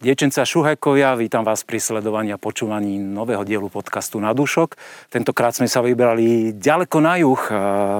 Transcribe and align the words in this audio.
Dievčenca 0.00 0.48
Šuhajkovia, 0.48 1.12
vítam 1.12 1.44
vás 1.44 1.60
pri 1.60 1.76
sledovaní 1.76 2.32
a 2.32 2.40
počúvaní 2.40 2.96
nového 2.96 3.44
dielu 3.44 3.68
podcastu 3.68 4.16
Na 4.16 4.32
dušok. 4.32 4.72
Tentokrát 5.12 5.52
sme 5.52 5.68
sa 5.68 5.84
vybrali 5.84 6.56
ďaleko 6.56 7.04
na 7.04 7.20
juh 7.20 7.42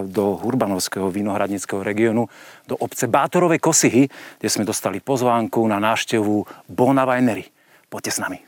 do 0.08 0.40
Hurbanovského 0.40 1.12
vinohradnického 1.12 1.84
regiónu, 1.84 2.24
do 2.64 2.80
obce 2.80 3.04
Bátorové 3.04 3.60
Kosihy, 3.60 4.08
kde 4.40 4.48
sme 4.48 4.64
dostali 4.64 5.04
pozvánku 5.04 5.60
na 5.68 5.76
návštevu 5.76 6.48
Bona 6.72 7.04
Winery. 7.04 7.52
Poďte 7.92 8.16
s 8.16 8.18
nami. 8.24 8.40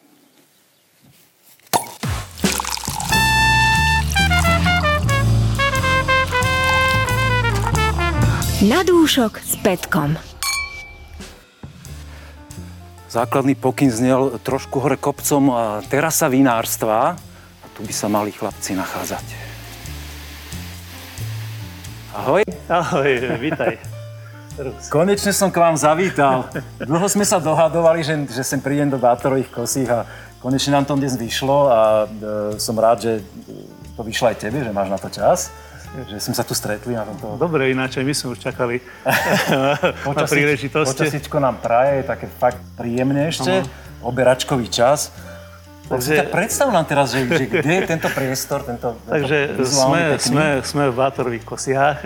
Na 8.65 8.81
dúšok 8.81 9.45
s 9.45 9.61
Petkom. 9.61 10.32
Základný 13.13 13.53
pokyn 13.61 13.93
znel 13.93 14.41
trošku 14.41 14.81
hore 14.81 14.97
kopcom 14.97 15.53
terasa 15.93 16.33
vinárstva. 16.33 17.13
A 17.61 17.67
tu 17.77 17.85
by 17.85 17.93
sa 17.93 18.09
mali 18.09 18.33
chlapci 18.33 18.73
nachádzať. 18.73 19.27
Ahoj. 22.17 22.41
Ahoj, 22.73 23.37
vítaj. 23.37 23.77
Konečne 24.97 25.37
som 25.37 25.53
k 25.53 25.61
vám 25.61 25.77
zavítal. 25.77 26.49
Dlho 26.81 27.05
sme 27.05 27.29
sa 27.29 27.37
dohadovali, 27.37 28.01
že, 28.01 28.17
že 28.33 28.41
sem 28.41 28.65
prídem 28.65 28.89
do 28.89 28.97
Bátorových 28.97 29.53
kosích 29.53 29.93
a 29.93 30.09
konečne 30.41 30.81
nám 30.81 30.89
to 30.89 30.97
dnes 30.97 31.13
vyšlo 31.13 31.69
a 31.69 31.81
e, 32.09 32.57
som 32.57 32.81
rád, 32.81 33.05
že 33.05 33.13
to 33.93 34.01
vyšlo 34.09 34.33
aj 34.33 34.41
tebe, 34.41 34.65
že 34.65 34.73
máš 34.73 34.89
na 34.89 34.97
to 34.97 35.13
čas 35.13 35.53
že 35.93 36.17
sme 36.25 36.33
sa 36.33 36.41
tu 36.41 36.57
stretli 36.57 36.97
na 36.97 37.05
tomto... 37.05 37.37
Dobre, 37.37 37.69
ináč 37.69 38.01
my 38.01 38.17
sme 38.17 38.33
už 38.33 38.41
čakali 38.41 38.81
na 40.17 40.25
príležitosti. 40.25 41.05
Počasíčko 41.05 41.37
nám 41.37 41.61
praje, 41.61 42.01
je 42.01 42.05
také 42.09 42.27
fakt 42.33 42.61
príjemné 42.81 43.29
ešte, 43.29 43.61
uh-huh. 43.61 44.09
oberačkový 44.09 44.73
čas. 44.73 45.13
Takže 45.93 46.25
tak 46.25 46.33
predstav 46.33 46.73
nám 46.73 46.89
teraz, 46.89 47.13
že, 47.13 47.29
že 47.29 47.45
kde 47.45 47.85
je 47.85 47.85
tento 47.85 48.09
priestor, 48.09 48.65
tento 48.65 48.97
Takže 49.05 49.61
sme, 49.61 50.17
sme, 50.17 50.47
sme 50.65 50.85
v 50.89 50.95
Bátorových 50.97 51.45
Kosiach. 51.45 52.01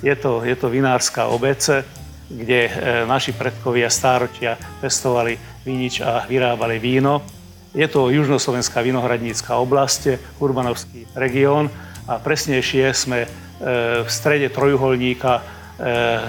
Je 0.00 0.14
to, 0.16 0.40
je 0.40 0.56
to 0.56 0.72
vinárska 0.72 1.28
obec, 1.28 1.60
kde 2.32 2.60
e, 2.68 2.70
naši 3.04 3.36
predkovia 3.36 3.92
stáročia 3.92 4.56
pestovali 4.80 5.36
vinič 5.68 6.00
a 6.00 6.24
vyrábali 6.24 6.80
víno. 6.80 7.20
Je 7.76 7.84
to 7.84 8.08
južnoslovenská 8.08 8.80
vinohradnícka 8.80 9.52
oblasť, 9.60 10.16
Urbanovský 10.40 11.04
región 11.12 11.68
a 12.06 12.22
presnejšie 12.22 12.94
sme 12.94 13.26
e, 13.26 13.28
v 14.06 14.08
strede 14.08 14.48
trojuholníka 14.54 15.32
e, 15.38 15.42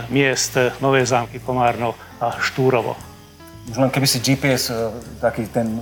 miest 0.09 0.57
Nové 0.81 1.05
zámky, 1.05 1.37
Komárno 1.39 1.93
a 2.17 2.33
Štúrovo. 2.41 2.97
Už 3.69 3.77
len 3.77 3.93
keby 3.93 4.07
si 4.09 4.17
GPS 4.19 4.73
e, 4.73 4.89
taký 5.21 5.45
ten 5.47 5.77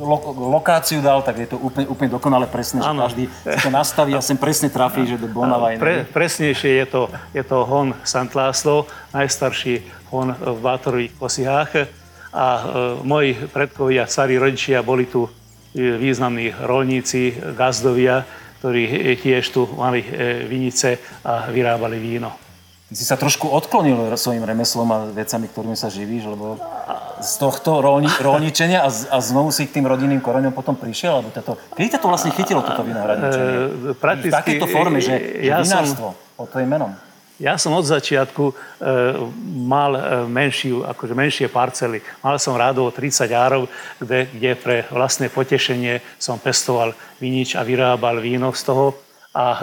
lo- 0.00 0.32
lokáciu 0.32 1.04
dal, 1.04 1.20
tak 1.20 1.36
je 1.36 1.48
to 1.52 1.60
úplne, 1.60 1.84
úplne 1.86 2.10
dokonale 2.16 2.46
presné, 2.48 2.80
ano. 2.80 3.04
že 3.04 3.12
každý 3.12 3.24
si 3.28 3.56
to 3.60 3.70
nastaví 3.70 4.12
a 4.16 4.24
sem 4.24 4.40
presne 4.40 4.72
trafí, 4.72 5.04
že 5.04 5.20
do 5.20 5.28
Bonava 5.28 5.76
Pre, 5.76 6.08
presnejšie 6.08 6.80
je 6.80 6.86
to, 6.88 7.02
je 7.36 7.44
to 7.44 7.68
hon 7.68 7.92
Sant 8.08 8.32
Láslo, 8.32 8.88
najstarší 9.12 9.84
hon 10.08 10.32
v 10.32 10.58
Bátorových 10.64 11.12
Kosihách. 11.20 11.72
A 12.30 12.46
e, 12.56 12.62
moji 13.04 13.36
predkovia, 13.52 14.08
carí 14.08 14.40
rodičia, 14.40 14.80
boli 14.80 15.04
tu 15.04 15.28
významní 15.74 16.50
rolníci, 16.66 17.54
gazdovia, 17.54 18.26
ktorí 18.60 19.16
tiež 19.16 19.44
tu 19.48 19.64
mali 19.72 20.04
e, 20.04 20.44
vinice 20.44 21.00
a 21.24 21.48
vyrábali 21.48 21.96
víno. 21.96 22.28
Ty 22.90 22.94
si 22.98 23.04
sa 23.08 23.16
trošku 23.16 23.48
odklonil 23.48 24.12
svojim 24.20 24.44
remeslom 24.44 24.84
a 24.92 25.08
vecami, 25.08 25.48
ktorými 25.48 25.78
sa 25.78 25.88
živíš, 25.88 26.28
lebo 26.28 26.60
z 27.24 27.32
tohto 27.40 27.80
rolni, 27.80 28.12
rolničenia 28.28 28.84
a, 28.84 28.90
a 28.92 29.16
znovu 29.24 29.48
si 29.48 29.64
k 29.64 29.80
tým 29.80 29.88
rodinným 29.88 30.20
koreňom 30.20 30.52
potom 30.52 30.76
prišiel? 30.76 31.24
Alebo 31.24 31.32
toto, 31.32 31.56
kedy 31.72 31.96
ťa 31.96 32.00
to 32.04 32.08
vlastne 32.12 32.30
chytilo, 32.36 32.60
toto 32.60 32.84
vinohradničenie? 32.84 33.54
E, 33.90 34.28
v 34.28 34.28
takéto 34.28 34.68
forme, 34.68 35.00
že, 35.00 35.40
ja 35.40 35.64
že 35.64 35.72
vinárstvo 35.72 36.12
som, 36.12 36.36
pod 36.36 36.46
tvojim 36.52 36.68
menom. 36.68 36.92
Ja 37.40 37.56
som 37.56 37.72
od 37.72 37.88
začiatku 37.88 38.52
e, 38.52 38.54
mal 39.64 39.96
e, 39.96 40.00
menšiu, 40.28 40.84
akože 40.84 41.16
menšie 41.16 41.48
parcely. 41.48 42.04
Mal 42.20 42.36
som 42.36 42.52
rádovo 42.52 42.92
30 42.92 43.32
árov, 43.32 43.64
kde, 43.96 44.28
kde 44.28 44.50
pre 44.60 44.76
vlastné 44.92 45.32
potešenie 45.32 46.04
som 46.20 46.36
pestoval 46.36 46.92
vinič 47.16 47.56
a 47.56 47.64
vyrábal 47.64 48.20
víno 48.20 48.52
z 48.52 48.62
toho. 48.68 48.92
A 49.32 49.46
e, 49.56 49.58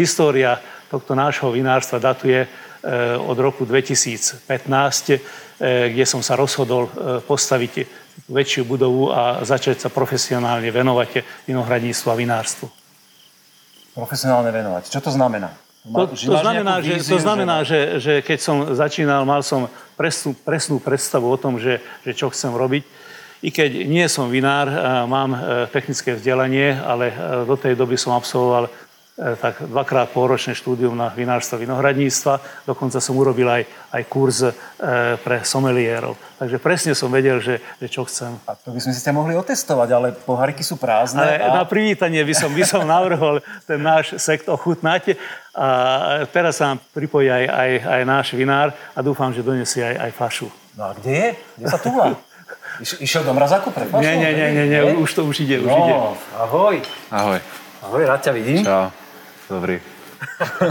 história 0.00 0.56
tohto 0.88 1.12
nášho 1.12 1.52
vinárstva 1.52 2.00
datuje 2.00 2.48
e, 2.48 2.48
od 3.20 3.36
roku 3.36 3.68
2015, 3.68 4.48
e, 4.48 5.16
kde 5.92 6.04
som 6.08 6.24
sa 6.24 6.32
rozhodol 6.32 6.88
e, 6.88 7.20
postaviť 7.28 7.72
väčšiu 8.24 8.64
budovu 8.64 9.12
a 9.12 9.44
začať 9.44 9.84
sa 9.84 9.92
profesionálne 9.92 10.72
venovať 10.72 11.44
vinohradníctvu 11.44 12.08
a 12.08 12.16
vinárstvu. 12.16 12.66
Profesionálne 13.92 14.48
venovať. 14.48 14.96
Čo 14.96 15.04
to 15.04 15.12
znamená? 15.12 15.67
To, 15.88 16.04
to 16.12 16.36
znamená, 16.38 16.74
že, 16.84 16.94
to 17.00 17.18
znamená 17.18 17.56
že, 17.64 17.80
že 17.98 18.14
keď 18.20 18.38
som 18.38 18.56
začínal, 18.76 19.24
mal 19.24 19.40
som 19.40 19.72
presnú, 19.96 20.36
presnú 20.36 20.76
predstavu 20.78 21.26
o 21.26 21.40
tom, 21.40 21.56
že, 21.56 21.80
že 22.04 22.12
čo 22.12 22.30
chcem 22.30 22.52
robiť. 22.52 22.84
I 23.38 23.54
keď 23.54 23.86
nie 23.86 24.02
som 24.10 24.26
vinár, 24.26 24.66
mám 25.06 25.30
e, 25.30 25.38
technické 25.70 26.18
vzdelanie, 26.18 26.74
ale 26.74 27.14
e, 27.14 27.14
do 27.46 27.54
tej 27.54 27.78
doby 27.78 27.94
som 27.94 28.10
absolvoval 28.10 28.66
tak 29.18 29.66
dvakrát 29.66 30.14
pôročné 30.14 30.54
štúdium 30.54 30.94
na 30.94 31.10
vinárstvo 31.10 31.58
vinohradníctva. 31.58 32.38
Dokonca 32.62 33.02
som 33.02 33.18
urobil 33.18 33.50
aj, 33.50 33.62
aj 33.90 34.02
kurz 34.06 34.46
e, 34.46 34.54
pre 35.18 35.42
someliérov. 35.42 36.14
Takže 36.38 36.62
presne 36.62 36.94
som 36.94 37.10
vedel, 37.10 37.42
že, 37.42 37.58
že 37.82 37.90
čo 37.90 38.06
chcem. 38.06 38.38
A 38.46 38.54
to 38.54 38.70
by 38.70 38.78
sme 38.78 38.94
si 38.94 39.02
ťa 39.02 39.10
mohli 39.10 39.34
otestovať, 39.34 39.88
ale 39.90 40.06
poháriky 40.14 40.62
sú 40.62 40.78
prázdne. 40.78 41.18
Ale 41.18 41.50
a... 41.50 41.50
na 41.50 41.66
privítanie 41.66 42.22
by 42.22 42.30
som, 42.30 42.50
by 42.54 42.62
som 42.62 42.86
navrhol 42.94 43.42
ten 43.66 43.82
náš 43.82 44.14
sekt 44.22 44.46
ochutnať. 44.46 45.18
A 45.50 45.66
teraz 46.30 46.62
sa 46.62 46.70
nám 46.70 46.78
pripojí 46.94 47.26
aj, 47.26 47.44
aj, 47.50 47.70
aj 47.90 48.02
náš 48.06 48.26
vinár 48.38 48.70
a 48.94 49.02
dúfam, 49.02 49.34
že 49.34 49.42
donesie 49.42 49.82
aj, 49.82 49.98
aj 49.98 50.10
fašu. 50.14 50.46
No 50.78 50.86
a 50.86 50.90
kde 50.94 51.10
je? 51.10 51.28
Kde 51.58 51.66
sa 51.66 51.78
tu 51.82 51.90
má? 51.90 52.14
Iš, 52.78 53.02
išiel 53.02 53.26
do 53.26 53.34
mrazáku 53.34 53.74
pre 53.74 53.82
fašu? 53.90 53.98
Nie, 53.98 54.14
nie, 54.14 54.30
nie, 54.30 54.48
nie, 54.54 54.66
nie, 54.70 54.80
už 54.94 55.10
to 55.10 55.26
už 55.26 55.42
ide, 55.42 55.58
už 55.58 55.66
no, 55.66 55.74
ide. 55.74 55.94
Ahoj. 56.38 56.76
Ahoj. 57.10 57.42
Ahoj, 57.82 58.02
rád 58.06 58.22
ťa 58.22 58.32
vidím. 58.38 58.62
Čau. 58.62 59.07
Dobrý. 59.48 59.80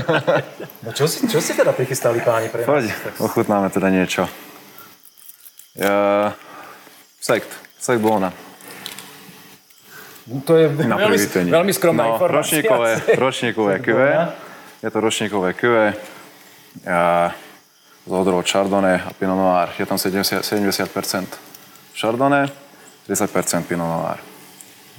no 0.86 0.90
čo 0.94 1.10
si, 1.10 1.26
čo 1.26 1.42
si 1.42 1.58
teda 1.58 1.74
prichystali 1.74 2.22
páni 2.22 2.54
pre 2.54 2.62
nás? 2.62 2.70
Poď, 2.70 2.86
ochutnáme 3.18 3.74
teda 3.74 3.90
niečo. 3.90 4.30
Ja... 5.74 6.34
Sekt. 7.18 7.50
Sekt 7.82 8.00
Bona. 8.00 8.32
No, 10.28 10.44
to 10.44 10.60
je 10.60 10.68
Na 10.86 11.00
veľmi, 11.00 11.18
veľmi 11.48 11.74
skromná 11.74 12.04
no, 12.04 12.10
informácia. 12.16 12.60
Ročníkové, 12.60 12.90
ročníkové 13.26 13.74
QE. 13.80 14.12
Je 14.84 14.90
to 14.92 14.98
ročníkové 15.00 15.50
QE. 15.56 15.88
Ja, 16.86 17.34
z 18.08 18.12
odrov 18.12 18.44
Chardonnay 18.44 19.02
a 19.02 19.12
Pinot 19.16 19.40
Noir. 19.40 19.74
Je 19.80 19.86
tam 19.88 19.98
70, 19.98 20.44
70% 20.44 20.86
Chardonnay, 21.96 22.48
30% 23.08 23.64
Pinot 23.68 23.88
Noir. 23.88 24.20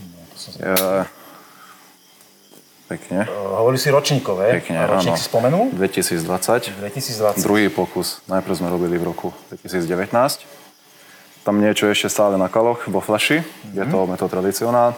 No, 0.02 0.20
ja, 0.58 0.74
Pekne. 0.74 1.04
Uh, 1.04 1.17
hovorili 3.60 3.76
si 3.76 3.92
ročníkové. 3.92 4.64
Pekne, 4.64 4.80
A 4.80 4.88
ročník 4.88 5.12
áno. 5.12 5.20
si 5.20 5.28
spomenul? 5.28 5.64
2020. 5.76 6.72
2020. 6.80 7.44
Druhý 7.44 7.68
pokus. 7.68 8.24
Najprv 8.32 8.54
sme 8.56 8.68
robili 8.72 8.96
v 8.96 9.12
roku 9.12 9.36
2019. 9.52 10.08
Tam 11.44 11.54
niečo 11.60 11.84
ešte 11.92 12.08
stále 12.08 12.40
na 12.40 12.48
kaloch, 12.48 12.88
vo 12.88 13.04
flaši. 13.04 13.44
Mm-hmm. 13.44 13.76
Je 13.76 13.84
to 13.92 13.98
meto 14.08 14.26
tradicionál. 14.32 14.96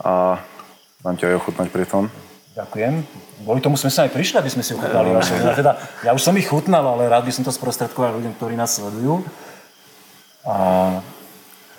A 0.00 0.40
dám 1.04 1.14
ťa 1.20 1.32
aj 1.32 1.36
ochutnať 1.36 1.68
pri 1.68 1.84
tom. 1.84 2.08
Ďakujem. 2.56 3.04
Kvôli 3.44 3.60
tomu 3.60 3.76
sme 3.76 3.92
sa 3.92 4.08
aj 4.08 4.12
prišli, 4.12 4.36
aby 4.40 4.50
sme 4.52 4.64
si 4.64 4.72
ochutnali. 4.72 5.12
Ja, 5.12 5.52
teda, 5.52 5.72
ja 6.04 6.10
už 6.16 6.20
som 6.24 6.36
ich 6.36 6.48
chutnal, 6.48 6.84
ale 6.84 7.12
rád 7.12 7.28
by 7.28 7.32
som 7.32 7.44
to 7.44 7.52
sprostredkoval 7.52 8.16
ľuďom, 8.20 8.36
ktorí 8.40 8.56
nás 8.56 8.76
sledujú. 8.76 9.24
A 10.48 10.56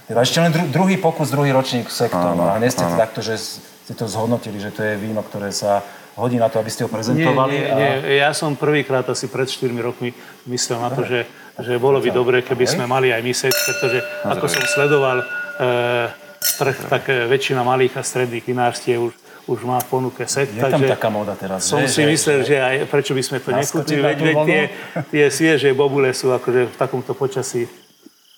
teda 0.06 0.20
ešte 0.22 0.38
len 0.42 0.52
druhý 0.70 0.98
pokus, 1.02 1.34
druhý 1.34 1.50
ročník 1.54 1.90
sektor. 1.90 2.38
Áno, 2.38 2.54
a 2.54 2.62
hneď 2.62 2.74
ste 2.74 2.86
takto, 2.98 3.24
že 3.24 3.38
ste 3.84 3.94
to 3.94 4.08
zhodnotili, 4.08 4.64
že 4.64 4.72
to 4.72 4.80
je 4.80 4.96
víno, 4.96 5.20
ktoré 5.20 5.52
sa 5.52 5.84
hodí 6.16 6.40
na 6.40 6.48
to, 6.48 6.64
aby 6.64 6.72
ste 6.72 6.88
ho 6.88 6.90
prezentovali? 6.90 7.52
Nie, 7.52 7.68
nie, 7.68 7.72
a... 7.72 7.76
nie. 7.76 8.16
ja 8.22 8.32
som 8.32 8.56
prvýkrát 8.56 9.04
asi 9.12 9.28
pred 9.28 9.50
4 9.50 9.76
rokmi 9.84 10.16
myslel 10.48 10.80
na 10.80 10.90
to, 10.94 11.04
že, 11.04 11.28
že 11.60 11.76
bolo 11.82 12.00
by 12.00 12.10
dobre, 12.14 12.40
keby 12.46 12.64
sme 12.64 12.86
mali 12.88 13.12
aj 13.12 13.22
my 13.22 13.34
set, 13.36 13.52
pretože 13.52 14.00
ako 14.24 14.46
som 14.48 14.64
sledoval 14.64 15.18
e, 15.20 15.26
trh, 16.40 16.78
tak 16.88 17.04
e, 17.12 17.28
väčšina 17.28 17.66
malých 17.66 18.00
a 18.00 18.02
stredných 18.06 18.46
vinárstiev 18.48 19.12
už 19.12 19.14
už 19.44 19.68
má 19.68 19.76
v 19.76 19.88
ponuke 19.92 20.24
set. 20.24 20.48
Je 20.56 20.64
tam 20.64 20.80
taká 20.80 21.12
móda 21.12 21.36
teraz, 21.36 21.68
Som 21.68 21.84
si 21.84 22.08
myslel, 22.08 22.48
že, 22.48 22.56
že 22.56 22.64
aj 22.64 22.76
prečo 22.88 23.12
by 23.12 23.24
sme 23.28 23.38
to 23.44 23.52
nekúpili, 23.52 24.00
veď, 24.00 24.18
veď 24.24 24.38
tie, 24.48 24.62
tie 25.12 25.26
svieže 25.28 25.70
bobule 25.76 26.16
sú 26.16 26.32
akože 26.32 26.72
v 26.72 26.76
takomto 26.80 27.12
počasí 27.12 27.68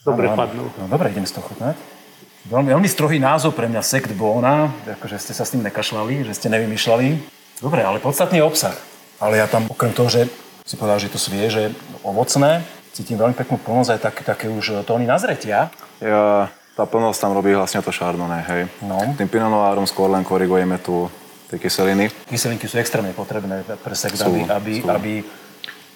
dobre 0.02 0.30
ano, 0.30 0.38
padnú. 0.38 0.66
No 0.82 0.90
dobre, 0.90 1.14
idem 1.14 1.30
z 1.30 1.38
toho 1.38 1.46
chutnať. 1.46 1.78
Veľmi, 2.46 2.78
veľmi 2.78 2.86
strohý 2.86 3.18
názov 3.18 3.58
pre 3.58 3.66
mňa 3.66 3.82
sekt 3.82 4.14
Bona, 4.14 4.70
akože 4.86 5.18
ste 5.18 5.34
sa 5.34 5.50
s 5.50 5.58
tým 5.58 5.66
nekašľali, 5.66 6.30
že 6.30 6.38
ste 6.38 6.54
nevymýšľali. 6.54 7.08
Dobre, 7.58 7.82
ale 7.82 7.98
podstatný 7.98 8.38
je 8.38 8.46
obsah. 8.46 8.78
Ale 9.18 9.42
ja 9.42 9.50
tam 9.50 9.66
okrem 9.66 9.90
toho, 9.90 10.14
že 10.14 10.30
si 10.62 10.78
povedal, 10.78 11.02
že 11.02 11.10
je 11.10 11.14
to 11.18 11.26
svieže, 11.26 11.74
ovocné, 12.06 12.62
cítim 12.94 13.18
veľmi 13.18 13.34
peknú 13.34 13.58
plnosť 13.58 13.98
aj 13.98 14.00
tak, 14.00 14.16
také 14.22 14.46
už 14.46 14.86
tóny 14.86 15.10
nazretia. 15.10 15.74
Ja, 15.98 16.54
tá 16.78 16.86
plnosť 16.86 17.18
tam 17.18 17.34
robí 17.34 17.50
vlastne 17.50 17.82
to 17.82 17.90
Chardonnay, 17.90 18.46
hej. 18.46 18.62
No. 18.86 19.02
Tým 19.18 19.26
Pinot 19.26 19.50
Noirom 19.50 19.90
skôr 19.90 20.14
len 20.14 20.22
korigujeme 20.22 20.78
tu 20.78 21.10
tie 21.50 21.58
kyseliny. 21.58 22.14
Kyselinky 22.30 22.70
sú 22.70 22.78
extrémne 22.78 23.10
potrebné 23.18 23.66
pre 23.66 23.98
sekt, 23.98 24.22
Sú, 24.22 24.30
aby, 24.30 24.46
aby, 24.46 24.74
sú. 24.78 24.88
aby 24.94 25.14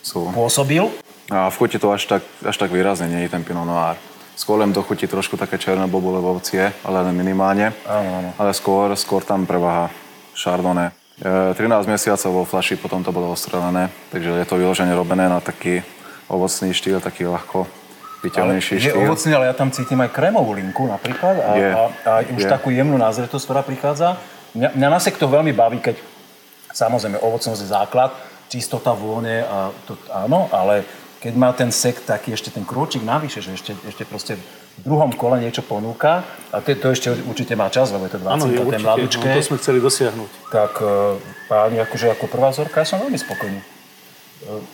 Sú. 0.02 0.20
pôsobil. 0.34 0.82
A 1.30 1.54
v 1.54 1.56
chuti 1.62 1.78
to 1.78 1.94
až 1.94 2.10
tak, 2.10 2.26
až 2.42 2.58
tak 2.58 2.74
výrazne 2.74 3.06
nie 3.06 3.30
je 3.30 3.38
ten 3.38 3.46
Pinot 3.46 3.70
Noir. 3.70 4.02
Skôr 4.40 4.56
len 4.56 4.72
do 4.72 4.80
chuti 4.80 5.04
trošku 5.04 5.36
také 5.36 5.60
černé 5.60 5.84
bobule 5.92 6.16
ovocie, 6.24 6.72
ale 6.88 7.04
len 7.04 7.12
minimálne. 7.12 7.76
Áno, 7.84 8.10
áno. 8.24 8.30
Ale 8.40 8.56
skôr, 8.56 8.96
skôr 8.96 9.20
tam 9.20 9.44
preváha 9.44 9.92
Chardonnay. 10.32 10.96
E, 11.20 11.52
13 11.60 11.84
mesiacov 11.92 12.32
vo 12.32 12.44
flaši, 12.48 12.80
potom 12.80 13.04
to 13.04 13.12
bolo 13.12 13.36
ostrelené, 13.36 13.92
takže 14.08 14.32
je 14.32 14.46
to 14.48 14.56
vyložene 14.56 14.96
robené 14.96 15.28
na 15.28 15.44
taký 15.44 15.84
ovocný 16.32 16.72
štýl, 16.72 17.04
taký 17.04 17.28
ľahko 17.28 17.68
Ale 17.68 18.24
vyťaľnejší 18.24 18.74
je 18.80 18.96
štýl. 18.96 19.04
ovocný, 19.04 19.32
ale 19.36 19.52
ja 19.52 19.56
tam 19.60 19.76
cítim 19.76 20.00
aj 20.00 20.16
krémovú 20.16 20.56
linku 20.56 20.88
napríklad 20.88 21.36
a, 21.44 21.50
Je, 21.60 21.68
a, 21.76 21.84
a 22.08 22.14
už 22.32 22.40
je. 22.40 22.48
takú 22.48 22.72
jemnú 22.72 22.96
názretosť, 22.96 23.44
ktorá 23.44 23.62
prichádza. 23.68 24.16
Mňa, 24.56 24.72
mňa 24.72 24.88
na 24.88 25.00
sektoch 25.04 25.28
veľmi 25.28 25.52
baví, 25.52 25.84
keď 25.84 26.00
samozrejme 26.72 27.20
ovocnosť 27.20 27.60
je 27.60 27.68
základ, 27.76 28.16
čistota, 28.48 28.96
vône, 28.96 29.44
a 29.44 29.76
to, 29.84 30.00
áno, 30.16 30.48
ale 30.56 30.88
keď 31.20 31.34
má 31.36 31.52
ten 31.52 31.70
sekt 31.70 32.08
taký 32.08 32.32
ešte 32.32 32.50
ten 32.50 32.64
krôčik 32.64 33.04
navyše, 33.04 33.44
že 33.44 33.60
ešte, 33.60 33.76
ešte 33.84 34.04
proste 34.08 34.40
v 34.80 34.82
druhom 34.88 35.12
kole 35.12 35.44
niečo 35.44 35.60
ponúka 35.60 36.24
a 36.56 36.64
to, 36.64 36.72
to 36.80 36.96
ešte 36.96 37.12
určite 37.28 37.54
má 37.60 37.68
čas, 37.68 37.92
lebo 37.92 38.08
je 38.08 38.16
to 38.16 38.20
20 38.24 38.32
Áno, 38.32 38.46
je 38.48 38.60
určite. 39.04 39.28
No, 39.28 39.36
to 39.36 39.44
sme 39.44 39.58
chceli 39.60 39.80
dosiahnuť. 39.84 40.30
tak 40.48 40.80
e, 40.80 41.20
páni, 41.52 41.78
akože 41.84 42.16
ako 42.16 42.26
prvá 42.32 42.56
vzorka, 42.56 42.82
ja 42.82 42.88
som 42.88 43.04
veľmi 43.04 43.20
spokojný. 43.20 43.60
E, 43.60 43.66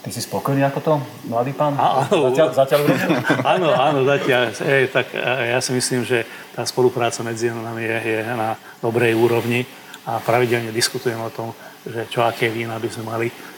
Ty 0.06 0.10
si 0.14 0.22
spokojný 0.22 0.62
ako 0.70 0.80
to, 0.86 0.94
mladý 1.26 1.58
pán? 1.58 1.74
Áno. 1.82 2.30
Zatiaľ, 2.30 2.50
zatiaľ? 2.54 2.82
Áno, 3.58 3.74
áno, 3.74 4.00
zatiaľ. 4.06 4.54
Ej, 4.62 4.94
tak 4.94 5.10
e, 5.18 5.50
ja 5.50 5.58
si 5.58 5.74
myslím, 5.74 6.06
že 6.06 6.30
tá 6.54 6.62
spolupráca 6.62 7.26
medzi 7.26 7.50
nami 7.50 7.82
je, 7.82 8.22
je 8.22 8.34
na 8.38 8.54
dobrej 8.86 9.18
úrovni 9.18 9.66
a 10.06 10.22
pravidelne 10.22 10.70
diskutujeme 10.70 11.26
o 11.26 11.34
tom, 11.34 11.50
že 11.86 12.06
čo 12.10 12.22
aké 12.22 12.50
vína 12.50 12.78
by 12.78 12.90
sme 12.90 13.04
mali 13.06 13.28
e, 13.30 13.34
e, 13.34 13.34
e, 13.34 13.55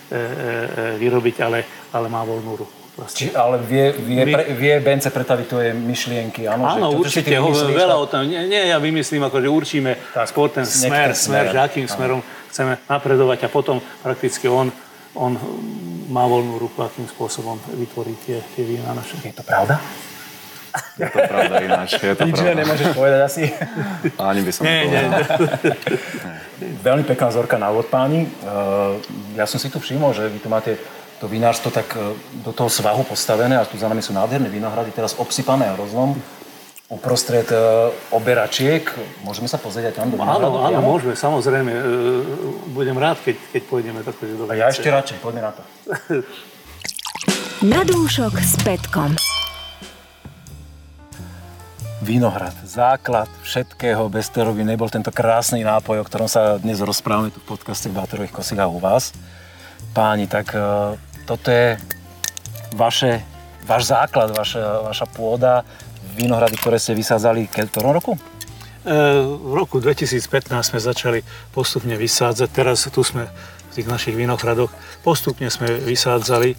vyrobiť, 0.98 1.36
ale, 1.44 1.60
ale 1.94 2.08
má 2.08 2.24
voľnú 2.24 2.54
ruku. 2.56 2.78
Proste. 2.98 3.30
Či, 3.30 3.38
ale 3.38 3.62
vie, 3.62 3.94
vie, 3.94 4.26
My- 4.26 4.34
pre, 4.34 4.44
vie 4.58 4.74
Bence 4.82 5.14
pretaviť 5.14 5.46
tvoje 5.46 5.70
myšlienky, 5.70 6.50
áno? 6.50 6.66
Áno, 6.66 6.88
že 6.98 7.22
určite, 7.22 7.38
ho, 7.38 7.54
veľa 7.54 7.94
o 7.94 8.10
tom. 8.10 8.26
Nie, 8.26 8.50
nie, 8.50 8.58
ja 8.58 8.82
vymyslím, 8.82 9.22
ako, 9.22 9.38
že 9.38 9.50
určíme 9.54 9.92
Tak, 10.18 10.26
skôr 10.34 10.50
ten 10.50 10.66
smer, 10.66 11.14
smer, 11.14 11.54
že 11.54 11.62
akým 11.62 11.86
smerom 11.86 12.26
chceme 12.50 12.82
napredovať 12.90 13.46
a 13.46 13.50
potom 13.54 13.78
prakticky 14.02 14.50
on, 14.50 14.74
on 15.14 15.38
má 16.10 16.26
voľnú 16.26 16.58
ruku, 16.58 16.82
akým 16.82 17.06
spôsobom 17.06 17.62
vytvorí 17.78 18.18
tie, 18.26 18.42
tie 18.58 18.66
vína 18.66 18.98
naše. 18.98 19.14
Je 19.22 19.30
to 19.30 19.46
pravda? 19.46 19.78
Je 20.98 21.10
to 21.10 21.20
pravda 21.30 21.56
ináč, 21.62 21.90
je 21.98 22.16
to 22.18 22.24
Nič 22.26 22.38
iné 22.42 22.54
pravda. 22.54 22.62
nemôžeš 22.66 22.88
povedať 22.94 23.20
asi. 23.22 23.44
Ani 24.18 24.42
by 24.42 24.52
som 24.54 24.62
Nie, 24.66 24.78
nie, 24.90 25.02
nepovedal. 25.06 25.28
Veľmi 26.88 27.04
pekná 27.06 27.28
vzorka 27.30 27.56
na 27.62 27.70
úvod, 27.70 27.90
páni. 27.90 28.26
Uh, 28.42 28.98
ja 29.38 29.46
som 29.46 29.62
si 29.62 29.70
tu 29.70 29.78
všimol, 29.78 30.14
že 30.18 30.26
vy 30.26 30.42
tu 30.42 30.50
máte 30.50 30.78
to 31.18 31.26
vinárstvo 31.30 31.70
tak 31.70 31.90
uh, 31.94 32.14
do 32.42 32.54
toho 32.54 32.70
svahu 32.70 33.06
postavené 33.06 33.58
a 33.58 33.66
tu 33.66 33.78
za 33.78 33.90
nami 33.90 34.02
sú 34.02 34.14
nádherné 34.14 34.50
vinohrady, 34.50 34.90
teraz 34.94 35.14
obsypané 35.18 35.70
hroznom. 35.78 36.18
Uprostred 36.88 37.52
uh, 37.52 37.92
oberačiek. 38.16 38.88
Môžeme 39.28 39.52
sa 39.52 39.60
pozrieť 39.60 39.92
aj 39.92 39.96
tam 40.00 40.08
do 40.08 40.16
Áno, 40.24 40.64
áno, 40.64 40.80
môžeme, 40.80 41.20
samozrejme. 41.20 41.68
E, 41.68 41.82
Budem 42.72 42.96
rád, 42.96 43.20
keď, 43.20 43.36
keď 43.52 43.62
pôjdeme 43.68 44.00
takto 44.08 44.24
do 44.24 44.48
A 44.48 44.56
ja 44.56 44.72
ešte 44.72 44.88
radšej, 44.88 45.20
poďme 45.20 45.42
na 45.44 45.52
to. 45.52 45.62
Na 47.68 47.84
dúšok 47.84 48.40
s 48.40 48.56
Petkom. 48.64 49.20
Vinohrad, 51.98 52.54
základ 52.62 53.26
všetkého, 53.42 54.06
bez 54.06 54.30
ktorého 54.30 54.54
by 54.54 54.62
nebol 54.62 54.86
tento 54.86 55.10
krásny 55.10 55.66
nápoj, 55.66 55.98
o 55.98 56.06
ktorom 56.06 56.30
sa 56.30 56.62
dnes 56.62 56.78
rozprávame 56.78 57.34
tu 57.34 57.42
v 57.42 57.58
podcaste 57.58 57.90
Bátorových 57.90 58.38
kosikách 58.38 58.70
u 58.70 58.78
vás. 58.78 59.18
Páni, 59.98 60.30
tak 60.30 60.54
e, 60.54 60.94
toto 61.26 61.50
je 61.50 61.74
vaše, 62.78 63.26
váš 63.66 63.90
základ, 63.90 64.30
vaša, 64.30 64.86
vaša 64.86 65.10
pôda, 65.10 65.66
vinohrady, 66.14 66.62
ktoré 66.62 66.78
ste 66.78 66.94
vysádzali 66.94 67.50
v 67.50 67.66
ktorom 67.66 67.98
roku? 67.98 68.14
E, 68.14 68.22
V 69.26 69.58
roku 69.58 69.82
2015 69.82 70.54
sme 70.54 70.78
začali 70.78 71.26
postupne 71.50 71.98
vysádzať. 71.98 72.50
Teraz 72.54 72.86
tu 72.94 73.02
sme 73.02 73.26
v 73.26 73.72
tých 73.74 73.90
našich 73.90 74.14
vinohradoch. 74.14 74.70
Postupne 75.02 75.50
sme 75.50 75.82
vysádzali 75.82 76.54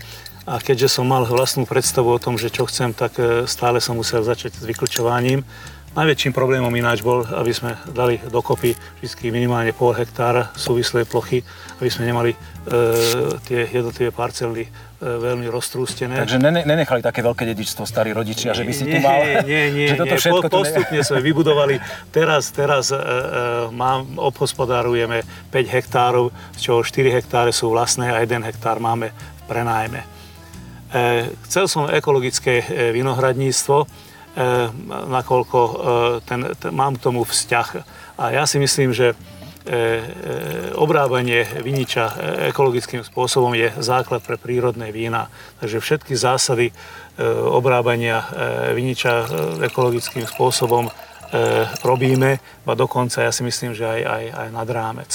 a 0.49 0.57
keďže 0.57 0.97
som 0.97 1.05
mal 1.05 1.29
vlastnú 1.29 1.69
predstavu 1.69 2.09
o 2.09 2.17
tom, 2.17 2.41
že 2.41 2.49
čo 2.49 2.65
chcem, 2.65 2.97
tak 2.97 3.21
e, 3.21 3.45
stále 3.45 3.85
som 3.85 4.01
musel 4.01 4.25
začať 4.25 4.57
s 4.57 4.65
vyklčovaním. 4.65 5.45
Najväčším 5.93 6.33
problémom 6.37 6.71
ináč 6.73 7.01
bol, 7.01 7.25
aby 7.27 7.53
sme 7.53 7.77
dali 7.91 8.21
dokopy 8.21 8.77
vždy 9.01 9.29
minimálne 9.29 9.73
pol 9.73 9.93
hektára 9.97 10.53
súvislej 10.57 11.09
plochy, 11.09 11.45
aby 11.81 11.91
sme 11.93 12.09
nemali 12.09 12.33
e, 12.33 12.37
tie 13.45 13.69
jednotlivé 13.69 14.09
parcely 14.09 14.65
e, 14.65 14.71
veľmi 15.01 15.49
roztrústené. 15.53 16.17
Takže 16.17 16.41
nene, 16.41 16.65
nenechali 16.65 17.05
také 17.05 17.21
veľké 17.21 17.45
dedičstvo 17.45 17.85
starí 17.85 18.17
rodičia, 18.17 18.57
že 18.57 18.65
by 18.65 18.73
si 18.73 18.85
tu 18.89 18.97
mal... 19.05 19.21
Nie, 19.45 19.69
nie, 19.69 19.89
že 19.93 20.01
toto 20.01 20.17
nie. 20.17 20.23
všetko 20.23 20.39
Po, 20.39 20.49
tu 20.49 20.49
ne- 20.49 20.61
postupne 20.65 21.01
sme 21.05 21.21
vybudovali. 21.25 21.77
Teraz, 22.09 22.53
teraz 22.57 22.89
e, 22.89 22.97
e, 22.97 23.03
mám, 23.73 24.07
obhospodárujeme 24.17 25.25
5 25.53 25.77
hektárov, 25.77 26.33
z 26.57 26.61
čoho 26.63 26.81
4 26.81 27.17
hektáre 27.21 27.51
sú 27.53 27.69
vlastné 27.69 28.13
a 28.13 28.21
1 28.25 28.49
hektár 28.49 28.81
máme 28.81 29.13
v 29.13 29.43
prenájme. 29.51 30.18
E, 30.89 31.29
chcel 31.45 31.69
som 31.69 31.85
ekologické 31.85 32.65
e, 32.65 32.97
vinohradníctvo, 32.97 33.77
e, 33.85 33.87
nakoľko 34.89 35.59
ten, 36.25 36.41
ten, 36.57 36.73
mám 36.73 36.97
k 36.97 37.05
tomu 37.05 37.29
vzťah. 37.29 37.69
A 38.17 38.25
ja 38.33 38.49
si 38.49 38.57
myslím, 38.57 38.93
že 38.97 39.13
obrábanie 40.81 41.45
viniča 41.61 42.17
ekologickým 42.49 43.05
spôsobom 43.05 43.53
je 43.53 43.69
základ 43.85 44.25
pre 44.25 44.41
prírodné 44.41 44.89
vína. 44.89 45.29
Takže 45.61 45.85
všetky 45.85 46.17
zásady 46.17 46.73
obrábania 47.53 48.25
viniča 48.73 49.29
ekologickým 49.61 50.25
spôsobom 50.25 50.89
robíme, 51.85 52.41
a 52.41 52.73
dokonca 52.73 53.21
ja 53.21 53.29
si 53.29 53.45
myslím, 53.45 53.77
že 53.77 53.85
aj, 53.85 54.01
aj, 54.09 54.25
aj 54.41 54.49
nad 54.57 54.69
rámec. 54.73 55.13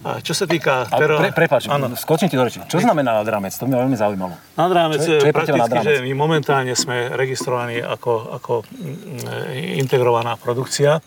A 0.00 0.24
čo 0.24 0.32
sa 0.32 0.48
týka... 0.48 0.88
A 0.88 0.96
tero- 0.96 1.20
pre, 1.20 1.28
prepáč, 1.36 1.68
Áno. 1.68 1.92
skočím 1.92 2.32
ti 2.32 2.36
do 2.40 2.44
reči. 2.48 2.64
Čo 2.64 2.80
znamená 2.80 3.20
nad 3.20 3.28
rámec? 3.28 3.52
To 3.60 3.68
mňa 3.68 3.78
veľmi 3.84 3.96
zaujímalo. 4.00 4.34
Nad 4.56 4.72
rámec, 4.72 5.04
Čo 5.04 5.12
je- 5.12 5.20
čo 5.20 5.28
je 5.28 5.36
prakticky, 5.36 5.78
že 5.84 5.94
my 6.00 6.12
momentálne 6.16 6.72
sme 6.72 7.12
registrovaní 7.12 7.84
ako, 7.84 8.40
ako 8.40 8.52
mm, 8.64 9.76
integrovaná 9.76 10.40
produkcia, 10.40 11.04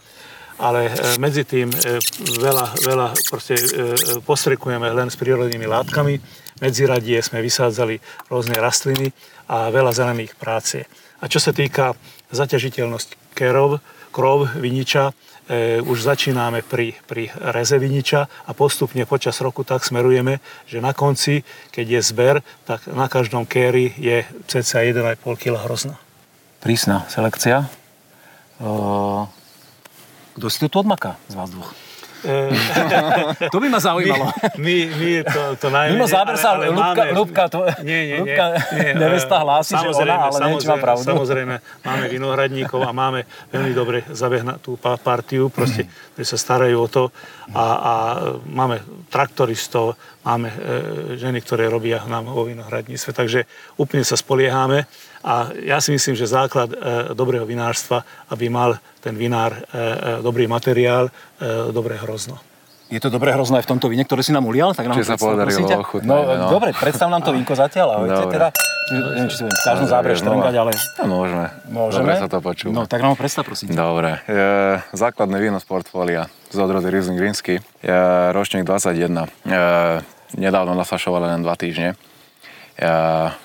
ale 0.62 0.94
e, 0.94 1.18
medzi 1.18 1.42
tým 1.42 1.74
e, 1.74 1.98
veľa, 2.38 2.66
veľa 2.86 3.08
proste 3.34 3.58
e, 3.58 3.64
postrekujeme 4.22 4.86
len 4.94 5.10
s 5.10 5.18
prírodnými 5.18 5.66
látkami. 5.66 6.22
Medzi 6.62 6.86
radie 6.86 7.18
sme 7.26 7.42
vysádzali 7.42 7.98
rôzne 8.30 8.62
rastliny 8.62 9.10
a 9.50 9.74
veľa 9.74 9.90
zelených 9.90 10.38
práce. 10.38 10.86
A 11.18 11.26
čo 11.26 11.42
sa 11.42 11.50
týka 11.50 11.98
zaťažiteľnosť 12.30 13.34
kerov, 13.34 13.82
krov, 14.14 14.54
viniča, 14.62 15.10
už 15.84 15.98
začíname 16.00 16.64
pri, 16.64 16.96
pri 17.04 17.28
reze 17.52 17.76
viniča 17.76 18.48
a 18.48 18.52
postupne 18.56 19.04
počas 19.04 19.44
roku 19.44 19.68
tak 19.68 19.84
smerujeme, 19.84 20.40
že 20.64 20.80
na 20.80 20.96
konci, 20.96 21.44
keď 21.72 22.00
je 22.00 22.02
zber, 22.02 22.36
tak 22.64 22.88
na 22.88 23.12
každom 23.12 23.44
kéri 23.44 23.92
je 24.00 24.24
cca 24.48 24.80
1,5 24.88 25.20
kg 25.36 25.60
hrozna. 25.68 26.00
Prísna 26.64 27.04
selekcia. 27.12 27.68
Uh, 28.64 29.28
kto 30.40 30.48
si 30.48 30.58
to 30.64 30.68
tu 30.72 30.78
odmaká 30.80 31.20
z 31.28 31.36
vás 31.36 31.52
dvoch? 31.52 31.76
to 33.53 33.58
by 33.60 33.68
ma 33.68 33.80
zaujímalo. 33.80 34.32
My, 34.58 34.75
my 34.88 35.10
to, 35.27 35.42
to 35.60 35.68
najmenej... 35.68 36.00
Mimo 36.00 36.08
záber 36.08 36.36
sa 36.39 36.56
ale- 36.56 36.72
máme- 36.72 37.12
Ľubka, 37.12 37.44
to, 37.51 37.68
Nie, 37.84 37.84
nie, 37.84 38.06
nie. 38.08 38.18
Ľubka 38.24 38.46
nie, 38.80 38.89
nevesta 39.03 39.36
e, 39.38 39.42
hlási, 39.44 39.74
že 39.75 39.88
ona, 39.92 40.15
ale 40.32 40.38
neviem, 40.39 40.60
či 40.63 40.68
má 40.72 40.77
pravdu. 40.80 41.03
Samozrejme, 41.03 41.56
máme 41.84 42.06
vinohradníkov 42.08 42.80
a 42.84 42.92
máme 42.96 43.27
veľmi 43.51 43.74
dobre 43.75 43.98
zabehnatú 44.10 44.80
pa- 44.80 44.96
partiu, 44.98 45.51
proste, 45.51 45.86
ktorí 46.15 46.25
sa 46.25 46.38
starajú 46.39 46.77
o 46.80 46.88
to 46.88 47.03
a, 47.51 47.65
a 47.65 47.94
máme 48.48 48.80
traktoristov, 49.12 50.00
máme 50.24 50.48
e, 50.50 50.58
ženy, 51.20 51.44
ktoré 51.44 51.68
robia 51.68 52.00
nám 52.08 52.32
vo 52.32 52.48
vinohradníctve, 52.48 53.12
takže 53.12 53.39
úplne 53.75 54.08
sa 54.08 54.15
spoliehame 54.15 54.88
a 55.24 55.34
ja 55.56 55.80
si 55.80 55.89
myslím, 55.89 56.13
že 56.13 56.27
základ 56.27 56.70
e, 56.70 56.75
dobrého 57.15 57.48
vinárstva, 57.48 58.03
aby 58.27 58.48
mal 58.48 58.75
ten 59.00 59.15
vinár 59.15 59.56
e, 59.56 59.60
e, 59.60 59.63
dobrý 60.20 60.46
materiál, 60.46 61.08
e, 61.39 61.72
dobré 61.72 61.96
hrozno. 61.96 62.38
Je 62.92 63.01
to 63.01 63.10
dobré 63.10 63.34
hrozné 63.34 63.58
aj 63.58 63.65
v 63.65 63.72
tomto 63.74 63.88
víne, 63.89 64.06
ktoré 64.06 64.22
si 64.22 64.30
nám 64.30 64.46
ulial? 64.46 64.75
Tak 64.75 64.86
nám 64.86 65.00
Či 65.00 65.08
sa 65.08 65.18
podarilo 65.18 65.65
ochutnať, 65.65 66.06
No, 66.06 66.30
no. 66.30 66.48
dobre, 66.51 66.75
predstav 66.77 67.10
nám 67.10 67.25
to 67.25 67.34
vínko 67.34 67.56
zatiaľ. 67.58 67.98
Ahojte 67.98 68.22
Dobre. 68.22 68.34
teda. 68.38 68.48
Neviem, 68.84 69.27
či 69.32 69.36
si 69.39 69.42
budem 69.42 69.58
v 69.58 69.65
každom 69.65 69.88
zábere 69.88 70.13
štrngať, 70.13 70.53
ale 70.60 70.72
No, 70.75 71.06
môžeme. 71.10 71.46
môžeme. 71.72 72.03
Dobre 72.03 72.15
sa 72.20 72.27
to 72.30 72.38
počúva. 72.44 72.74
No, 72.75 72.82
tak 72.86 73.00
nám 73.01 73.15
ho 73.15 73.18
predstav, 73.18 73.48
prosím. 73.48 73.72
Dobre. 73.74 74.20
Je 74.27 74.77
základné 74.94 75.39
víno 75.39 75.58
z 75.58 75.65
portfólia 75.65 76.27
z 76.51 76.58
odrody 76.60 76.92
Riesling 76.92 77.18
Rínsky. 77.18 77.63
Je 77.82 78.00
ročník 78.30 78.68
21. 78.68 79.25
Je 79.42 79.63
nedávno 80.38 80.75
nasašovali 80.75 81.34
len 81.34 81.42
dva 81.42 81.56
týždne. 81.56 81.96
Je, 82.75 82.94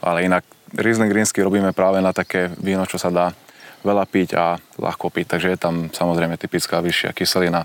ale 0.02 0.18
inak 0.26 0.44
Riesling 0.76 1.12
rínsky 1.12 1.40
robíme 1.40 1.72
práve 1.72 2.02
na 2.04 2.12
také 2.12 2.52
víno, 2.60 2.84
čo 2.84 3.00
sa 3.00 3.08
dá 3.08 3.26
veľa 3.86 4.04
piť 4.04 4.28
a 4.34 4.58
ľahko 4.76 5.08
piť, 5.08 5.38
takže 5.38 5.48
je 5.54 5.58
tam 5.58 5.74
samozrejme 5.88 6.34
typická 6.34 6.82
vyššia 6.82 7.14
kyselina 7.14 7.62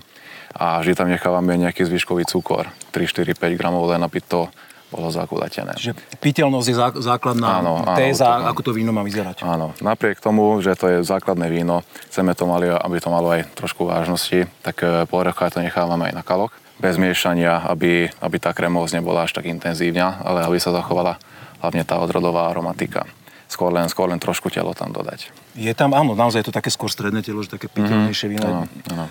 a 0.54 0.78
vždy 0.78 0.94
tam 0.94 1.10
nechávame 1.10 1.58
nejaký 1.58 1.82
zvyškový 1.82 2.24
cukor, 2.24 2.70
3, 2.94 3.02
4, 3.02 3.34
5 3.34 3.58
gramov 3.58 3.90
len 3.90 3.98
aby 3.98 4.22
to 4.22 4.46
bolo 4.94 5.10
zakúdatené. 5.10 5.74
Čiže 5.74 5.98
piteľnosť 6.22 6.66
je 6.70 6.76
zá- 6.78 7.00
základná 7.02 7.58
Áno, 7.58 7.82
áno, 7.82 7.98
téza, 7.98 8.38
to- 8.38 8.46
ako 8.46 8.60
to 8.62 8.72
víno 8.78 8.94
má 8.94 9.02
vyzerať. 9.02 9.42
Áno, 9.42 9.74
napriek 9.82 10.22
tomu, 10.22 10.62
že 10.62 10.78
to 10.78 10.86
je 10.86 10.96
základné 11.02 11.50
víno, 11.50 11.82
chceme 12.14 12.30
to 12.38 12.46
mali, 12.46 12.70
aby 12.70 13.02
to 13.02 13.10
malo 13.10 13.34
aj 13.34 13.42
trošku 13.58 13.90
vážnosti, 13.90 14.46
tak 14.62 14.86
e, 14.86 15.02
pol 15.10 15.26
roka 15.26 15.50
to 15.50 15.58
nechávame 15.58 16.06
aj 16.06 16.14
na 16.14 16.22
kalok, 16.22 16.54
bez 16.78 16.94
miešania, 16.94 17.66
aby, 17.66 18.06
aby 18.22 18.36
tá 18.38 18.54
kremovosť 18.54 19.02
nebola 19.02 19.26
až 19.26 19.34
tak 19.34 19.50
intenzívna, 19.50 20.22
ale 20.22 20.46
aby 20.46 20.62
sa 20.62 20.70
zachovala 20.70 21.18
hlavne 21.64 21.82
tá 21.88 21.96
odrodová 21.96 22.52
aromatika. 22.52 23.08
Skôr 23.44 23.70
len, 23.70 23.86
skôr 23.92 24.08
len 24.08 24.18
trošku 24.18 24.48
telo 24.50 24.72
tam 24.72 24.90
dodať. 24.90 25.30
Je 25.54 25.70
tam, 25.76 25.92
áno, 25.94 26.16
naozaj 26.16 26.42
je 26.42 26.48
to 26.50 26.56
také 26.58 26.72
skôr 26.72 26.90
stredné 26.90 27.22
telo, 27.22 27.44
že 27.44 27.54
také 27.54 27.70
piteľnejšie 27.70 28.26
víno. 28.26 28.46
Áno, 28.50 28.62
áno. 28.90 29.06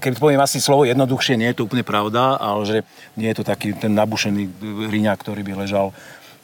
Keď 0.00 0.16
poviem 0.16 0.40
asi 0.40 0.62
slovo 0.62 0.86
jednoduchšie, 0.88 1.36
nie 1.36 1.50
je 1.52 1.60
to 1.60 1.66
úplne 1.68 1.84
pravda, 1.84 2.40
ale 2.40 2.62
že 2.64 2.76
nie 3.18 3.28
je 3.28 3.42
to 3.42 3.44
taký 3.44 3.74
ten 3.76 3.92
nabušený 3.92 4.48
riňak, 4.88 5.18
ktorý 5.20 5.44
by 5.44 5.66
ležal 5.66 5.92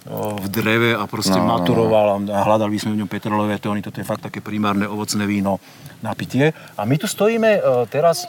v 0.09 0.47
dreve 0.49 0.91
a 0.97 1.05
proste 1.05 1.37
No, 1.37 1.45
no, 1.45 1.47
no. 1.47 1.53
maturoval 1.59 2.07
a 2.33 2.39
hľadali 2.47 2.77
sme 2.81 2.97
v 2.97 3.01
ňom 3.05 3.11
petrolové 3.11 3.61
tóny. 3.61 3.85
Toto 3.85 4.01
je 4.01 4.07
fakt 4.09 4.25
také 4.25 4.41
primárne 4.41 4.89
ovocné 4.89 5.25
víno 5.29 5.61
na 6.01 6.15
pitie. 6.15 6.55
A 6.79 6.83
my 6.87 6.97
tu 6.97 7.11
stojíme 7.11 7.51
e, 7.59 7.61
teraz 7.91 8.25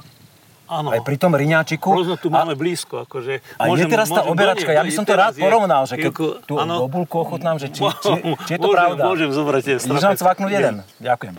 Áno. 0.69 0.89
aj 0.89 1.01
pri 1.01 1.17
tom 1.17 1.33
riňáčiku. 1.33 1.89
Možno 1.91 2.13
tu 2.15 2.29
A- 2.29 2.39
máme 2.39 2.53
blízko. 2.53 3.03
Akože 3.03 3.41
A 3.57 3.67
je 3.67 3.85
teraz 3.85 4.07
tá 4.07 4.21
môžem 4.21 4.31
oberačka, 4.31 4.69
ja 4.69 4.79
by 4.79 4.91
som 4.91 5.03
to 5.03 5.13
rád 5.13 5.33
je 5.33 5.41
porovnal, 5.41 5.83
že 5.83 5.97
keď 5.97 6.05
chvíľku- 6.07 6.35
tú 6.45 6.53
áno. 6.55 6.85
bobulku 6.85 7.15
ochutnám, 7.19 7.57
že 7.57 7.67
či, 7.67 7.81
či, 7.81 8.13
či 8.45 8.51
je 8.53 8.57
to 8.57 8.63
Môžem- 8.63 8.77
pravda. 8.77 9.01
Môžem 9.03 9.29
zobrať 9.29 9.61
tie 9.63 9.75
cvaknúť 10.15 10.51
jeden. 10.51 10.75
Ďakujem. 10.99 11.35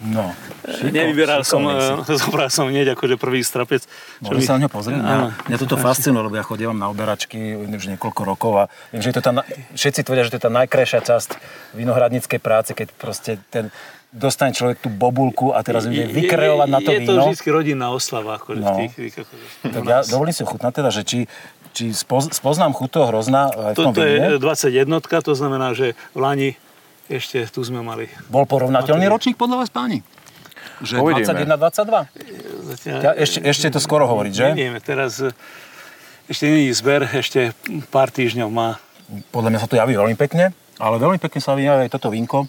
No, 0.00 0.32
šiko- 0.64 0.96
Nevyberal 0.96 1.44
som, 1.44 1.60
šikovný 1.60 2.08
si. 2.08 2.12
eh, 2.12 2.18
zobral 2.24 2.48
som 2.48 2.64
hneď 2.66 2.96
akože 2.96 3.14
prvý 3.14 3.44
strapec. 3.44 3.84
čo 3.84 3.90
Môžem 4.24 4.34
mi- 4.34 4.48
sa 4.48 4.56
na 4.56 4.64
ňo 4.64 4.70
pozrieť? 4.70 4.96
Mňa, 4.96 5.16
mňa 5.44 5.56
toto 5.60 5.76
fascinuje, 5.76 6.24
lebo 6.24 6.34
ja 6.34 6.42
chodievam 6.42 6.72
na 6.74 6.88
oberačky 6.88 7.36
už 7.68 7.84
niekoľko 7.86 8.20
rokov 8.24 8.52
a 8.56 8.64
viem, 8.90 9.04
že 9.04 9.12
je 9.12 9.16
to 9.16 9.22
tá, 9.22 9.44
všetci 9.70 10.00
tvrdia, 10.00 10.24
že 10.24 10.32
to 10.32 10.38
je 10.38 10.44
tá 10.48 10.52
najkrajšia 10.54 11.00
časť 11.04 11.30
vinohradníckej 11.76 12.40
práce, 12.40 12.72
keď 12.72 12.88
proste 12.96 13.36
ten 13.46 13.68
dostane 14.10 14.50
človek 14.50 14.78
tú 14.78 14.88
bobulku 14.88 15.50
a 15.50 15.62
teraz 15.62 15.86
Je- 15.86 16.02
vykreovať 16.02 16.66
na 16.66 16.78
to 16.78 16.90
je, 16.90 16.98
Je 16.98 17.06
to 17.06 17.12
víno. 17.12 17.30
vždy 17.30 17.48
rodinná 17.48 17.88
oslava. 17.88 18.36
Akože 18.36 18.58
No. 18.58 18.74
v 18.74 18.76
tých, 18.80 18.92
tých, 18.92 19.14
akože, 19.16 19.44
Tak 19.70 19.82
ja 19.84 19.98
dovolím 20.04 20.34
si 20.34 20.42
ochutnať 20.42 20.72
teda, 20.74 20.90
že 20.90 21.02
či, 21.02 21.18
či 21.70 21.84
spoz, 21.92 22.26
spoznám 22.32 22.74
chuť 22.74 22.88
toho 22.88 23.06
hrozna 23.08 23.46
aj 23.48 23.72
v 23.72 23.78
tom 23.78 23.94
Toto 23.94 24.02
víne. 24.02 24.34
je 24.34 24.38
21, 24.38 25.22
to 25.22 25.32
znamená, 25.32 25.70
že 25.72 25.94
v 26.10 26.18
Lani 26.18 26.50
ešte 27.06 27.46
tu 27.46 27.60
sme 27.60 27.80
mali. 27.80 28.10
Bol 28.26 28.44
porovnateľný 28.44 29.06
ročník 29.06 29.34
podľa 29.34 29.56
vás, 29.58 29.70
páni? 29.70 30.02
Že 30.80 30.94
Uvidíme. 30.98 31.26
21-22? 31.46 32.08
Ja, 32.98 33.12
ešte, 33.14 33.38
ešte 33.42 33.66
to 33.68 33.78
skoro 33.78 34.06
hovoriť, 34.06 34.32
že? 34.32 34.46
Nevieme, 34.48 34.80
teraz 34.80 35.20
eh, 35.20 35.30
ešte 36.26 36.46
nie 36.46 36.66
je 36.66 36.74
zber, 36.74 37.06
ešte 37.06 37.52
pár 37.88 38.08
týždňov 38.08 38.48
má. 38.48 38.78
Podľa 39.28 39.50
mňa 39.50 39.60
sa 39.60 39.66
to 39.66 39.74
javí 39.74 39.92
veľmi 39.92 40.14
pekne, 40.16 40.50
ale 40.76 40.96
veľmi 40.96 41.18
pekne 41.18 41.38
sa 41.38 41.52
javí 41.52 41.66
aj 41.66 41.90
toto 41.90 42.08
vínko. 42.08 42.46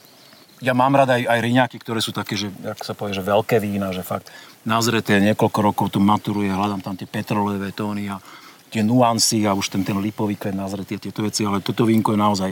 Ja 0.62 0.78
mám 0.78 0.94
rád 0.94 1.18
aj, 1.18 1.26
aj 1.26 1.40
riňaky, 1.42 1.78
ktoré 1.82 2.00
sú 2.06 2.14
také, 2.14 2.38
že, 2.38 2.54
jak 2.54 2.78
sa 2.86 2.94
povie, 2.94 3.18
že 3.18 3.26
veľké 3.26 3.58
vína, 3.58 3.90
že 3.90 4.06
fakt 4.06 4.30
nazreté 4.62 5.18
niekoľko 5.18 5.60
rokov 5.60 5.86
to 5.90 5.98
maturuje, 5.98 6.54
hľadám 6.54 6.86
tam 6.86 6.94
tie 6.94 7.10
petrolejové 7.10 7.74
tóny 7.74 8.14
a 8.14 8.22
tie 8.70 8.86
nuancy 8.86 9.44
a 9.50 9.58
už 9.58 9.74
ten, 9.74 9.82
ten 9.82 9.98
lipový 9.98 10.38
kvet 10.38 10.54
nazretý 10.54 10.96
a 10.96 11.04
tieto 11.04 11.26
veci, 11.26 11.44
ale 11.44 11.66
toto 11.66 11.84
vínko 11.84 12.14
je 12.14 12.20
naozaj 12.22 12.52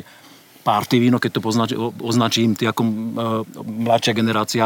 party 0.65 0.99
víno, 0.99 1.21
keď 1.21 1.31
to 1.37 1.41
poznač, 1.41 1.69
označím 2.03 2.57
ty 2.57 2.67
ako 2.67 2.81
uh, 2.83 2.91
mladšia 3.63 4.13
generácia. 4.17 4.65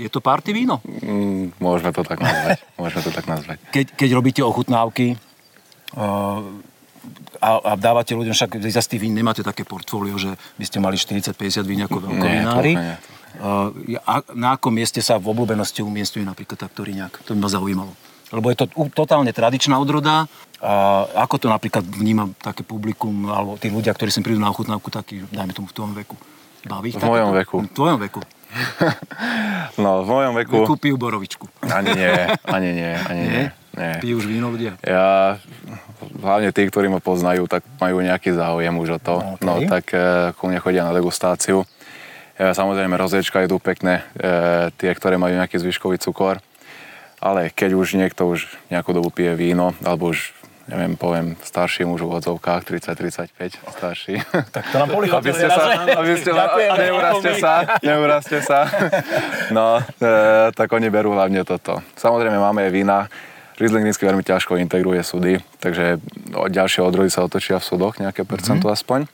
Je 0.00 0.08
to 0.08 0.24
party 0.24 0.56
víno? 0.56 0.80
Mm, 0.82 1.60
môžeme 1.60 1.92
to 1.92 2.02
tak 2.02 2.18
nazvať. 2.18 2.64
môžeme 2.80 3.00
to 3.04 3.12
tak 3.12 3.26
nazvať. 3.28 3.56
Keď, 3.70 3.86
keď 3.94 4.10
robíte 4.16 4.42
ochutnávky 4.42 5.14
uh, 5.94 6.42
a, 7.40 7.50
a 7.60 7.72
dávate 7.76 8.12
ľuďom, 8.12 8.36
však 8.36 8.60
vy 8.60 8.70
zase 8.70 9.00
vín 9.00 9.16
nemáte 9.16 9.40
také 9.40 9.64
portfólio, 9.64 10.20
že 10.20 10.36
by 10.60 10.64
ste 10.64 10.78
mali 10.78 11.00
40-50 11.00 11.64
vín 11.64 11.80
ako 11.84 11.96
veľkovinári. 12.04 12.72
a 14.04 14.12
na 14.36 14.48
akom 14.58 14.74
mieste 14.74 15.00
sa 15.00 15.16
v 15.16 15.32
obľúbenosti 15.32 15.80
umiestňuje 15.80 16.26
napríklad 16.26 16.58
takto 16.60 16.84
riňák? 16.84 17.24
To 17.24 17.32
by 17.32 17.38
ma 17.40 17.50
zaujímalo. 17.50 17.92
Lebo 18.30 18.46
je 18.52 18.62
to 18.62 18.66
totálne 18.94 19.30
tradičná 19.34 19.74
odroda. 19.80 20.30
A 20.60 21.08
ako 21.24 21.40
to 21.40 21.46
napríklad 21.48 21.82
vníma 21.88 22.36
také 22.36 22.60
publikum, 22.60 23.32
alebo 23.32 23.56
tí 23.56 23.72
ľudia, 23.72 23.96
ktorí 23.96 24.12
sem 24.12 24.20
prídu 24.20 24.36
na 24.36 24.52
ochutnávku, 24.52 24.92
taký, 24.92 25.24
dajme 25.32 25.56
tomu 25.56 25.72
v 25.72 25.74
tvojom 25.74 25.94
veku? 26.04 26.14
Baví 26.68 26.92
V 26.92 27.00
mojom 27.00 27.32
veku. 27.32 27.56
V 27.64 27.72
tvojom 27.72 27.96
veku. 27.96 28.20
No, 29.80 30.02
v 30.04 30.08
mojom 30.10 30.34
veku... 30.36 30.56
Veku 30.64 30.76
pijú 30.76 30.96
borovičku. 31.00 31.46
Ani 31.64 31.94
nie, 31.94 32.12
ani 32.44 32.70
nie, 32.74 32.92
ani 33.06 33.22
nie. 33.22 33.44
nie. 33.78 33.92
Pijú 34.02 34.20
už 34.20 34.26
víno 34.26 34.50
ľudia. 34.52 34.76
Ja, 34.82 35.38
hlavne 36.20 36.50
tí, 36.52 36.66
ktorí 36.66 36.90
ma 36.90 37.00
poznajú, 37.00 37.46
tak 37.46 37.64
majú 37.78 38.02
nejaký 38.02 38.34
záujem 38.34 38.74
už 38.76 38.88
o 38.96 39.00
to. 39.00 39.14
OK. 39.20 39.42
No 39.44 39.62
tak 39.64 39.94
e, 39.94 40.32
ku 40.36 40.50
mne 40.50 40.60
chodia 40.60 40.84
na 40.84 40.92
degustáciu. 40.92 41.64
E, 42.36 42.52
samozrejme, 42.52 42.96
rozliečka 42.96 43.44
idú 43.44 43.60
pekné, 43.62 44.04
e, 44.16 44.68
tie, 44.76 44.90
ktoré 44.92 45.16
majú 45.16 45.36
nejaký 45.36 45.60
zvyškový 45.60 46.00
cukor. 46.02 46.42
Ale 47.20 47.52
keď 47.52 47.76
už 47.76 48.00
niekto 48.00 48.32
už 48.32 48.48
nejakú 48.72 48.96
dobu 48.96 49.12
pije 49.12 49.36
víno, 49.36 49.76
alebo 49.84 50.08
už, 50.08 50.32
neviem, 50.70 50.94
poviem, 50.94 51.34
starší 51.42 51.82
muž 51.82 52.06
v 52.06 52.22
odzovkách, 52.22 52.62
30-35, 52.62 53.58
starší. 53.74 54.14
Tak 54.54 54.64
to 54.70 54.76
nám 54.78 54.88
polichotili. 54.94 55.18
Aby 55.18 55.32
ste 55.34 55.48
sa, 55.50 55.64
aby 55.98 56.12
ste 56.14 56.30
Ďakujem. 56.30 56.70
neurazte 56.78 57.32
sa, 57.42 57.52
neurazte 57.82 58.38
sa. 58.40 58.60
No, 59.50 59.82
e, 59.82 60.54
tak 60.54 60.70
oni 60.70 60.86
berú 60.86 61.10
hlavne 61.18 61.42
toto. 61.42 61.82
Samozrejme 61.98 62.38
máme 62.38 62.70
aj 62.70 62.72
vína. 62.72 62.98
Riesling 63.58 63.84
nízky 63.84 64.08
veľmi 64.08 64.24
ťažko 64.24 64.56
integruje 64.56 65.04
sudy, 65.04 65.36
takže 65.60 66.00
ďalšie 66.32 66.80
odrody 66.80 67.12
sa 67.12 67.26
otočia 67.26 67.60
v 67.60 67.66
sudoch, 67.66 68.00
nejaké 68.00 68.24
percento 68.24 68.72
aspoň. 68.72 69.04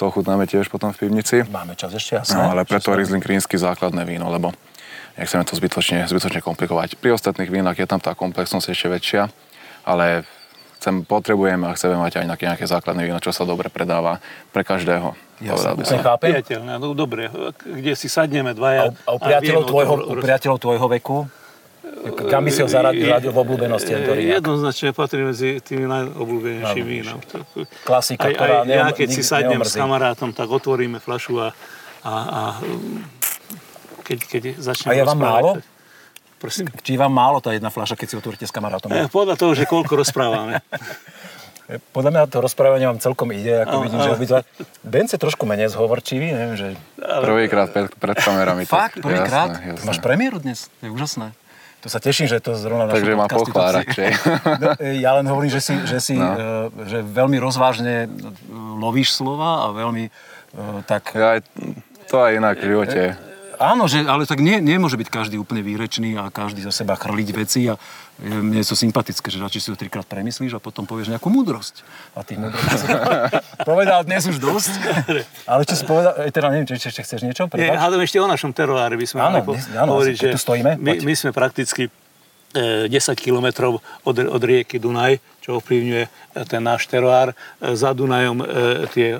To 0.00 0.10
ochutnáme 0.10 0.50
tiež 0.50 0.66
potom 0.72 0.90
v 0.90 1.06
pivnici. 1.06 1.46
Máme 1.46 1.78
čas 1.78 1.94
ešte, 1.94 2.18
jasné. 2.18 2.34
No, 2.34 2.50
ale 2.50 2.66
preto 2.66 2.90
Riesling 2.90 3.22
rínsky 3.22 3.54
základné 3.54 4.02
víno, 4.02 4.26
lebo 4.32 4.50
nechceme 5.14 5.46
to 5.46 5.54
zbytočne, 5.54 6.02
zbytočne 6.10 6.42
komplikovať. 6.42 6.98
Pri 6.98 7.14
ostatných 7.14 7.52
vínach 7.52 7.78
je 7.78 7.86
tam 7.86 8.02
tá 8.02 8.16
komplexnosť 8.16 8.74
ešte 8.74 8.88
väčšia, 8.90 9.22
ale 9.86 10.26
chcem, 10.82 11.06
potrebujeme 11.06 11.70
a 11.70 11.72
chceme 11.72 11.94
mať 11.94 12.18
aj 12.18 12.24
nejaké, 12.26 12.44
nejaké 12.50 12.66
základné 12.66 13.06
víno, 13.06 13.22
čo 13.22 13.30
sa 13.30 13.46
dobre 13.46 13.70
predáva 13.70 14.18
pre 14.50 14.66
každého. 14.66 15.14
Jasne, 15.38 15.78
som. 15.86 16.02
chápem. 16.02 16.34
Priateľné, 16.34 16.82
no 16.82 16.90
dobre, 16.92 17.30
kde 17.62 17.94
si 17.94 18.10
sadneme 18.10 18.50
dvaja. 18.50 18.90
A, 19.06 19.06
a 19.06 19.10
u 19.14 19.18
priateľov, 19.18 19.62
tvojho, 19.64 19.94
u 20.10 20.14
priateľov 20.18 20.58
tvojho 20.58 20.86
veku? 20.90 21.16
Kam 22.02 22.42
by 22.42 22.50
si 22.50 22.62
ho 22.62 22.66
zaradil 22.66 23.06
zaradil 23.06 23.30
v 23.30 23.38
obľúbenosti 23.38 23.90
tento 23.90 24.10
riňák? 24.10 24.38
Jednoznačne 24.38 24.90
patrí 24.90 25.22
medzi 25.22 25.58
tými 25.58 25.86
najobľúbenejšími 25.86 26.82
vínam. 26.84 27.18
Tak- 27.22 27.46
Klasika, 27.82 28.26
aj, 28.26 28.34
ktorá 28.34 28.54
aj 28.54 28.66
ja, 28.66 28.86
neom- 28.86 28.94
keď 28.94 29.08
si 29.08 29.22
sadnem 29.22 29.62
s 29.62 29.70
neomrzí. 29.70 29.78
kamarátom, 29.78 30.30
tak 30.30 30.46
otvoríme 30.48 30.98
fľašu 30.98 31.34
a, 31.38 31.48
a, 32.02 32.12
a 32.12 32.42
keď, 34.02 34.18
keď 34.26 34.42
A 34.52 34.62
začneme 34.64 34.94
je 34.94 35.02
vám 35.02 35.14
rozprávať, 35.14 35.42
málo? 35.42 35.50
tak- 35.58 35.66
Prosím. 36.42 36.66
Či 36.82 36.98
vám 36.98 37.14
málo 37.14 37.38
tá 37.38 37.54
jedna 37.54 37.70
fľaša, 37.70 37.94
keď 37.94 38.06
si 38.10 38.14
otvoríte 38.18 38.42
s 38.42 38.50
kamarátom? 38.50 38.90
Eh, 38.90 39.06
Podľa 39.06 39.38
toho, 39.38 39.54
že 39.54 39.62
koľko 39.62 39.94
rozprávame. 39.94 40.58
Podľa 41.94 42.10
mňa 42.10 42.22
to 42.26 42.42
rozprávanie 42.42 42.90
vám 42.90 42.98
celkom 42.98 43.30
ide, 43.30 43.62
ako 43.62 43.74
Áno, 43.78 43.84
vidím, 43.86 44.00
že 44.02 44.10
obidva. 44.10 44.38
Ben 44.82 45.06
je 45.06 45.14
trošku 45.14 45.46
menej 45.46 45.70
zhovorčivý, 45.70 46.34
neviem, 46.34 46.58
že... 46.58 46.66
Prvýkrát 46.98 47.70
pred, 47.70 47.88
pred 47.94 48.18
kamerami. 48.18 48.66
Fakt, 48.66 48.98
prvýkrát? 48.98 49.56
Máš 49.86 50.02
premiéru 50.02 50.42
dnes, 50.42 50.66
to 50.82 50.90
je 50.90 50.92
úžasné. 50.92 51.30
To 51.82 51.90
sa 51.90 51.98
teším, 51.98 52.30
že 52.30 52.38
to 52.38 52.54
zrovna 52.54 52.86
v 52.86 52.94
našom 52.94 52.98
Takže 52.98 53.14
ma 53.54 53.66
radšej. 53.74 54.10
No, 54.62 54.70
e, 54.78 55.02
Ja 55.02 55.18
len 55.18 55.26
hovorím, 55.26 55.50
že 55.50 55.58
si, 55.58 55.74
že 55.82 55.98
si 55.98 56.14
No. 56.14 56.70
že 56.86 57.02
veľmi 57.02 57.42
rozvážne 57.42 58.06
e, 58.06 58.08
lovíš 58.78 59.18
slova 59.18 59.66
a 59.66 59.74
veľmi 59.74 60.04
e, 60.06 60.10
tak... 60.86 61.10
Ja 61.14 61.38
aj, 61.38 61.40
to 62.06 62.22
aj 62.22 62.38
inak 62.38 62.56
v 62.62 62.66
živote. 62.70 63.00
Áno, 63.62 63.86
že, 63.86 64.02
ale 64.02 64.26
tak 64.26 64.42
nie, 64.42 64.58
nemôže 64.58 64.98
byť 64.98 65.06
každý 65.06 65.38
úplne 65.38 65.62
výrečný 65.62 66.18
a 66.18 66.34
každý 66.34 66.66
za 66.66 66.74
seba 66.74 66.98
chrliť 66.98 67.28
veci 67.30 67.70
a 67.70 67.78
e, 68.18 68.26
mne 68.26 68.58
je 68.58 68.66
to 68.66 68.74
sympatické, 68.74 69.30
že 69.30 69.38
radšej 69.38 69.60
si 69.62 69.68
to 69.70 69.78
trikrát 69.78 70.02
premyslíš 70.02 70.58
a 70.58 70.60
potom 70.60 70.82
povieš 70.82 71.14
nejakú 71.14 71.30
múdrosť. 71.30 71.86
A 72.18 72.26
tých 72.26 72.42
múdrostí 72.42 72.90
povedal 73.70 74.02
dnes 74.02 74.26
už 74.26 74.42
dosť. 74.42 74.72
Ale 75.46 75.62
čo 75.62 75.78
si 75.78 75.86
povedal, 75.86 76.18
e, 76.18 76.34
teda 76.34 76.50
neviem, 76.50 76.66
či 76.66 76.82
ešte 76.82 77.06
chceš 77.06 77.22
niečo? 77.22 77.46
Hádam 77.54 78.02
ešte 78.02 78.18
o 78.18 78.26
našom 78.26 78.50
teroári 78.50 78.98
by 78.98 79.06
sme 79.06 79.20
Áno, 79.22 79.30
mali 79.38 79.46
po- 79.46 79.54
áno, 79.54 79.90
hovoriť, 79.94 80.14
že 80.18 80.26
tu 80.34 80.40
stojíme, 80.42 80.82
my, 80.82 80.92
my 81.06 81.14
sme 81.14 81.30
prakticky 81.30 81.86
e, 81.86 82.90
10 82.90 83.14
kilometrov 83.14 83.78
od, 84.02 84.16
od 84.18 84.42
rieky 84.42 84.82
Dunaj, 84.82 85.22
čo 85.38 85.62
ovplyvňuje 85.62 86.02
e, 86.02 86.10
ten 86.50 86.66
náš 86.66 86.90
teroár. 86.90 87.30
E, 87.30 87.34
Za 87.78 87.94
Dunajom 87.94 88.42
e, 88.42 88.46
tie 88.90 89.14
e, 89.14 89.18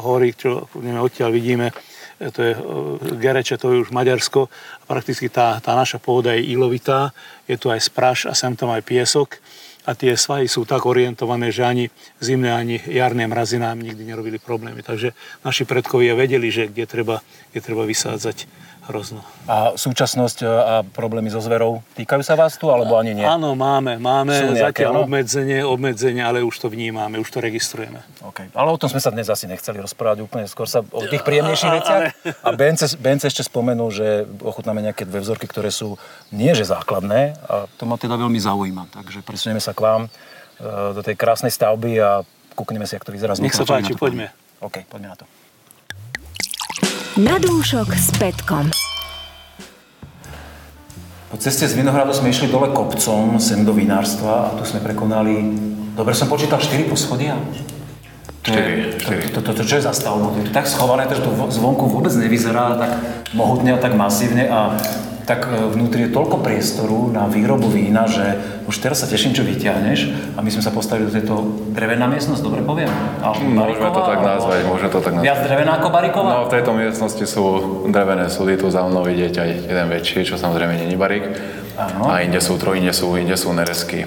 hory, 0.00 0.32
čo 0.32 0.72
odtiaľ 0.72 1.28
vidíme, 1.28 1.68
e, 1.68 1.93
to 2.18 2.40
je 2.42 2.52
e, 2.54 2.60
Gereče, 3.18 3.58
to 3.58 3.74
je 3.74 3.82
už 3.82 3.90
Maďarsko. 3.90 4.48
Prakticky 4.86 5.26
tá, 5.28 5.58
tá 5.58 5.74
naša 5.74 5.98
pôda 5.98 6.34
je 6.38 6.54
ilovitá, 6.54 7.10
je 7.50 7.58
tu 7.58 7.70
aj 7.70 7.80
spraš 7.82 8.18
a 8.30 8.32
sem 8.32 8.54
tam 8.54 8.70
aj 8.70 8.82
piesok. 8.86 9.38
a 9.84 9.92
tie 9.92 10.16
svahy 10.16 10.48
sú 10.48 10.64
tak 10.64 10.88
orientované, 10.88 11.52
že 11.52 11.60
ani 11.60 11.84
zimné, 12.16 12.48
ani 12.56 12.80
jarné 12.88 13.28
mrazy 13.28 13.60
nám 13.60 13.84
nikdy 13.84 14.00
nerobili 14.00 14.40
problémy. 14.40 14.80
Takže 14.80 15.12
naši 15.44 15.68
predkovia 15.68 16.16
vedeli, 16.16 16.48
že 16.48 16.72
kde 16.72 16.88
treba, 16.88 17.20
kde 17.52 17.60
treba 17.60 17.84
vysádzať 17.84 18.48
hrozno. 18.88 19.20
A 19.48 19.76
súčasnosť 19.76 20.38
e, 20.42 20.46
a 20.48 20.74
problémy 20.84 21.32
so 21.32 21.40
zverou, 21.40 21.80
týkajú 21.96 22.20
sa 22.20 22.36
vás 22.36 22.56
tu, 22.60 22.68
alebo 22.68 22.96
ani 23.00 23.16
nie? 23.16 23.24
Áno, 23.24 23.56
máme, 23.56 23.96
máme 23.96 24.32
Sú 24.36 24.46
nejaké, 24.52 24.84
zatiaľ 24.84 24.92
áno? 24.92 25.04
obmedzenie, 25.08 25.60
obmedzenie, 25.64 26.22
ale 26.24 26.44
už 26.44 26.60
to 26.60 26.68
vnímame, 26.68 27.16
už 27.16 27.28
to 27.32 27.38
registrujeme. 27.40 28.04
Okay. 28.20 28.52
Ale 28.52 28.68
o 28.68 28.78
tom 28.80 28.92
sme 28.92 29.00
sa 29.00 29.08
dnes 29.08 29.28
asi 29.32 29.48
nechceli 29.48 29.80
rozprávať 29.80 30.24
úplne, 30.24 30.44
skôr 30.44 30.68
sa 30.68 30.84
o 30.84 31.00
tých 31.08 31.24
príjemnejších 31.24 31.72
veciach. 31.72 32.02
A 32.44 32.48
Bence, 32.52 32.96
Bence 33.00 33.24
ešte 33.28 33.44
spomenul, 33.44 33.88
že 33.88 34.28
ochutnáme 34.44 34.84
nejaké 34.84 35.08
dve 35.08 35.24
vzorky, 35.24 35.48
ktoré 35.48 35.72
sú 35.72 35.96
nie 36.28 36.52
že 36.52 36.68
základné 36.68 37.36
a 37.48 37.66
to 37.80 37.88
ma 37.88 37.96
teda 37.96 38.20
veľmi 38.20 38.40
zaujíma. 38.40 38.92
Takže 38.92 39.24
presunieme 39.24 39.60
sa 39.60 39.72
k 39.72 39.80
vám 39.80 40.02
e, 40.06 40.08
do 40.92 41.00
tej 41.00 41.16
krásnej 41.16 41.50
stavby 41.50 42.00
a 42.00 42.24
kúkneme 42.54 42.84
si, 42.84 42.94
ako 42.94 43.10
to 43.10 43.14
vyzerá. 43.16 43.32
Nech 43.40 43.56
sa 43.56 43.66
páči, 43.66 43.96
poďme. 43.96 44.30
OK, 44.62 44.86
poďme 44.88 45.08
na 45.12 45.18
to. 45.18 45.43
Na 47.14 47.38
dúšok 47.38 47.94
s 47.94 48.10
Petkom. 48.18 48.74
Po 51.30 51.36
ceste 51.38 51.66
z 51.66 51.74
Vinohradu 51.74 52.10
sme 52.10 52.30
išli 52.30 52.50
dole 52.50 52.74
kopcom 52.74 53.38
sem 53.38 53.62
do 53.62 53.70
vinárstva 53.70 54.50
a 54.50 54.58
tu 54.58 54.66
sme 54.66 54.82
prekonali, 54.82 55.54
dobre 55.94 56.10
som 56.10 56.26
počítal, 56.26 56.58
4 56.58 56.86
poschodia. 56.86 57.38
To 58.44 58.50
je- 58.50 58.58
Štyri, 58.58 58.82
to, 58.90 58.98
štyri. 58.98 59.22
to, 59.30 59.38
to, 59.40 59.50
to, 59.54 59.62
čo 59.62 59.74
je 59.78 59.86
za 59.86 59.92
stavbou? 59.94 60.34
To 60.34 60.42
je 60.42 60.50
tak 60.50 60.66
schované, 60.66 61.06
že 61.06 61.22
to 61.22 61.30
vo- 61.30 61.48
zvonku 61.48 61.86
vôbec 61.86 62.10
nevyzerá 62.12 62.76
tak 62.76 62.90
mohutne 63.32 63.72
a 63.72 63.78
tak 63.78 63.94
masívne 63.94 64.50
a 64.50 64.74
tak 65.24 65.46
e, 65.46 65.56
vnútri 65.66 66.04
je 66.04 66.10
toľko 66.10 66.36
priestoru 66.38 67.08
na 67.08 67.24
výrobu 67.24 67.66
vína, 67.66 68.04
že 68.04 68.36
už 68.64 68.76
teraz 68.78 69.00
sa 69.00 69.08
teším, 69.08 69.32
čo 69.32 69.40
vyťahneš. 69.40 70.00
A 70.36 70.40
my 70.40 70.48
sme 70.48 70.60
sa 70.60 70.68
postavili 70.68 71.08
do 71.08 71.14
tejto 71.14 71.34
drevená 71.70 72.04
miestnosť, 72.04 72.40
dobre 72.40 72.60
poviem? 72.60 72.92
Alebo 73.18 73.40
Môžeme 73.42 73.88
to 73.88 74.02
tak 74.02 74.18
alebo- 74.18 74.28
nazvať, 74.30 74.60
môžeme 74.62 74.90
to 74.90 75.00
tak 75.00 75.12
nazvať. 75.14 75.26
Viac 75.26 75.40
drevená 75.42 75.72
ako 75.74 75.88
bariková? 75.90 76.30
No, 76.30 76.44
v 76.44 76.52
tejto 76.52 76.70
miestnosti 76.72 77.24
sú 77.24 77.42
drevené 77.88 78.28
súdy, 78.28 78.54
tu 78.54 78.68
za 78.68 78.84
mnou 78.84 79.00
vidieť 79.00 79.34
aj 79.34 79.50
jeden 79.64 79.86
väčší, 79.88 80.20
čo 80.22 80.36
samozrejme 80.36 80.76
není 80.78 80.94
barík. 80.94 81.24
Áno. 81.74 82.06
A 82.06 82.20
inde 82.20 82.38
sú 82.38 82.54
troj, 82.54 82.76
inde 82.76 82.92
sú, 82.92 83.16
inde 83.16 83.34
sú 83.34 83.48
neresky. 83.50 84.04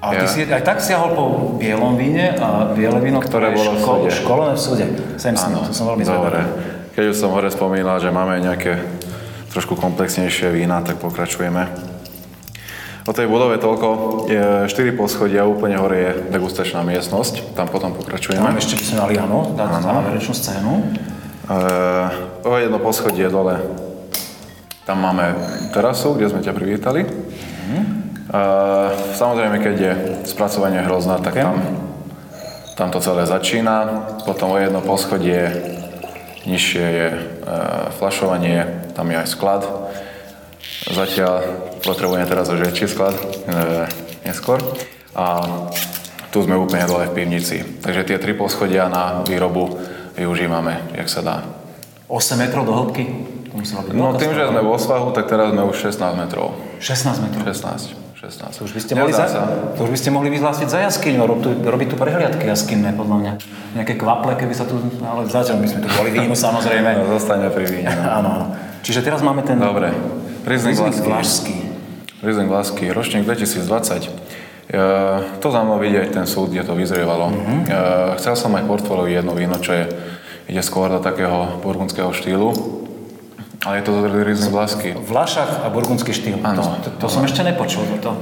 A 0.00 0.10
ty 0.10 0.24
Ja. 0.24 0.26
si 0.26 0.40
aj 0.42 0.64
tak 0.64 0.80
siahol 0.80 1.12
po 1.12 1.24
bielom 1.54 1.94
víne 1.94 2.32
a 2.34 2.66
biele 2.66 2.98
víno, 2.98 3.20
Ktoré 3.20 3.52
je 3.52 3.56
bolo 3.56 3.70
v 3.70 3.78
ško- 3.78 3.96
súde. 4.00 4.10
školené 4.10 4.52
v 4.52 4.60
súde. 4.60 4.84
Sem 5.16 5.36
s 5.36 5.44
ním, 5.46 5.60
to 5.60 5.70
som 5.70 5.86
veľmi 5.86 6.02
zvedavý. 6.02 6.42
Keď 6.90 7.04
už 7.06 7.16
som 7.16 7.30
hore 7.30 7.46
spomínal, 7.46 7.96
že 7.96 8.08
máme 8.08 8.40
nejaké 8.40 8.80
trošku 9.50 9.74
komplexnejšie 9.74 10.50
vína, 10.54 10.82
tak 10.82 11.02
pokračujeme. 11.02 11.66
O 13.08 13.12
tej 13.16 13.26
budove 13.26 13.58
toľko. 13.58 13.88
Je 14.30 14.70
4 14.70 14.94
poschodia, 14.94 15.48
úplne 15.48 15.80
hore 15.80 15.96
je 15.98 16.10
degustačná 16.30 16.84
miestnosť. 16.86 17.56
Tam 17.58 17.66
potom 17.66 17.96
pokračujeme. 17.96 18.44
Tam 18.44 18.60
ešte 18.60 18.78
by 18.78 18.84
sme 18.84 18.96
mali, 19.02 19.14
áno, 19.18 19.56
dať 19.56 19.68
záverečnú 19.82 20.34
scénu. 20.36 20.72
Uh, 21.50 22.46
o 22.46 22.54
jedno 22.54 22.78
poschodie 22.78 23.26
dole. 23.26 23.58
Tam 24.86 25.02
máme 25.02 25.34
terasu, 25.74 26.14
kde 26.14 26.30
sme 26.30 26.44
ťa 26.44 26.52
privítali. 26.54 27.02
Uh, 28.30 28.94
samozrejme, 29.18 29.58
keď 29.58 29.74
je 29.74 29.92
spracovanie 30.30 30.78
hrozná, 30.86 31.18
tak 31.18 31.34
Ok. 31.34 31.42
tam, 31.42 31.56
tam 32.78 32.88
to 32.94 33.02
celé 33.02 33.26
začína. 33.26 34.06
Potom 34.22 34.54
o 34.54 34.58
jedno 34.62 34.78
poschodie 34.78 35.50
nižšie 36.44 36.84
je 36.84 37.08
uh, 37.12 37.92
flašovanie, 37.96 38.88
tam 38.96 39.10
je 39.12 39.16
aj 39.20 39.28
sklad. 39.28 39.62
Zatiaľ 40.88 41.44
potrebujeme 41.84 42.24
teraz 42.28 42.48
už 42.48 42.64
väčší 42.64 42.86
sklad, 42.88 43.16
uh, 43.16 43.84
neskôr. 44.24 44.60
A 45.12 45.44
tu 46.30 46.46
sme 46.46 46.54
úplne 46.54 46.86
dole 46.86 47.10
v 47.10 47.16
pivnici. 47.16 47.60
Takže 47.82 48.06
tie 48.06 48.18
tri 48.22 48.32
poschodia 48.38 48.86
na 48.86 49.26
výrobu 49.26 49.82
využívame, 50.14 50.94
jak 50.94 51.10
sa 51.10 51.20
dá. 51.20 51.36
8 52.06 52.38
metrov 52.38 52.66
do 52.66 52.74
hĺbky. 52.74 53.04
To 53.50 53.54
musela 53.58 53.82
byť 53.82 53.92
No 53.98 54.14
tým, 54.14 54.30
že 54.34 54.46
sme 54.46 54.62
vo 54.62 54.78
svahu, 54.78 55.10
tak 55.10 55.26
teraz 55.26 55.50
sme 55.50 55.66
už 55.66 55.90
16 55.90 56.22
metrov. 56.22 56.54
16 56.78 57.26
metrov. 57.26 57.42
16. 57.42 58.09
16. 58.20 58.52
To 58.52 58.68
už 58.68 58.72
by 58.76 58.80
ste 58.84 58.92
mohli, 59.00 59.12
za, 59.16 59.24
to 59.72 59.80
už 59.88 59.90
by 59.96 59.98
ste 59.98 60.10
mohli 60.12 60.28
vyhlásiť 60.28 60.68
za 60.68 60.84
jaskyňu, 60.84 61.24
rob 61.24 61.40
tu, 61.40 61.56
robiť 61.56 61.88
tu 61.88 61.96
prehliadky 61.96 62.44
jaskinné, 62.44 62.92
podľa 62.92 63.16
mňa. 63.16 63.32
Nejaké 63.80 63.96
kvaple, 63.96 64.36
keby 64.36 64.52
sa 64.52 64.68
tu, 64.68 64.76
ale 65.00 65.24
zatiaľ 65.24 65.64
by 65.64 65.68
sme 65.72 65.80
tu 65.80 65.88
boli 65.96 66.12
vínu, 66.12 66.36
samozrejme. 66.44 67.00
No, 67.00 67.16
zostaňme 67.16 67.48
pri 67.48 67.64
víne. 67.64 67.88
no. 67.88 68.04
Áno, 68.20 68.30
áno. 68.36 68.46
Čiže 68.84 69.00
teraz 69.00 69.24
máme 69.24 69.40
ten 69.40 69.56
Dobre. 69.56 69.96
Vlasky. 70.44 71.00
Vlašský. 71.00 71.56
Riesling 72.20 72.48
Vlasky, 72.52 72.84
ročník 72.92 73.24
2020. 73.24 74.04
E, 74.04 74.80
to 75.40 75.48
za 75.48 75.60
mnou 75.64 75.80
vidieť 75.80 76.12
ten 76.12 76.28
súd, 76.28 76.52
kde 76.52 76.68
to 76.68 76.76
vyzrievalo. 76.76 77.32
Mhm. 77.32 77.56
E, 77.64 77.76
chcel 78.20 78.36
som 78.36 78.52
aj 78.52 78.68
portfóliu 78.68 79.08
jedno 79.08 79.32
víno, 79.32 79.56
čo 79.56 79.72
je, 79.72 79.84
ide 80.44 80.60
skôr 80.60 80.92
do 80.92 81.00
takého 81.00 81.56
burgundského 81.64 82.12
štýlu. 82.12 82.52
Ale 83.60 83.76
je 83.80 83.84
to 83.84 83.92
Riesling 84.08 84.52
Vlasky. 84.56 84.96
Vlašák 84.96 85.64
a 85.64 85.68
burgundský 85.68 86.16
štýl. 86.16 86.40
Áno. 86.40 86.64
To, 86.64 86.72
to, 86.80 86.88
to 86.96 87.06
som 87.12 87.20
ešte 87.28 87.44
nepočul. 87.44 87.84
To, 88.00 88.16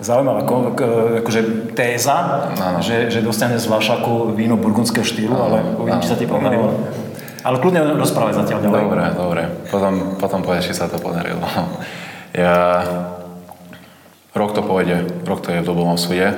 zaujímavá 0.00 0.46
ko, 0.46 0.72
akože 1.20 1.74
téza, 1.74 2.48
Áno. 2.54 2.78
že, 2.80 3.10
že 3.10 3.20
dostane 3.20 3.58
z 3.58 3.66
Vlašaku 3.66 4.32
víno 4.32 4.54
burgundského 4.56 5.04
štýlu, 5.04 5.34
ale 5.34 5.76
uvidím, 5.76 6.00
či 6.00 6.08
sa 6.08 6.16
ti 6.16 6.24
podarilo. 6.24 6.72
Ale 7.42 7.60
kľudne 7.62 7.98
rozprávať 7.98 8.46
zatiaľ 8.46 8.58
ďalej. 8.64 8.82
Dobre, 8.82 9.04
dobre. 9.14 9.42
Potom, 9.70 9.94
potom 10.18 10.40
povieš, 10.42 10.72
či 10.72 10.74
sa 10.74 10.86
to 10.90 10.96
podarilo. 10.98 11.42
Ja, 12.28 12.84
rok 14.36 14.52
to 14.52 14.60
pôjde, 14.60 15.24
rok 15.24 15.40
to 15.40 15.50
je 15.50 15.64
v 15.64 15.66
dobovom 15.66 15.96
súde. 15.96 16.28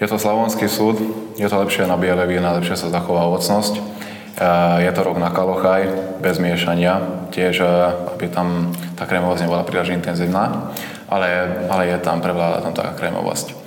Je 0.00 0.06
to 0.08 0.16
slavonský 0.16 0.66
súd, 0.66 0.96
je 1.36 1.44
to 1.44 1.56
lepšie 1.60 1.84
na 1.84 2.00
biele 2.00 2.24
vína, 2.24 2.56
lepšie 2.56 2.74
sa 2.80 2.88
zachová 2.88 3.28
ovocnosť. 3.28 3.76
Je 4.80 4.90
to 4.90 5.00
rok 5.04 5.20
na 5.20 5.28
kalochaj, 5.28 6.16
bez 6.24 6.40
miešania, 6.40 7.17
tiež, 7.30 7.60
e, 7.60 7.66
aby 8.16 8.26
tam 8.32 8.72
tá 8.96 9.04
krémovosť 9.04 9.44
nebola 9.44 9.64
príliš 9.64 9.94
intenzívna, 9.94 10.72
ale, 11.08 11.28
ale 11.68 11.94
je 11.94 11.98
tam, 12.00 12.20
prevláda 12.20 12.64
tam 12.64 12.74
taká 12.76 12.92
krémovosť. 12.96 13.58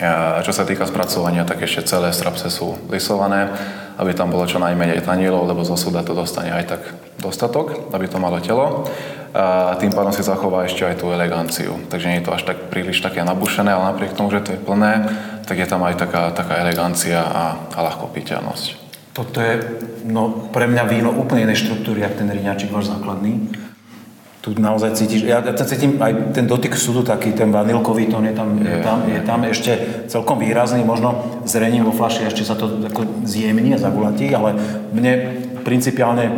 A 0.00 0.40
Čo 0.40 0.56
sa 0.56 0.64
týka 0.64 0.88
spracovania, 0.88 1.44
tak 1.44 1.60
ešte 1.60 1.84
celé 1.84 2.08
strapce 2.08 2.48
sú 2.48 2.72
lisované, 2.88 3.52
aby 4.00 4.16
tam 4.16 4.32
bolo 4.32 4.48
čo 4.48 4.56
najmenej 4.56 5.04
tanilov, 5.04 5.44
lebo 5.44 5.60
zo 5.60 5.76
súda 5.76 6.00
to 6.00 6.16
dostane 6.16 6.50
aj 6.50 6.64
tak 6.66 6.82
dostatok, 7.20 7.92
aby 7.92 8.08
to 8.08 8.16
malo 8.16 8.40
telo. 8.40 8.88
A 9.34 9.76
tým 9.76 9.92
pádom 9.92 10.14
si 10.14 10.24
zachová 10.24 10.64
ešte 10.64 10.86
aj 10.86 11.04
tú 11.04 11.10
eleganciu. 11.10 11.76
Takže 11.90 12.08
nie 12.08 12.18
je 12.22 12.26
to 12.26 12.34
až 12.34 12.48
tak 12.48 12.70
príliš 12.72 13.02
také 13.02 13.20
nabušené, 13.26 13.70
ale 13.70 13.92
napriek 13.92 14.16
tomu, 14.16 14.32
že 14.32 14.46
to 14.46 14.54
je 14.56 14.62
plné, 14.62 15.04
tak 15.44 15.60
je 15.60 15.68
tam 15.68 15.84
aj 15.84 16.00
taká, 16.00 16.32
taká 16.32 16.64
elegancia 16.64 17.20
a, 17.20 17.44
a 17.74 17.78
ľahkopiteľnosť. 17.84 18.83
Toto 19.14 19.38
je 19.38 19.62
no, 20.10 20.50
pre 20.50 20.66
mňa 20.66 20.90
víno 20.90 21.14
úplne 21.14 21.46
inej 21.46 21.62
štruktúry, 21.62 22.02
jak 22.02 22.18
ten 22.18 22.26
riňačik 22.26 22.74
váš 22.74 22.90
základný. 22.90 23.46
Tu 24.42 24.52
naozaj 24.58 24.98
cítiš, 24.98 25.24
ja, 25.24 25.40
ja 25.40 25.54
cítim 25.56 25.96
aj 26.02 26.36
ten 26.36 26.44
dotyk 26.44 26.76
súdu 26.76 27.00
taký, 27.00 27.32
ten 27.32 27.48
vanilkový 27.48 28.12
tón 28.12 28.28
je 28.28 28.34
tam, 28.36 28.60
je, 28.60 28.76
tam, 28.84 28.98
je 29.08 29.20
tam 29.24 29.40
ešte 29.48 29.72
celkom 30.12 30.36
výrazný, 30.36 30.84
možno 30.84 31.40
zrením 31.48 31.88
vo 31.88 31.96
flaši 31.96 32.28
ešte 32.28 32.44
sa 32.44 32.52
to 32.52 32.84
ako 32.84 33.24
zjemní 33.24 33.72
a 33.72 33.80
zagulatí, 33.80 34.28
ale 34.36 34.52
mne 34.92 35.12
principiálne 35.64 36.28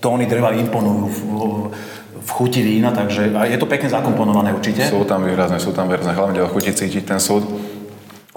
tóny 0.00 0.24
dreva 0.24 0.56
imponujú 0.56 1.04
v, 1.04 1.18
v, 2.24 2.30
chuti 2.32 2.62
vína, 2.62 2.94
takže 2.94 3.28
je 3.28 3.58
to 3.58 3.66
pekne 3.66 3.90
zakomponované 3.90 4.54
určite. 4.54 4.86
Sú 4.86 5.04
tam 5.04 5.26
výrazné, 5.26 5.58
sú 5.60 5.74
tam 5.74 5.90
výrazné, 5.90 6.14
hlavne 6.14 6.40
do 6.40 6.48
chuti 6.48 6.72
cítiť 6.72 7.04
ten 7.12 7.20
súd. 7.20 7.44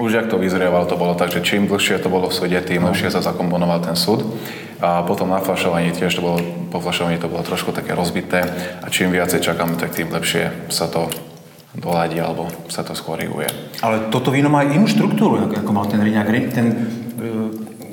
Už 0.02 0.12
jak 0.12 0.26
to 0.26 0.42
vyzrieval, 0.42 0.86
to 0.86 0.98
bolo 0.98 1.14
tak, 1.14 1.30
že 1.30 1.46
čím 1.46 1.70
dlhšie 1.70 2.02
to 2.02 2.10
bolo 2.10 2.26
v 2.28 2.34
súde, 2.34 2.58
tým 2.60 2.82
lepšie 2.84 3.08
sa 3.08 3.22
zakomponoval 3.22 3.80
ten 3.80 3.94
súd. 3.94 4.26
A 4.82 5.06
potom 5.06 5.30
na 5.30 5.38
flašovaní 5.38 5.94
tiež 5.94 6.10
to 6.12 6.26
bolo, 6.26 6.42
po 6.68 6.82
flašovaní 6.82 7.22
to 7.22 7.30
bolo 7.30 7.46
trošku 7.46 7.70
také 7.70 7.94
rozbité 7.94 8.42
a 8.82 8.90
čím 8.90 9.14
viacej 9.14 9.38
čakáme, 9.40 9.78
tak 9.78 9.94
tým 9.94 10.10
lepšie 10.10 10.74
sa 10.74 10.90
to 10.90 11.06
doladí 11.72 12.18
alebo 12.18 12.50
sa 12.66 12.82
to 12.82 12.92
skoriguje. 12.92 13.46
Ale 13.80 14.10
toto 14.10 14.34
víno 14.34 14.50
má 14.50 14.66
inú 14.66 14.90
štruktúru, 14.90 15.38
ako, 15.54 15.70
mal 15.70 15.86
ten 15.86 16.02
riňák. 16.02 16.28
Ri- 16.28 16.50
Ten, 16.50 16.68
e, 16.68 17.30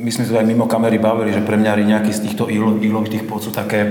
my 0.01 0.09
sme 0.09 0.25
sa 0.25 0.41
aj 0.41 0.47
mimo 0.47 0.65
kamery 0.65 0.97
bavili, 0.97 1.31
že 1.31 1.45
pre 1.45 1.55
mňa 1.55 1.77
riňáky 1.77 2.09
z 2.09 2.25
týchto 2.25 2.49
ílo, 2.49 2.81
ílovitých 2.81 3.23
pod 3.23 3.39
sú 3.39 3.53
také, 3.53 3.85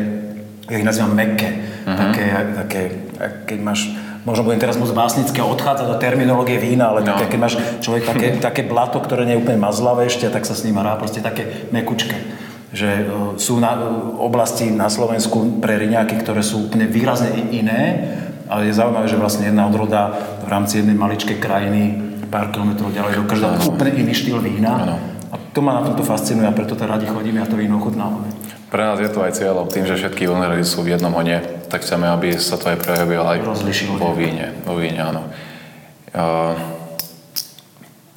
ja 0.65 0.75
ich 0.75 0.84
nazývam 0.84 1.13
mekké. 1.13 1.49
Také, 1.86 2.23
také, 2.58 2.82
ak- 3.15 3.39
keď 3.45 3.60
máš, 3.62 3.93
možno 4.23 4.47
budem 4.47 4.62
teraz 4.62 4.80
moc 4.80 4.89
básnické 4.95 5.43
odchádzať 5.43 5.88
do 5.91 5.97
terminológie 5.99 6.58
vína, 6.58 6.95
ale 6.95 7.03
No. 7.03 7.13
také, 7.13 7.36
keď 7.36 7.39
máš 7.39 7.56
človek 7.84 8.03
také, 8.08 8.27
také 8.47 8.62
blato, 8.65 8.97
ktoré 9.03 9.27
nie 9.27 9.38
je 9.38 9.41
úplne 9.43 9.60
mazlavé 9.62 10.08
ešte, 10.08 10.30
tak 10.32 10.47
sa 10.47 10.56
s 10.56 10.63
ním 10.65 10.80
hrá 10.80 10.97
proste 10.97 11.21
také 11.21 11.69
mekučké 11.75 12.47
že 12.67 13.08
e, 13.08 13.39
sú 13.39 13.63
na, 13.63 13.80
e, 13.80 13.88
oblasti 14.19 14.67
na 14.67 14.91
Slovensku 14.91 15.63
pre 15.63 15.80
riňáky, 15.80 16.19
ktoré 16.19 16.43
sú 16.43 16.67
úplne 16.67 16.84
výrazne 16.84 17.32
iné, 17.49 18.12
ale 18.51 18.67
je 18.67 18.75
zaujímavé, 18.75 19.08
že 19.08 19.19
vlastne 19.19 19.47
jedna 19.47 19.67
odroda 19.67 20.12
v 20.43 20.47
rámci 20.51 20.84
jednej 20.84 20.99
maličkej 20.99 21.39
krajiny 21.39 21.95
pár 22.27 22.51
kilometrov 22.51 22.91
ďalej 22.91 23.23
dokáže 23.23 23.43
dať 23.43 23.71
úplne 23.71 23.91
iný 24.03 24.12
štýl 24.12 24.39
vína. 24.43 24.71
Áno. 24.84 24.95
A 25.32 25.36
to 25.51 25.60
ma 25.63 25.80
na 25.80 25.82
tomto 25.84 26.03
fascinuje 26.03 26.47
a 26.47 26.56
preto 26.56 26.75
to 26.75 26.84
radi 26.84 27.08
chodíme 27.08 27.39
a 27.39 27.47
to 27.47 27.56
víno 27.56 27.80
ochutnávame. 27.80 28.32
Pre 28.67 28.84
nás 28.84 28.99
je 28.99 29.08
to 29.08 29.23
aj 29.23 29.32
cieľom 29.32 29.71
tým, 29.71 29.88
že 29.88 29.95
všetky 29.95 30.27
vinogrady 30.27 30.63
sú 30.67 30.84
v 30.84 30.95
jednom 30.95 31.15
hone, 31.15 31.39
tak 31.67 31.84
chceme, 31.84 32.08
aby 32.08 32.36
sa 32.39 32.56
to 32.56 32.71
aj 32.71 32.80
prejavilo 32.80 33.27
aj 33.27 33.43
Rozlišilo. 33.43 33.99
vo 33.99 34.15
víne. 34.15 34.56
Vo 34.63 34.80
víne, 34.80 34.99
áno. 35.03 35.27
Uh, 36.12 36.77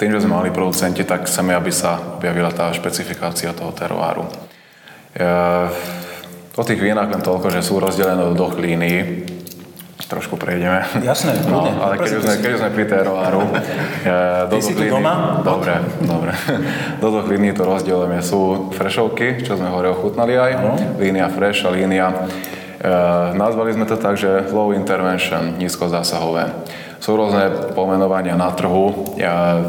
tým, 0.01 0.09
že 0.17 0.25
sme 0.25 0.33
mali 0.33 0.49
producenti, 0.49 1.05
tak 1.05 1.29
chceme, 1.29 1.53
aby 1.53 1.69
sa 1.69 2.17
objavila 2.17 2.49
tá 2.49 2.73
špecifikácia 2.73 3.53
toho 3.53 3.69
teroáru. 3.69 4.25
E, 5.13 5.21
o 6.57 6.63
tých 6.65 6.81
vínach 6.81 7.05
len 7.05 7.21
toľko, 7.21 7.53
že 7.53 7.61
sú 7.61 7.77
rozdelené 7.77 8.17
do 8.17 8.33
dvoch 8.33 8.57
línií. 8.57 9.29
Trošku 10.09 10.41
prejdeme. 10.41 10.81
Jasné, 11.05 11.45
no, 11.45 11.69
ale 11.69 12.01
keď 12.01 12.17
už, 12.17 12.21
sme, 12.25 12.35
keď 12.41 12.49
už 12.49 12.59
sme 12.65 12.71
pri 12.73 12.85
teroáru, 12.89 13.41
e, 13.45 14.09
do 14.49 14.55
Ty 14.57 14.65
si 14.65 14.73
tu 14.73 14.81
línií- 14.81 14.89
doma? 14.89 15.13
Dobre, 15.45 15.73
dobre. 16.01 16.33
Do 17.01 17.07
dvoch 17.13 17.27
línií 17.29 17.53
to 17.53 17.63
rozdielujeme. 17.69 18.25
Sú 18.25 18.73
frešovky, 18.73 19.45
čo 19.45 19.53
sme 19.53 19.69
hore 19.69 19.93
ochutnali 19.93 20.33
aj, 20.33 20.51
línia 20.97 21.29
fresh 21.29 21.61
a 21.61 21.69
línia 21.69 22.09
nazvali 23.37 23.77
sme 23.77 23.85
to 23.85 23.97
tak, 23.97 24.17
že 24.17 24.49
low 24.49 24.73
intervention, 24.73 25.57
nízkozásahové. 25.61 26.49
Sú 26.97 27.13
rôzne 27.13 27.73
pomenovania 27.77 28.33
na 28.33 28.49
trhu. 28.53 29.17
Ja, 29.17 29.61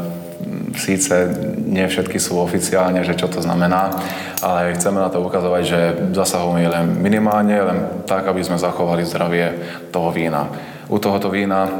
síce 0.73 1.29
nie 1.61 1.85
všetky 1.85 2.17
sú 2.17 2.41
oficiálne, 2.41 3.05
že 3.05 3.13
čo 3.13 3.29
to 3.29 3.39
znamená, 3.39 3.93
ale 4.41 4.73
chceme 4.75 4.99
na 4.99 5.09
to 5.09 5.21
ukazovať, 5.21 5.63
že 5.63 5.79
zasahujeme 6.13 6.67
len 6.69 6.85
minimálne, 6.99 7.53
len 7.53 7.79
tak, 8.09 8.25
aby 8.27 8.41
sme 8.41 8.59
zachovali 8.59 9.05
zdravie 9.05 9.53
toho 9.93 10.09
vína. 10.09 10.49
U 10.89 10.99
tohoto 10.99 11.29
vína 11.29 11.65
e, 11.65 11.71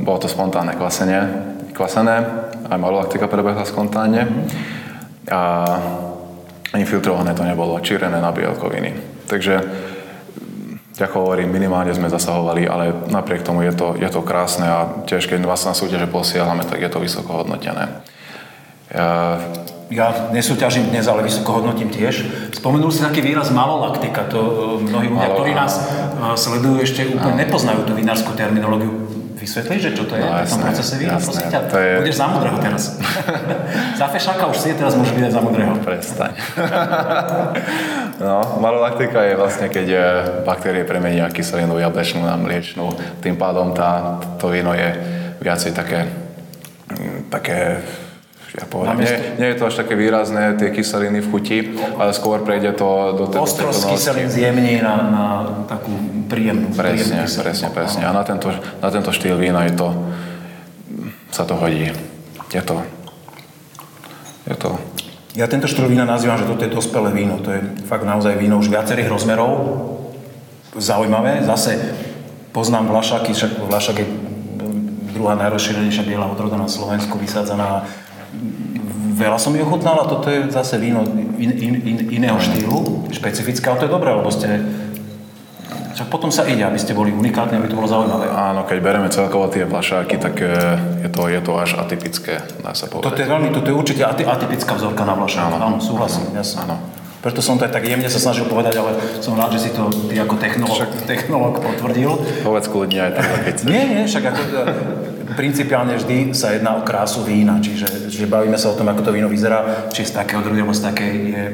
bolo 0.00 0.18
to 0.20 0.28
spontánne 0.30 0.76
kvasenie, 0.78 1.20
kvasené, 1.74 2.16
aj 2.70 2.78
malolaktika 2.78 3.26
prebehla 3.26 3.66
spontánne 3.66 4.30
a 5.26 5.42
infiltrované 6.76 7.34
to 7.34 7.42
nebolo, 7.42 7.82
čírené 7.82 8.22
na 8.22 8.30
bielkoviny. 8.30 9.24
Takže 9.26 9.54
ako 11.00 11.26
hovorím, 11.26 11.52
minimálne 11.52 11.92
sme 11.96 12.12
zasahovali, 12.12 12.68
ale 12.68 12.92
napriek 13.08 13.42
tomu 13.42 13.64
je 13.64 13.72
to, 13.72 13.96
je 13.96 14.08
to 14.08 14.20
krásne 14.20 14.66
a 14.68 15.04
tiež 15.08 15.26
keď 15.26 15.44
vás 15.48 15.64
na 15.64 15.72
súťaže 15.72 16.06
posielame, 16.06 16.64
tak 16.68 16.80
je 16.80 16.90
to 16.92 17.00
vysoko 17.00 17.42
hodnotené. 17.44 18.04
Ja, 18.90 19.38
Ja 19.90 20.30
nesúťažím 20.30 20.94
dnes, 20.94 21.10
ale 21.10 21.26
vysoko 21.26 21.58
hodnotím 21.58 21.90
tiež. 21.90 22.22
Spomenul 22.54 22.94
si 22.94 23.02
taký 23.02 23.26
výraz 23.26 23.50
malolaktika. 23.50 24.22
To 24.30 24.38
e, 24.38 24.86
mnohí 24.86 25.10
ľudia, 25.10 25.34
ktorí 25.34 25.50
nás 25.50 25.72
e, 25.74 25.82
sledujú, 26.38 26.78
ešte 26.78 27.10
úplne 27.10 27.42
nepoznajú 27.42 27.82
tú 27.90 27.98
vinárskú 27.98 28.30
terminológiu. 28.38 29.19
Vysvetli, 29.40 29.80
že 29.80 29.90
čo 29.90 30.04
to 30.04 30.14
je 30.14 30.20
No, 30.20 30.28
v 30.28 30.36
tom 30.36 30.44
jasné, 30.44 30.62
procese 30.62 30.94
vína, 30.94 31.16
jasné. 31.16 31.40
ťa. 31.48 31.60
To 31.64 31.76
je- 31.76 31.96
Budeš 31.98 32.16
za 32.16 32.26
mudrého 32.28 32.56
teraz. 32.60 32.82
za 34.00 34.06
fešáka 34.06 34.44
už 34.46 34.56
si 34.56 34.66
je, 34.68 34.74
teraz 34.76 34.92
môžeš 34.94 35.14
vydať 35.16 35.32
za 35.32 35.40
mudrého. 35.40 35.72
prestaň. 35.80 36.32
no, 38.20 38.60
malolaktika 38.60 39.24
je 39.24 39.34
vlastne, 39.34 39.66
keď 39.66 39.86
e, 39.88 39.98
baktérie 40.44 40.84
premenia 40.84 41.26
kyselinu 41.26 41.80
jablečnú 41.80 42.20
na 42.20 42.36
mliečnú. 42.36 42.92
Tým 43.18 43.34
pádom 43.34 43.72
tá, 43.72 44.20
to 44.36 44.52
víno 44.52 44.76
je 44.76 44.92
viacej 45.40 45.72
také, 45.72 46.04
mm, 46.90 47.32
také 47.32 47.80
ja 48.50 48.66
poviem, 48.66 48.98
nie, 48.98 49.14
nie 49.38 49.48
je 49.54 49.56
to 49.62 49.70
až 49.70 49.86
také 49.86 49.94
výrazné, 49.94 50.58
tie 50.58 50.74
kyseliny 50.74 51.22
v 51.22 51.28
chuti, 51.30 51.58
ale 51.94 52.10
skôr 52.10 52.42
prejde 52.42 52.74
to 52.74 53.14
do 53.14 53.24
tej 53.30 53.38
Ostrosť 53.38 53.94
kyselín 53.94 54.26
zjemní 54.26 54.82
na, 54.82 54.94
na 55.06 55.24
takú 55.70 55.94
príjemnú. 56.26 56.74
Presne, 56.74 57.22
príjemnú 57.22 57.42
presne, 57.46 57.68
presne. 57.70 58.02
A 58.06 58.10
na 58.10 58.26
tento, 58.26 58.50
na 58.82 58.88
tento 58.90 59.14
štýl 59.14 59.38
vína 59.38 59.70
je 59.70 59.78
to, 59.78 59.88
sa 61.30 61.46
to 61.46 61.54
hodí. 61.54 61.94
Je 62.50 62.62
to, 62.66 62.82
je 64.50 64.56
to, 64.58 64.74
Ja 65.38 65.46
tento 65.46 65.70
štýl 65.70 65.86
vína 65.86 66.02
nazývam, 66.02 66.42
že 66.42 66.50
toto 66.50 66.66
je 66.66 66.74
dospelé 66.74 67.14
víno. 67.14 67.38
To 67.38 67.54
je 67.54 67.62
fakt 67.86 68.02
naozaj 68.02 68.34
víno 68.34 68.58
už 68.58 68.66
viacerých 68.66 69.06
rozmerov. 69.06 69.50
Zaujímavé. 70.74 71.46
Zase 71.46 71.78
poznám 72.50 72.90
Vlašaky, 72.90 73.30
však 73.30 73.62
Vlašak 73.62 73.96
je 74.02 74.06
druhá 75.14 75.38
najrozšírenejšia 75.38 76.02
biela 76.02 76.26
odroda 76.26 76.58
na 76.58 76.66
Slovensku, 76.66 77.14
vysádzaná. 77.14 77.86
Veľa 79.20 79.36
som 79.36 79.52
ju 79.52 79.60
ochutnal 79.60 80.00
a 80.00 80.08
toto 80.08 80.32
je 80.32 80.48
zase 80.48 80.80
víno 80.80 81.04
in, 81.36 81.50
in, 81.52 81.74
in, 81.84 81.96
iného 82.08 82.40
štýlu, 82.40 83.04
špecifické, 83.12 83.68
ale 83.68 83.84
to 83.84 83.86
je 83.90 83.92
dobré, 83.92 84.10
lebo 84.16 84.30
ste... 84.32 84.48
Však 85.90 86.08
potom 86.08 86.32
sa 86.32 86.48
ide, 86.48 86.64
aby 86.64 86.80
ste 86.80 86.96
boli 86.96 87.12
unikátni, 87.12 87.60
aby 87.60 87.68
to 87.68 87.76
bolo 87.76 87.84
zaujímavé. 87.84 88.32
áno, 88.32 88.64
keď 88.64 88.78
bereme 88.80 89.08
celkovo 89.12 89.52
tie 89.52 89.68
vlašáky, 89.68 90.16
tak 90.16 90.40
e, 90.40 90.48
je 91.04 91.10
to, 91.12 91.28
je 91.28 91.40
to 91.44 91.52
až 91.60 91.76
atypické, 91.76 92.40
dá 92.64 92.72
sa 92.72 92.88
Toto 92.88 93.04
povedať. 93.04 93.20
je 93.20 93.26
veľmi, 93.28 93.48
toto 93.52 93.68
je 93.68 93.76
určite 93.76 94.02
aty, 94.08 94.24
atypická 94.24 94.80
vzorka 94.80 95.04
na 95.04 95.12
Vlašák. 95.12 95.52
Áno. 95.52 95.56
Áno, 95.60 95.76
súhlasím, 95.82 96.32
jasne. 96.32 96.64
Áno. 96.64 96.80
Preto 97.20 97.44
som 97.44 97.60
to 97.60 97.68
aj 97.68 97.76
tak 97.76 97.84
jemne 97.84 98.08
sa 98.08 98.16
snažil 98.16 98.48
povedať, 98.48 98.80
ale 98.80 98.96
som 99.20 99.36
rád, 99.36 99.52
že 99.52 99.68
si 99.68 99.70
to 99.76 99.92
ty 100.08 100.16
ako 100.16 100.40
technológ, 100.40 100.88
technológ 101.04 101.60
potvrdil. 101.60 102.16
Povedz 102.40 102.64
kľudne 102.72 102.96
aj 102.96 103.12
tak, 103.20 103.26
keď 103.44 103.54
chceš. 103.60 103.68
Nie, 103.68 103.82
nie, 103.84 104.02
však 104.08 104.24
ako, 104.24 104.40
principiálne 105.36 105.98
vždy 105.98 106.32
sa 106.32 106.54
jedná 106.54 106.78
o 106.78 106.86
krásu 106.86 107.26
vína, 107.26 107.58
čiže, 107.58 108.08
čiže 108.08 108.30
bavíme 108.30 108.56
sa 108.56 108.70
o 108.70 108.78
tom, 108.78 108.88
ako 108.88 109.10
to 109.10 109.14
víno 109.14 109.28
vyzerá, 109.28 109.90
či 109.90 110.06
z 110.06 110.16
takého 110.16 110.40
druhu, 110.40 110.62
alebo 110.62 110.76
z 110.76 110.84
takej 110.86 111.12
je 111.12 111.44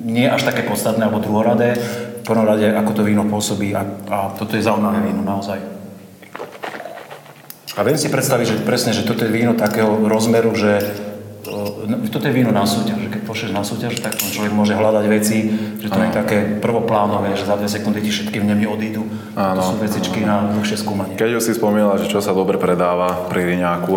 nie 0.00 0.26
až 0.26 0.48
také 0.48 0.64
podstatné 0.64 1.04
alebo 1.04 1.20
druhoradé. 1.20 1.76
V 2.20 2.24
prvom 2.24 2.46
rade, 2.46 2.68
ako 2.72 2.92
to 2.96 3.02
víno 3.02 3.26
pôsobí 3.26 3.74
a, 3.74 3.82
a 4.08 4.18
toto 4.32 4.56
je 4.56 4.64
zaujímavé 4.64 5.02
víno, 5.02 5.26
naozaj. 5.26 5.60
A 7.76 7.80
viem 7.82 7.98
si 7.98 8.12
predstaviť, 8.12 8.46
že 8.46 8.56
presne, 8.66 8.92
že 8.94 9.06
toto 9.06 9.24
je 9.24 9.32
víno 9.32 9.56
takého 9.56 10.04
rozmeru, 10.06 10.52
že 10.54 10.84
no, 11.88 12.06
toto 12.10 12.28
je 12.28 12.34
víno 12.34 12.52
na 12.52 12.66
súťaž, 12.66 13.09
pošleš 13.30 13.54
na 13.54 13.62
súťaž, 13.62 14.02
tak 14.02 14.18
človek 14.18 14.50
môže 14.50 14.74
hľadať 14.74 15.04
veci, 15.06 15.46
že 15.78 15.86
to 15.86 16.02
nie 16.02 16.10
je 16.10 16.18
také 16.18 16.38
prvoplánové, 16.58 17.38
že 17.38 17.46
za 17.46 17.54
dve 17.54 17.70
sekundy 17.70 18.02
ti 18.02 18.10
všetky 18.10 18.42
v 18.42 18.46
nemi 18.50 18.66
odídu. 18.66 19.06
To 19.38 19.62
sú 19.62 19.78
vecičky 19.78 20.26
na 20.26 20.50
dlhšie 20.50 20.82
skúmanie. 20.82 21.14
Keď 21.14 21.38
už 21.38 21.46
si 21.46 21.52
spomínala, 21.54 22.02
že 22.02 22.10
čo 22.10 22.18
sa 22.18 22.34
dobre 22.34 22.58
predáva 22.58 23.30
pri 23.30 23.54
riňáku, 23.54 23.94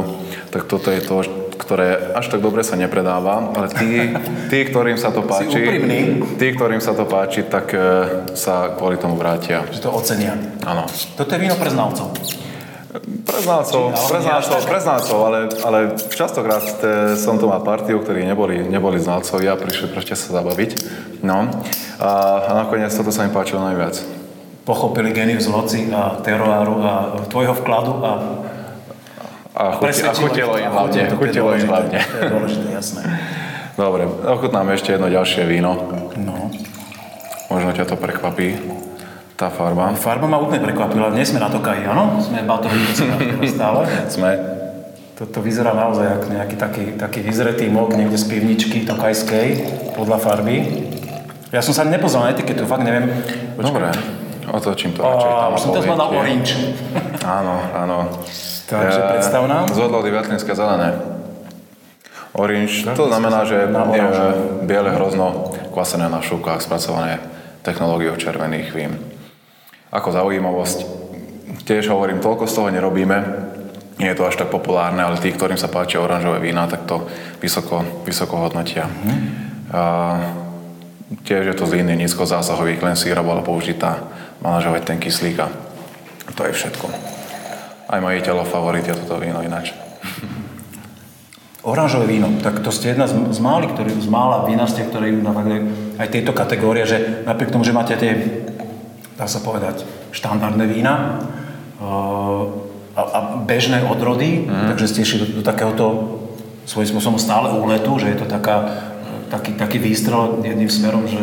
tak 0.54 0.70
toto 0.70 0.94
je 0.94 1.02
to, 1.02 1.26
ktoré 1.58 2.14
až 2.14 2.30
tak 2.30 2.46
dobre 2.46 2.62
sa 2.62 2.78
nepredáva, 2.78 3.58
ale 3.58 3.74
tí, 3.74 4.14
tí 4.54 4.60
ktorým 4.70 5.02
sa 5.02 5.10
to 5.10 5.26
páči, 5.26 5.58
tí, 6.38 6.48
ktorým 6.54 6.78
sa 6.84 6.94
to 6.94 7.10
páči, 7.10 7.50
tak 7.50 7.74
e, 7.74 7.80
sa 8.38 8.78
kvôli 8.78 9.02
tomu 9.02 9.18
vrátia. 9.18 9.66
Že 9.74 9.82
to 9.82 9.90
ocenia. 9.90 10.38
Áno. 10.62 10.86
Toto 11.18 11.32
je 11.34 11.40
víno 11.42 11.58
pre 11.58 11.74
znalcov. 11.74 12.14
Pre 12.94 13.40
znalcov, 13.42 13.98
Či- 13.98 14.14
ale 15.10 15.50
ale, 15.66 15.80
častokrát 16.14 16.62
e, 16.80 17.18
som 17.18 17.42
tu 17.42 17.50
mal 17.50 17.66
partiu, 17.66 17.98
ktorí 17.98 18.22
neboli, 18.22 18.62
neboli 18.62 19.02
znalcovia, 19.02 19.58
prišli 19.58 19.90
proste 19.90 20.14
sa 20.14 20.38
zabaviť. 20.38 20.72
No. 21.26 21.50
A, 21.98 22.10
a 22.46 22.52
nakoniec 22.54 22.94
toto 22.94 23.10
sa 23.10 23.26
mi 23.26 23.34
páčilo 23.34 23.66
najviac. 23.66 23.98
Pochopili 24.64 25.10
genius 25.10 25.50
loci 25.50 25.90
a 25.90 26.22
teroáru 26.22 26.76
a 26.80 26.92
tvojho 27.28 27.58
vkladu 27.58 27.94
a 28.00 28.12
A, 29.54 29.78
chuti, 29.78 30.02
a 30.02 30.14
chutilo 30.14 30.58
im 30.58 30.66
to. 30.66 30.74
hlavne. 30.74 31.02
To 31.10 31.16
Chutilo 31.18 31.50
im 31.54 31.68
hlavne. 31.70 32.00
To 32.02 32.18
je 32.18 32.30
dôležité, 32.30 32.68
jasné. 32.74 33.02
Dobre, 33.78 34.06
ochutnáme 34.06 34.74
ešte 34.74 34.98
jedno 34.98 35.10
ďalšie 35.10 35.46
víno. 35.46 35.78
No. 36.18 36.50
Možno 37.50 37.70
ťa 37.70 37.86
to 37.86 37.94
prekvapí, 37.94 38.58
tá 39.34 39.50
farba. 39.50 39.94
Farba 39.98 40.30
ma 40.30 40.38
úplne 40.38 40.62
prekvapila. 40.62 41.10
Nie 41.10 41.26
sme 41.26 41.42
na 41.42 41.50
Tokaji, 41.50 41.90
áno? 41.90 42.22
Sme 42.22 42.46
batoví 42.46 42.80
stále. 43.50 43.86
Sme. 44.14 44.32
Toto 45.14 45.46
vyzerá 45.46 45.78
naozaj 45.78 46.20
ako 46.20 46.28
nejaký 46.34 46.56
taký, 46.58 46.84
taký 46.98 47.20
vyzretý 47.22 47.70
mok 47.70 47.94
niekde 47.94 48.18
z 48.18 48.26
pivničky 48.34 48.82
tokajskej 48.82 49.48
podľa 49.94 50.18
farby. 50.18 50.58
Ja 51.54 51.62
som 51.62 51.70
sa 51.78 51.86
nepozrel 51.86 52.26
na 52.26 52.34
etiketu, 52.34 52.66
fakt 52.66 52.82
neviem. 52.82 53.14
Počkaj. 53.54 53.62
Dobre, 53.62 53.88
otočím 54.50 54.98
to 54.98 55.06
radšej 55.06 55.30
tam. 55.30 55.52
Som 55.62 55.70
to 55.70 55.82
zvedal 55.86 56.10
ti. 56.10 56.18
orange. 56.18 56.52
Áno, 57.40 57.56
áno. 57.72 57.98
Takže 58.68 59.00
Eh, 59.00 59.10
predstav 59.16 59.46
nám. 59.48 59.70
Z 59.70 59.80
odlody 59.80 60.10
Viatlinské 60.12 60.52
zelené. 60.58 60.98
Orange, 62.34 62.82
to 62.98 63.06
znamená, 63.08 63.46
že 63.46 63.70
Na 63.70 63.86
je 63.94 64.02
biele 64.66 64.90
hrozno 64.98 65.54
kvasené 65.70 66.10
na 66.10 66.20
šúkach, 66.26 66.58
spracované 66.66 67.22
technológiou 67.62 68.18
červených 68.18 68.74
vín. 68.74 69.13
Ako 69.94 70.10
zaujímavosť, 70.10 70.78
tiež 71.70 71.94
hovorím, 71.94 72.18
toľko 72.18 72.50
z 72.50 72.54
toho 72.58 72.74
nerobíme, 72.74 73.18
nie 74.02 74.10
je 74.10 74.18
to 74.18 74.26
až 74.26 74.42
tak 74.42 74.50
populárne, 74.50 75.06
ale 75.06 75.22
tí, 75.22 75.30
ktorým 75.30 75.62
sa 75.62 75.70
páčia 75.70 76.02
oranžové 76.02 76.42
vína, 76.42 76.66
tak 76.66 76.90
to 76.90 77.06
vysoko, 77.38 77.86
vysoko 78.02 78.42
hodnotia. 78.42 78.90
A 79.70 79.82
tiež 81.22 81.54
je 81.54 81.56
to 81.56 81.70
z 81.70 81.78
línie 81.78 81.94
nízkozásahových, 82.02 82.82
len 82.82 82.98
síra 82.98 83.22
bola 83.22 83.46
použitá 83.46 84.02
manažovať 84.42 84.82
ten 84.82 84.98
kyslík 84.98 85.38
a 85.40 85.48
to 86.34 86.42
je 86.50 86.58
všetko. 86.58 86.90
Aj 87.94 88.02
majiteľov 88.02 88.50
favorit 88.50 88.90
je 88.90 88.98
toto 88.98 89.22
víno 89.22 89.46
ináč. 89.46 89.78
Oranžové 91.64 92.12
víno, 92.12 92.28
tak 92.44 92.60
to 92.60 92.76
ste 92.76 92.92
jedna 92.92 93.08
z, 93.08 93.16
z 93.16 93.40
máli, 93.40 93.72
ktorý, 93.72 93.96
z 93.96 94.10
mála 94.12 94.44
vinárstiev, 94.44 94.92
ktoré 94.92 95.16
idú 95.16 95.24
na 95.24 95.32
aj- 95.96 96.12
tieto 96.12 96.36
kategórie, 96.36 96.84
že 96.84 97.24
napriek 97.24 97.56
tomu, 97.56 97.64
že 97.64 97.72
máte 97.72 97.96
tie, 97.96 98.12
dá 99.18 99.26
sa 99.30 99.40
povedať, 99.42 99.86
štandardné 100.14 100.66
vína 100.70 101.22
uh, 101.78 102.50
a, 102.94 103.02
a 103.02 103.20
bežné 103.42 103.82
odrody, 103.86 104.46
mm. 104.46 104.74
takže 104.74 104.86
ste 104.90 105.00
išli 105.02 105.18
do, 105.22 105.28
do 105.40 105.44
takéhoto 105.46 105.86
svojím 106.66 106.96
spôsobom 106.96 107.20
stále 107.20 107.52
úletu, 107.52 107.98
že 108.00 108.14
je 108.14 108.18
to 108.24 108.28
taká, 108.30 108.88
taký, 109.28 109.58
taký 109.58 109.78
výstrel 109.82 110.46
jedným 110.46 110.72
smerom, 110.72 111.10
že 111.10 111.20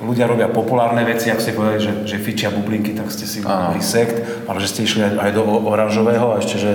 ľudia 0.00 0.28
robia 0.28 0.48
populárne 0.48 1.02
veci, 1.04 1.28
ak 1.28 1.42
ste 1.42 1.56
povedali, 1.56 1.80
že, 1.82 1.92
že 2.06 2.16
fičia 2.22 2.52
bublinky, 2.52 2.92
tak 2.92 3.10
ste 3.12 3.26
si 3.26 3.42
urobili 3.42 3.82
sekt, 3.82 4.46
ale 4.46 4.62
že 4.62 4.70
ste 4.70 4.84
išli 4.86 5.02
aj, 5.02 5.12
aj 5.18 5.30
do 5.34 5.42
oranžového 5.44 6.36
a 6.36 6.40
ešte, 6.40 6.56
že 6.60 6.72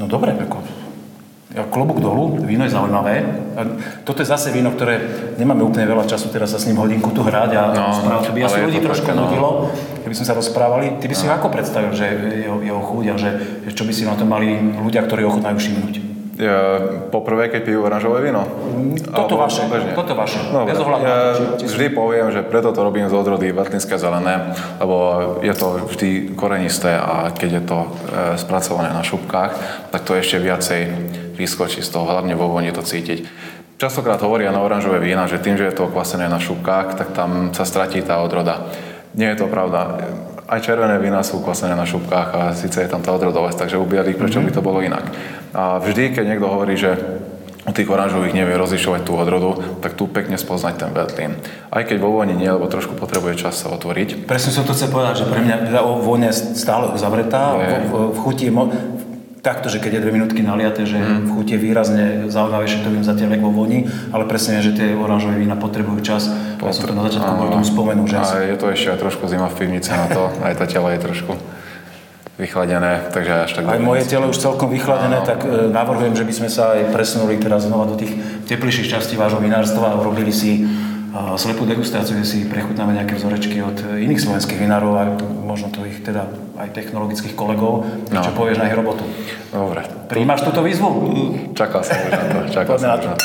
no 0.00 0.06
dobre, 0.06 0.34
ako, 0.34 0.58
klobúk 1.54 2.02
dolu, 2.02 2.42
víno 2.42 2.66
je 2.66 2.74
zaujímavé. 2.74 3.14
Toto 4.02 4.18
je 4.18 4.26
zase 4.26 4.50
víno, 4.50 4.70
ktoré 4.70 4.98
nemáme 5.34 5.62
úplne 5.62 5.86
veľa 5.86 6.02
času 6.04 6.26
teraz 6.28 6.50
sa 6.50 6.58
s 6.58 6.66
ním 6.66 6.76
hodinku 6.76 7.10
tu 7.10 7.22
hrať 7.22 7.50
a 7.52 7.62
No, 7.70 7.86
rozprávať. 7.88 8.22
To 8.26 8.32
by 8.32 8.40
asi 8.42 8.58
ľudí 8.60 8.78
trošku 8.80 9.08
no. 9.08 9.18
nudilo, 9.22 9.48
keby 10.02 10.14
sme 10.14 10.26
sa 10.26 10.34
rozprávali. 10.34 10.98
Ty 10.98 11.06
by 11.06 11.14
si 11.14 11.24
ho 11.24 11.32
ako 11.32 11.48
predstavil, 11.48 11.92
že 11.92 12.06
jeho, 12.42 12.58
jeho 12.58 12.82
chuť 12.82 13.04
a 13.06 13.14
že, 13.14 13.30
že 13.62 13.72
čo 13.72 13.86
by 13.86 13.92
si 13.92 14.02
na 14.02 14.14
to 14.14 14.24
mali 14.24 14.50
ľudia, 14.74 15.00
ktorí 15.00 15.22
ochutnajú 15.22 15.54
všimnúť? 15.54 15.94
Ja, 16.34 16.82
poprvé, 17.14 17.46
keď 17.46 17.62
pijú 17.62 17.86
oranžové 17.86 18.18
víno? 18.20 18.42
Toto 19.06 19.38
Alebo 19.38 19.46
vaše, 19.46 19.70
bežne? 19.70 19.94
toto 19.94 20.18
vaše. 20.18 20.42
Bez 20.42 20.74
ohľadu 20.76 21.06
ja 21.06 21.14
to, 21.14 21.30
či- 21.30 21.50
či 21.62 21.66
vždy 21.70 21.86
poviem, 21.94 22.26
že 22.34 22.42
preto 22.42 22.74
to 22.74 22.82
robím 22.82 23.06
z 23.06 23.14
odrody 23.14 23.54
Vatlinské 23.54 23.94
zelené, 23.94 24.50
lebo 24.76 24.96
je 25.38 25.54
to 25.54 25.86
vždy 25.86 26.34
korenisté 26.34 26.90
a 26.90 27.30
keď 27.30 27.50
je 27.52 27.62
to 27.62 27.78
e, 27.78 27.88
spracované 28.34 28.90
na 28.90 29.06
šupkách, 29.06 29.52
tak 29.94 30.00
to 30.02 30.18
ešte 30.18 30.42
viacej 30.42 30.80
vyskočí 31.34 31.82
z 31.82 31.90
toho, 31.90 32.06
hlavne 32.06 32.38
vo 32.38 32.48
voni 32.48 32.70
to 32.70 32.82
cítiť. 32.82 33.26
Častokrát 33.74 34.22
hovoria 34.22 34.54
na 34.54 34.62
oranžové 34.62 35.02
vína, 35.02 35.26
že 35.26 35.42
tým, 35.42 35.58
že 35.58 35.66
je 35.66 35.74
to 35.74 35.90
kvasené 35.90 36.30
na 36.30 36.38
šupkách, 36.38 36.94
tak 36.94 37.10
tam 37.10 37.50
sa 37.50 37.66
stratí 37.66 38.00
tá 38.06 38.22
odroda. 38.22 38.70
Nie 39.18 39.34
je 39.34 39.42
to 39.42 39.50
pravda. 39.50 39.98
Aj 40.46 40.60
červené 40.62 40.94
vína 41.02 41.26
sú 41.26 41.42
kvasené 41.42 41.74
na 41.74 41.82
šupkách 41.82 42.28
a 42.36 42.42
síce 42.54 42.78
je 42.78 42.90
tam 42.90 43.02
tá 43.02 43.10
odrodovosť, 43.16 43.66
takže 43.66 43.80
u 43.80 43.86
bielých 43.88 44.20
prečo 44.20 44.38
by 44.38 44.50
to 44.54 44.62
bolo 44.62 44.78
inak. 44.78 45.10
A 45.50 45.82
vždy, 45.82 46.14
keď 46.14 46.24
niekto 46.24 46.46
hovorí, 46.46 46.78
že 46.78 46.94
u 47.64 47.72
tých 47.72 47.88
oranžových 47.88 48.36
nevie 48.36 48.60
rozlišovať 48.60 49.08
tú 49.08 49.16
odrodu, 49.16 49.80
tak 49.80 49.96
tu 49.96 50.04
pekne 50.04 50.36
spoznať 50.36 50.74
ten 50.84 50.90
vetlín. 50.92 51.32
Aj 51.72 51.80
keď 51.80 51.96
vo 51.96 52.12
voni 52.12 52.36
nie, 52.36 52.44
lebo 52.44 52.68
trošku 52.68 52.92
potrebuje 52.92 53.40
čas 53.40 53.56
sa 53.56 53.72
otvoriť. 53.72 54.28
Presne 54.28 54.52
som 54.52 54.68
to 54.68 54.76
chcel 54.76 54.92
povedať, 54.92 55.24
že 55.24 55.30
pre 55.32 55.40
mňa 55.40 55.72
je 55.72 56.32
stále 56.60 56.92
uzavretá, 56.92 57.56
v, 57.56 57.88
v, 57.88 57.92
v 58.12 58.18
chuti 58.20 58.52
mo- 58.52 58.68
takto, 59.44 59.68
že 59.68 59.76
keď 59.76 60.00
je 60.00 60.02
dve 60.08 60.12
minútky 60.16 60.40
naliaté, 60.40 60.88
že 60.88 60.96
v 60.96 61.28
chuti 61.36 61.54
je 61.54 61.60
výrazne 61.60 62.04
zaujímavejšie, 62.32 62.80
to 62.80 62.88
viem 62.88 63.04
zatiaľ 63.04 63.36
vo 63.44 63.52
voni, 63.52 63.84
ale 64.08 64.24
presne 64.24 64.64
že 64.64 64.72
tie 64.72 64.96
oranžové 64.96 65.36
vína 65.36 65.60
potrebujú 65.60 66.00
čas. 66.00 66.32
Ja 66.64 66.72
som 66.72 66.88
to 66.88 66.96
na 66.96 67.04
začiatku 67.04 67.32
bol 67.36 67.52
tomu 67.52 67.66
spomenul, 67.68 68.08
že 68.08 68.16
A 68.16 68.40
je 68.40 68.56
to 68.56 68.72
ešte 68.72 68.96
aj 68.96 68.98
trošku 69.04 69.28
zima 69.28 69.52
v 69.52 69.54
pivnici 69.60 69.92
na 69.92 70.08
to, 70.08 70.32
aj 70.48 70.56
tá 70.56 70.64
telo 70.64 70.88
je 70.88 70.96
trošku 70.96 71.36
vychladené, 72.34 73.14
takže 73.14 73.32
až 73.46 73.50
tak... 73.54 73.62
aj 73.62 73.78
moje 73.78 74.02
telo 74.10 74.26
už 74.26 74.42
celkom 74.42 74.66
vychladené, 74.66 75.22
tak 75.22 75.46
e, 75.46 75.70
navrhujem, 75.70 76.18
že 76.18 76.26
by 76.26 76.34
sme 76.34 76.48
sa 76.50 76.74
aj 76.74 76.90
presunuli 76.90 77.38
teraz 77.38 77.62
znova 77.62 77.86
do 77.86 77.94
tých 77.94 78.10
teplejších 78.50 78.90
častí 78.90 79.14
vášho 79.14 79.38
vinárstva 79.38 79.94
a 79.94 79.98
urobili 80.02 80.34
si 80.34 80.58
e, 80.58 80.62
slepú 81.38 81.62
degustáciu, 81.62 82.18
kde 82.18 82.26
si 82.26 82.42
prechutnáme 82.50 82.90
nejaké 82.90 83.14
vzorečky 83.14 83.62
od 83.62 83.78
e, 83.86 84.02
iných 84.10 84.18
slovenských 84.18 84.58
vinárov 84.58 84.92
a 84.98 85.14
možno 85.46 85.70
to 85.70 85.86
ich 85.86 86.02
teda 86.02 86.26
aj 86.54 86.68
technologických 86.70 87.34
kolegov, 87.34 87.82
No. 88.08 88.20
čo 88.20 88.30
povieš 88.30 88.58
na 88.58 88.66
ich 88.66 88.76
robotu. 88.76 89.02
Dobre, 89.50 89.82
Príjmaš 90.06 90.42
túto 90.42 90.62
výzvu? 90.62 90.88
čakal 91.52 91.82
som 91.82 91.96
už 91.96 92.10
na 92.10 92.24
to, 92.24 92.38
čakal 92.56 92.74
Poďme 92.74 92.80
som 92.80 92.90
na 92.90 92.96
to. 92.96 93.06
na 93.06 93.14
to. 93.14 93.24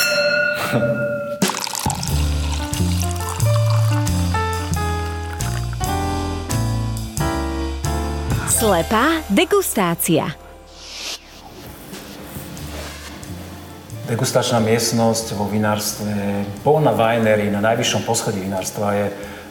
Slepá 8.49 9.23
degustácia. 9.29 10.35
Degustačná 14.03 14.57
miestnosť 14.59 15.37
vo 15.37 15.45
vinárstve 15.45 16.09
Polna 16.59 16.91
Winery 16.91 17.47
na 17.47 17.61
najvyššom 17.61 18.03
poschodí 18.03 18.41
vinárstva 18.41 18.97
je 18.97 19.05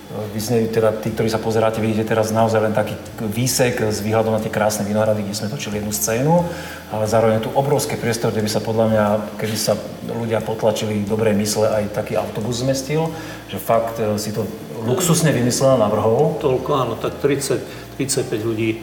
vy 0.09 0.41
ste, 0.41 0.73
teda 0.73 0.97
tí, 1.05 1.13
ktorí 1.13 1.29
sa 1.29 1.37
pozeráte, 1.37 1.85
vidíte 1.85 2.17
teraz 2.17 2.33
naozaj 2.33 2.65
len 2.65 2.73
taký 2.73 2.97
výsek 3.21 3.93
s 3.93 4.01
výhľadom 4.01 4.33
na 4.33 4.41
tie 4.41 4.49
krásne 4.49 4.89
vinohrady, 4.89 5.21
kde 5.21 5.37
sme 5.37 5.53
točili 5.53 5.85
jednu 5.85 5.93
scénu, 5.93 6.49
ale 6.89 7.05
zároveň 7.05 7.45
je 7.45 7.45
tu 7.45 7.53
obrovský 7.53 8.01
priestor, 8.01 8.33
kde 8.33 8.49
by 8.49 8.51
sa 8.51 8.65
podľa 8.65 8.87
mňa, 8.89 9.05
keby 9.37 9.57
sa 9.61 9.77
ľudia 10.09 10.41
potlačili 10.41 11.05
dobrej 11.05 11.37
mysle, 11.37 11.69
aj 11.69 11.93
taký 11.93 12.17
autobus 12.17 12.65
zmestil, 12.65 13.13
že 13.53 13.61
fakt 13.61 14.01
e, 14.01 14.17
si 14.17 14.33
to 14.33 14.49
luxusne 14.89 15.29
vymyslel 15.29 15.77
a 15.77 15.85
navrhol. 15.85 16.41
Toľko, 16.41 16.71
áno, 16.73 16.97
tak 16.97 17.21
30, 17.21 18.01
35 18.01 18.49
ľudí 18.49 18.81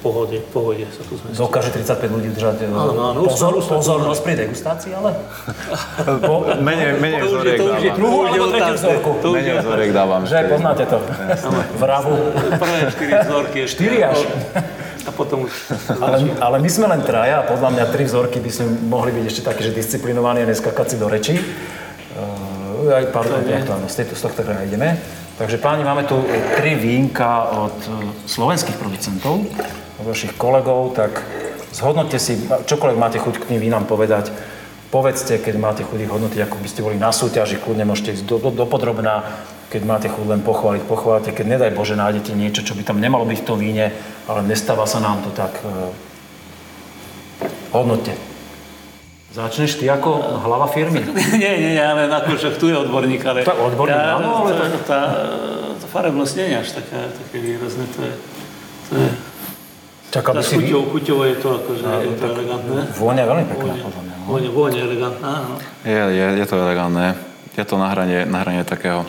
pohode, 0.00 0.36
pohode 0.52 0.84
sa 0.92 1.02
tu 1.02 1.16
zmestí. 1.16 1.36
Dokáže 1.36 1.72
35 1.72 2.12
ľudí 2.12 2.28
držať 2.32 2.56
e, 2.60 2.64
Áno, 2.68 2.92
áno, 2.92 3.20
pozor, 3.24 3.56
pozornosť 3.56 4.20
pri 4.20 4.34
degustácii, 4.44 4.92
ale... 4.92 5.16
Po, 6.28 6.44
Menej, 6.60 7.00
menej 7.00 7.20
vzoriek 7.24 7.56
to 7.56 7.64
už 7.64 7.80
je- 7.80 7.90
dávam. 7.90 7.98
druhú 7.98 8.18
to 8.18 8.22
už 8.22 8.28
je 8.28 8.38
alebo 8.38 8.52
tretiu 8.52 8.74
vzorku. 8.76 9.10
To 9.22 9.26
už 9.32 9.36
je 9.36 9.42
Menej 9.42 9.62
vzoriek 9.64 9.90
dávam. 9.92 10.20
že 10.28 10.38
poznáte 10.46 10.84
to. 10.86 10.98
Vravu. 11.82 12.14
prvé 12.60 12.78
4 12.92 13.24
vzorky. 13.26 13.58
Štyri 13.64 13.98
až. 14.04 14.18
A 15.02 15.10
potom 15.10 15.48
už... 15.48 15.52
Ale, 15.98 16.16
ale 16.38 16.56
my 16.62 16.70
sme 16.70 16.86
len 16.86 17.02
traja 17.02 17.42
a 17.42 17.48
podľa 17.48 17.74
mňa 17.74 17.84
tri 17.90 18.06
vzorky 18.06 18.38
by 18.38 18.50
sme 18.54 18.66
mohli 18.86 19.10
byť 19.10 19.24
ešte 19.26 19.42
také, 19.42 19.60
že 19.66 19.74
disciplinovaní 19.74 20.42
a 20.42 20.46
neskakať 20.46 20.86
si 20.86 20.96
do 21.00 21.10
reči. 21.10 21.34
Uh, 22.12 22.92
aj 22.92 23.10
pardon, 23.10 23.42
to 23.42 23.74
z, 23.90 23.94
tejto, 23.98 24.14
z 24.14 24.22
tohto 24.22 24.40
kraja 24.46 24.62
ideme. 24.62 24.98
Takže 25.32 25.56
páni, 25.56 25.80
máme 25.80 26.04
tu 26.04 26.20
tri 26.60 26.76
vínka 26.76 27.48
od 27.48 27.76
eh, 27.88 27.92
slovenských 28.28 28.76
producentov, 28.76 29.40
od 30.00 30.04
vašich 30.04 30.36
kolegov, 30.36 30.92
tak 30.92 31.24
zhodnote 31.72 32.20
si, 32.20 32.36
čokoľvek 32.68 32.98
máte 33.00 33.16
chuť 33.16 33.40
k 33.40 33.48
tým 33.48 33.60
vínam 33.64 33.88
povedať, 33.88 34.28
povedzte, 34.92 35.40
keď 35.40 35.54
máte 35.56 35.82
chuť 35.88 35.98
ich 36.04 36.12
hodnotiť, 36.12 36.40
ako 36.44 36.56
by 36.60 36.68
ste 36.68 36.84
boli 36.84 37.00
na 37.00 37.08
súťaži, 37.16 37.56
kľudne 37.56 37.88
môžete 37.88 38.20
ísť 38.20 38.24
do, 38.28 38.36
do, 38.36 38.50
do 38.52 38.66
podrobná, 38.68 39.24
keď 39.72 39.82
máte 39.88 40.08
chuť 40.12 40.26
len 40.28 40.44
pochváliť, 40.44 40.84
pochváľte, 40.84 41.32
keď 41.32 41.46
nedaj 41.56 41.72
Bože 41.72 41.96
nájdete 41.96 42.36
niečo, 42.36 42.60
čo 42.60 42.76
by 42.76 42.84
tam 42.84 43.00
nemalo 43.00 43.24
byť 43.24 43.38
v 43.40 43.48
tom 43.48 43.56
víne, 43.56 43.88
ale 44.28 44.44
nestáva 44.44 44.84
sa 44.84 45.00
nám 45.00 45.24
to, 45.24 45.32
tak 45.32 45.56
eh, 45.64 45.92
hodnote. 47.72 48.31
Začneš 49.32 49.80
ty 49.80 49.88
ako 49.88 50.44
hlava 50.44 50.68
firmy? 50.68 51.00
nie, 51.40 51.52
nie, 51.56 51.80
nie, 51.80 51.84
ale 51.84 52.04
akože 52.04 52.60
tu 52.60 52.68
je 52.68 52.76
odborník, 52.76 53.24
ale... 53.24 53.40
Tak 53.48 53.56
odborník, 53.56 53.96
tá, 53.96 54.20
áno, 54.20 54.44
ale 54.44 54.50
tá, 54.52 54.64
to- 54.68 54.84
tá, 54.84 55.00
tá 55.80 55.86
farebnosť 55.88 56.32
nie 56.36 56.46
je 56.52 56.56
až 56.60 56.68
taká, 56.76 57.00
také 57.08 57.36
výrazné, 57.40 57.84
to 57.96 58.00
je... 58.04 58.12
To 58.88 58.94
je 59.00 59.10
Čakal 60.12 60.36
by 60.36 60.44
si 60.44 60.60
vy? 60.60 60.68
chuťovo, 60.68 60.84
chuťovo 60.92 61.22
je 61.24 61.36
to 61.40 61.48
akože 61.56 61.84
je 61.88 62.14
to 62.20 62.24
elegantné. 62.36 62.80
Vôňa 63.00 63.24
veľmi 63.24 63.44
pekná, 63.48 63.72
podľa 63.80 64.02
mňa. 64.04 64.14
no. 64.20 64.24
vône, 64.28 64.48
vône 64.52 64.78
elegantná, 64.84 65.30
áno. 65.40 65.56
Je, 65.88 66.02
je, 66.12 66.26
je 66.36 66.44
to 66.44 66.54
elegantné. 66.60 67.06
Je 67.56 67.64
to 67.64 67.80
na 67.80 67.88
hrane, 67.88 68.28
na 68.28 68.38
hrane 68.44 68.60
takého 68.68 69.08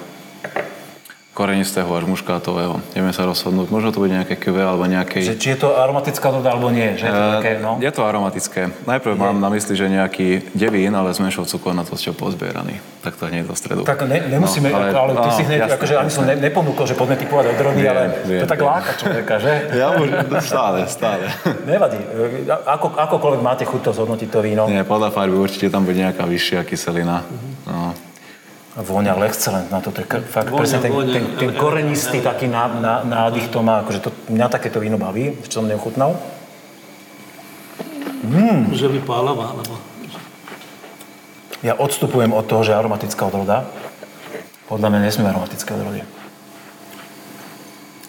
korenistého 1.33 1.89
až 1.89 2.05
muškátového. 2.05 2.77
Neviem 2.93 3.09
sa 3.09 3.25
rozhodnúť. 3.25 3.73
Možno 3.73 3.89
to 3.89 3.97
bude 3.97 4.13
nejaké 4.13 4.37
QV 4.37 4.53
alebo 4.53 4.85
nejakej... 4.85 5.33
Že, 5.33 5.35
či 5.41 5.47
je 5.51 5.65
to 5.65 5.73
aromatická 5.73 6.29
doda, 6.29 6.53
alebo 6.53 6.69
nie, 6.69 6.93
že 6.93 7.05
je 7.05 7.11
to 7.11 7.17
Eh, 7.17 7.33
také, 7.41 7.51
no. 7.57 7.81
Je 7.81 7.89
to 7.89 8.05
aromatické. 8.05 8.69
Najprv 8.85 9.17
mám 9.17 9.41
na 9.41 9.49
mysli, 9.49 9.73
že 9.73 9.89
nejaký 9.89 10.53
devín, 10.53 10.93
ale 10.93 11.09
s 11.09 11.17
menšou 11.17 11.49
cukornatosťou 11.49 12.13
pozbieraný. 12.13 12.77
Tak 13.01 13.17
to 13.17 13.25
hneď 13.25 13.49
do 13.49 13.57
stredu. 13.57 13.81
Tak 13.81 14.05
ne, 14.05 14.21
nemusíme, 14.29 14.69
No, 14.69 14.77
ale, 14.77 14.93
ale 14.93 15.11
ty 15.11 15.27
áno, 15.27 15.35
si 15.35 15.43
hneď, 15.43 15.59
jasné, 15.65 15.75
akože 15.75 15.93
ani 15.97 16.11
som 16.13 16.23
ne, 16.23 16.35
neponúkol, 16.37 16.85
že 16.85 16.93
poďme 16.93 17.17
typovať 17.17 17.45
odrody, 17.49 17.81
Viem, 17.81 17.89
ale 17.89 18.03
viem, 18.23 18.39
to 18.39 18.47
tak 18.47 18.59
viem. 18.61 18.69
láka 18.69 18.91
človeka, 18.93 19.33
že? 19.41 19.51
Ja 19.81 19.87
už 19.97 20.07
stále, 20.39 20.77
stále. 20.85 21.25
Nevadí. 21.65 21.97
E, 21.97 22.45
Ako, 22.45 22.93
akokoľvek 22.93 23.41
máte 23.41 23.65
chuť 23.65 23.81
to 23.81 23.91
zhodnotiť 23.91 24.29
to 24.29 24.39
víno. 24.39 24.69
Nie, 24.69 24.85
podľa 24.85 25.09
farby 25.09 25.33
určite 25.33 25.67
tam 25.67 25.81
bude 25.81 25.97
nejaká 25.97 26.23
vyššia 26.23 26.61
kyselina. 26.61 27.25
No. 27.65 28.12
Vôňa 28.73 29.13
excelentná, 29.29 29.85
toto 29.85 30.01
je 30.01 30.07
fakt 30.25 30.49
Vôňa, 30.49 30.61
presne 30.65 30.79
ten, 30.81 30.89
vôňa, 30.89 31.13
ten, 31.13 31.25
ten 31.37 31.51
korenistý 31.53 32.25
taký 32.25 32.49
ná, 32.49 32.73
ná, 32.73 32.93
nádych 33.05 33.53
to 33.53 33.61
má, 33.61 33.85
akože 33.85 33.99
to, 34.01 34.09
mňa 34.33 34.49
takéto 34.49 34.81
víno 34.81 34.97
baví, 34.97 35.37
čo 35.45 35.61
som 35.61 35.69
neochutnal. 35.69 36.17
Že 38.73 38.97
vypálava, 38.97 39.53
alebo... 39.53 39.77
Ja 41.61 41.77
odstupujem 41.77 42.33
od 42.33 42.49
toho, 42.49 42.65
že 42.65 42.73
aromatická 42.73 43.29
odroda. 43.29 43.69
Podľa 44.65 44.89
mňa 44.89 44.99
nesmie 45.05 45.29
aromatické 45.29 45.69
odrody. 45.77 46.01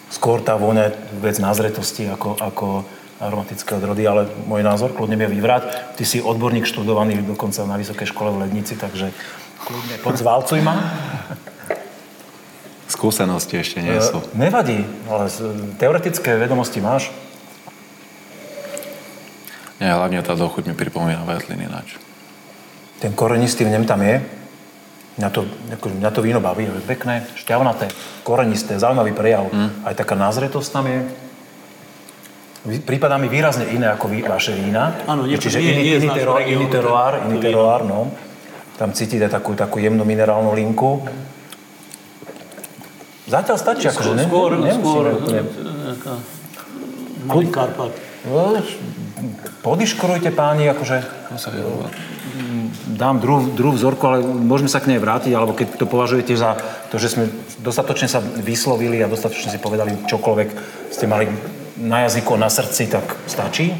Skôr 0.09 0.41
tá 0.41 0.57
vôňa 0.57 0.89
je 0.89 0.97
vec 1.21 1.37
názretosti 1.37 2.09
ako, 2.09 2.41
ako 2.41 2.67
aromatické 3.21 3.77
odrody, 3.77 4.03
ale 4.09 4.27
môj 4.49 4.65
názor, 4.65 4.91
kľudne 4.97 5.15
mi 5.15 5.29
vyvrať. 5.29 5.93
Ty 5.93 6.03
si 6.03 6.19
odborník 6.19 6.65
študovaný 6.65 7.21
dokonca 7.21 7.63
na 7.69 7.77
Vysokej 7.77 8.09
škole 8.11 8.33
v 8.33 8.49
Lednici, 8.49 8.75
takže 8.75 9.13
kľudne 9.61 9.95
podzvalcuj 10.03 10.59
ma. 10.59 10.75
Skúsenosti 12.85 13.57
ešte 13.57 13.81
nie 13.81 13.97
sú. 13.97 14.21
E, 14.21 14.25
Nevadí, 14.37 14.85
ale 15.09 15.25
teoretické 15.77 16.37
vedomosti 16.37 16.77
máš. 16.79 17.09
Nie, 19.81 19.91
hlavne 19.91 20.23
tá 20.23 20.37
dochuť 20.37 20.69
mi 20.69 20.73
pripomína 20.73 21.25
vetliny 21.25 21.67
ináč. 21.67 21.99
Ten 23.01 23.11
korenistý 23.11 23.67
v 23.67 23.75
ňom 23.75 23.83
tam 23.83 23.99
je. 24.05 24.23
Mňa 25.15 25.29
to, 25.31 25.47
akože 25.75 25.95
mňa 25.95 26.11
to 26.11 26.19
víno 26.21 26.39
baví, 26.39 26.67
je 26.67 26.83
pekné, 26.83 27.23
šťavnaté, 27.39 27.87
korenisté, 28.23 28.75
zaujímavý 28.75 29.15
prejav. 29.15 29.47
Mm. 29.47 29.71
Aj 29.83 29.95
taká 29.95 30.15
názretosť 30.15 30.69
tam 30.71 30.85
je. 30.87 30.99
Prípada 32.83 33.15
mi 33.15 33.29
výrazne 33.29 33.69
iné 33.69 33.87
ako 33.93 34.09
vy, 34.09 34.25
vaše 34.25 34.51
vína. 34.51 34.91
Áno, 35.05 35.23
nie- 35.23 35.37
Čiže 35.37 35.59
nie- 35.61 35.71
iný, 35.71 35.81
nie 35.81 35.95
iný, 36.01 36.07
regiónu, 36.09 36.39
iný 36.43 36.65
terroir, 36.67 37.13
to- 37.13 37.23
iný 37.29 37.37
to 37.37 37.43
terroir, 37.45 37.81
no. 37.85 37.99
Tam 38.75 38.91
cítite 38.91 39.31
takú, 39.31 39.55
takú 39.55 39.79
jemnú 39.79 40.03
minerálnu 40.03 40.51
linku. 40.51 41.03
Zatiaľ 43.25 43.57
stačí, 43.57 43.89
akože 43.89 44.11
ne, 44.19 44.25
skôr, 44.27 44.53
nemusíme 44.53 44.83
skôr, 44.85 45.05
nejaká 45.25 46.13
malý 47.25 47.47
Karpat. 47.49 47.91
No, 48.29 48.61
podiškorujte 49.65 50.29
páni, 50.29 50.69
akože 50.69 51.01
dám 52.95 53.17
druhú, 53.19 53.49
druhú 53.53 53.73
vzorku, 53.73 54.03
ale 54.05 54.17
môžeme 54.21 54.69
sa 54.69 54.83
k 54.83 54.93
nej 54.93 54.99
vrátiť, 55.01 55.33
alebo 55.33 55.57
keď 55.57 55.79
to 55.81 55.85
považujete 55.89 56.33
za 56.37 56.57
to, 56.93 57.01
že 57.01 57.17
sme 57.17 57.25
dostatočne 57.59 58.07
sa 58.07 58.21
vyslovili 58.21 59.01
a 59.01 59.11
dostatočne 59.11 59.51
si 59.51 59.59
povedali 59.59 60.05
čokoľvek 60.05 60.49
ste 60.93 61.05
mali 61.09 61.27
na 61.75 62.07
jazyku, 62.07 62.37
na 62.37 62.47
srdci, 62.47 62.87
tak 62.87 63.05
stačí. 63.27 63.73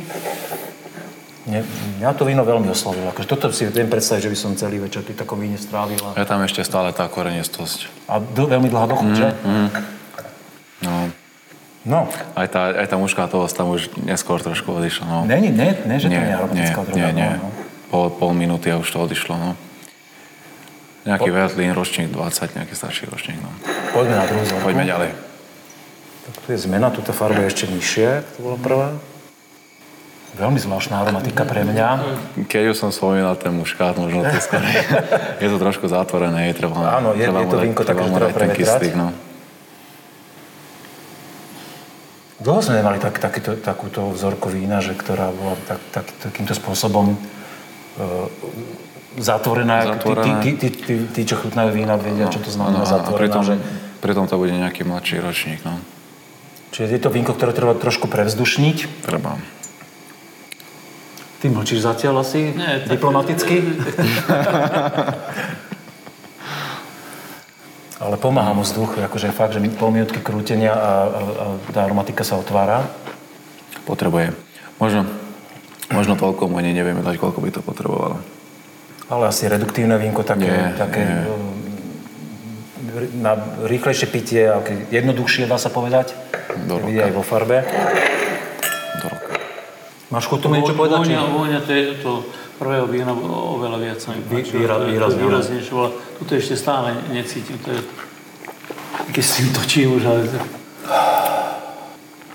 Mne, 1.45 1.61
mňa 2.01 2.09
to 2.17 2.25
víno 2.25 2.41
veľmi 2.41 2.73
oslovilo. 2.73 3.13
Akože 3.13 3.29
toto 3.29 3.53
si 3.53 3.69
viem 3.69 3.85
predstaviť, 3.85 4.25
že 4.25 4.31
by 4.33 4.37
som 4.37 4.51
celý 4.57 4.81
večer 4.81 5.05
pri 5.05 5.13
takom 5.13 5.37
víne 5.37 5.61
strávil. 5.61 6.01
A, 6.01 6.17
Je 6.17 6.25
tam 6.25 6.41
ešte 6.41 6.65
stále 6.65 6.89
tá 6.89 7.05
korenistosť. 7.05 7.85
a 8.09 8.17
do, 8.17 8.49
veľmi 8.49 8.65
dlhá 8.65 8.85
dochuť, 8.89 9.09
mm, 9.09 9.17
že? 9.17 9.27
No, 10.81 11.13
No, 11.85 12.09
aj 12.33 12.49
tá, 12.49 12.73
aj 12.81 12.87
tá 12.89 12.97
muškátovosť 12.97 13.53
tam 13.53 13.69
už 13.69 13.93
neskôr 14.09 14.41
trošku 14.41 14.73
odišla. 14.73 15.05
No. 15.05 15.17
není, 15.29 15.53
ne, 15.53 15.77
ne, 15.85 16.01
že 16.01 16.09
to 16.09 16.17
nie 16.17 16.17
je 16.17 16.25
nie, 16.25 16.33
aromatická 16.33 16.81
droga. 16.81 16.97
nie, 16.97 17.09
nie. 17.13 17.29
No, 17.37 17.45
no. 17.45 17.49
Pol, 17.93 18.05
pol 18.09 18.31
minúty 18.33 18.73
a 18.73 18.81
už 18.81 18.89
to 18.89 19.05
odišlo. 19.05 19.37
No. 19.37 19.53
Nejaký 21.05 21.29
Veltlín, 21.29 21.77
ročník 21.77 22.09
20, 22.09 22.57
nejaký 22.57 22.73
starší 22.73 23.05
ročník. 23.05 23.37
No. 23.37 23.53
Poďme 23.93 24.17
na 24.17 24.25
druhú 24.25 24.41
vzorku. 24.41 24.65
Poďme 24.65 24.89
ďalej. 24.89 25.09
Tak 26.25 26.35
tu 26.41 26.47
je 26.49 26.59
zmena, 26.65 26.89
túto 26.89 27.13
farba 27.13 27.45
je 27.45 27.53
ešte 27.53 27.65
nižšie, 27.69 28.09
to 28.33 28.37
bola 28.41 28.57
prvá. 28.57 28.89
Veľmi 30.35 30.59
zvláštna 30.59 30.99
aromatika 30.99 31.47
pre 31.47 31.63
mňa. 31.63 31.87
Keď 32.51 32.63
už 32.71 32.77
som 32.77 32.89
spomínal 32.91 33.39
ten 33.39 33.55
muškát, 33.55 33.95
možno 33.95 34.19
to 34.21 34.35
skôr 34.43 34.59
je 35.43 35.47
to 35.47 35.57
trošku 35.57 35.87
zatvorené, 35.87 36.51
je 36.51 36.59
treba, 36.59 36.99
Áno, 36.99 37.15
je- 37.15 37.23
treba 37.23 37.39
je 37.39 37.47
to 37.47 37.57
vínko 37.63 37.81
také, 37.87 38.03
že 38.03 38.11
treba 38.11 38.31
prevetrať. 38.35 38.93
no. 38.99 39.15
Dlho 42.35 42.59
sme 42.59 42.83
nemali 42.83 42.99
tak, 42.99 43.15
takýto, 43.17 43.55
takúto 43.57 44.11
vzorku 44.11 44.51
vína, 44.51 44.83
že 44.83 44.91
ktorá 44.91 45.31
bola 45.31 45.55
tak, 45.65 45.79
tak, 45.95 46.05
takýmto 46.19 46.51
spôsobom 46.51 47.15
e, 47.15 47.17
zatvorená. 49.17 49.95
Zatvorená. 49.97 50.43
Tí, 50.43 50.51
tí, 50.59 50.67
tí, 50.67 50.83
tí, 50.83 50.93
tí, 51.09 51.21
čo 51.23 51.39
chutnajú 51.39 51.71
vína, 51.71 51.95
vedia, 51.95 52.27
čo 52.27 52.43
to 52.43 52.51
znamená 52.51 52.83
Áno, 52.83 52.85
áno, 52.85 52.91
a 52.91 52.95
zatvorená. 53.01 53.19
pritom, 53.23 53.41
Že, 53.41 53.55
pritom 54.03 54.25
to 54.27 54.35
bude 54.35 54.51
nejaký 54.51 54.83
mladší 54.83 55.23
ročník, 55.23 55.63
no. 55.63 55.79
čiže 56.75 56.91
je 56.91 57.01
to 57.01 57.09
vínko, 57.09 57.31
ktoré 57.33 57.55
treba 57.55 57.71
trošku 57.71 58.11
prevzdušniť. 58.11 59.07
Treba. 59.07 59.39
Ty 61.45 61.53
mlčíš 61.53 61.85
zatiaľ 61.85 62.25
asi? 62.25 62.57
Nie, 62.57 62.81
tak- 62.81 62.97
Diplomaticky? 62.97 63.61
Ale 68.01 68.17
pomáha 68.17 68.49
mu 68.57 68.65
vzduch, 68.65 68.97
akože 68.97 69.29
fakt, 69.29 69.53
že 69.53 69.61
pol 69.77 69.93
minútky 69.93 70.25
krútenia 70.25 70.73
a, 70.73 70.81
a, 71.05 71.21
a 71.21 71.45
tá 71.69 71.85
aromatika 71.85 72.25
sa 72.25 72.41
otvára. 72.41 72.89
Potrebuje. 73.85 74.33
Možno, 74.81 75.05
možno 75.93 76.17
toľko 76.17 76.49
mu 76.49 76.57
ani 76.57 76.73
nevieme 76.73 77.05
dať, 77.05 77.21
koľko 77.21 77.37
by 77.37 77.49
to 77.53 77.61
potrebovalo. 77.61 78.17
Ale 79.05 79.29
asi 79.29 79.45
reduktívne 79.45 80.01
vínko, 80.01 80.25
také, 80.25 80.49
Nie, 80.49 80.73
také 80.73 81.05
nie. 81.05 81.29
um, 81.29 83.21
na 83.21 83.37
rýchlejšie 83.69 84.09
pitie, 84.09 84.49
jednoduchšie 84.89 85.45
dá 85.45 85.61
sa 85.61 85.69
povedať. 85.69 86.17
Do 86.65 86.81
roka. 86.81 87.05
Aj 87.05 87.13
vo 87.13 87.21
farbe. 87.21 87.61
Máš 90.15 90.31
chuť 90.31 90.39
tomu 90.47 90.55
niečo 90.55 90.71
povedať? 90.79 90.97
Vôňa, 91.03 91.21
vôňa 91.27 91.59
to, 91.59 91.71
to 91.99 92.11
prvého 92.55 92.87
vína 92.87 93.11
oveľa 93.11 93.77
viac 93.83 93.99
sa 93.99 94.15
mi 94.15 94.23
páči. 94.23 94.55
výra- 94.55 94.79
je- 94.79 94.95
výrazne, 94.95 95.19
to 95.19 95.21
je 95.21 95.27
výraznejšie 95.27 95.71
bolo. 95.75 95.89
Tuto 96.23 96.31
ešte 96.39 96.55
stále 96.55 96.95
necítim. 97.11 97.59
To 97.67 97.75
je, 97.75 97.79
keď 99.11 99.23
s 99.27 99.31
tým 99.35 99.47
točím 99.51 99.87
už, 99.99 100.03
ale 100.07 100.19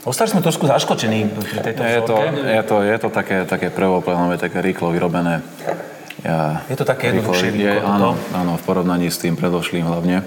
Ostali 0.00 0.32
sme 0.32 0.40
trošku 0.40 0.64
zaškočení 0.64 1.28
pri 1.28 1.60
tejto 1.60 1.80
Je 1.84 2.00
to, 2.00 2.16
je 2.24 2.62
to, 2.64 2.76
je 2.80 2.96
to 3.00 3.08
také, 3.12 3.44
také 3.44 3.68
prvoplenové, 3.68 4.40
také 4.40 4.64
rýchlo 4.64 4.92
vyrobené. 4.92 5.44
Ja, 6.24 6.64
Je 6.68 6.76
to 6.76 6.84
také 6.84 7.12
jednoduchšie 7.12 7.52
je, 7.52 7.80
áno, 7.80 8.16
toto? 8.16 8.36
áno, 8.36 8.52
v 8.56 8.62
porovnaní 8.64 9.08
s 9.08 9.20
tým 9.20 9.36
predošlým 9.36 9.84
hlavne. 9.84 10.20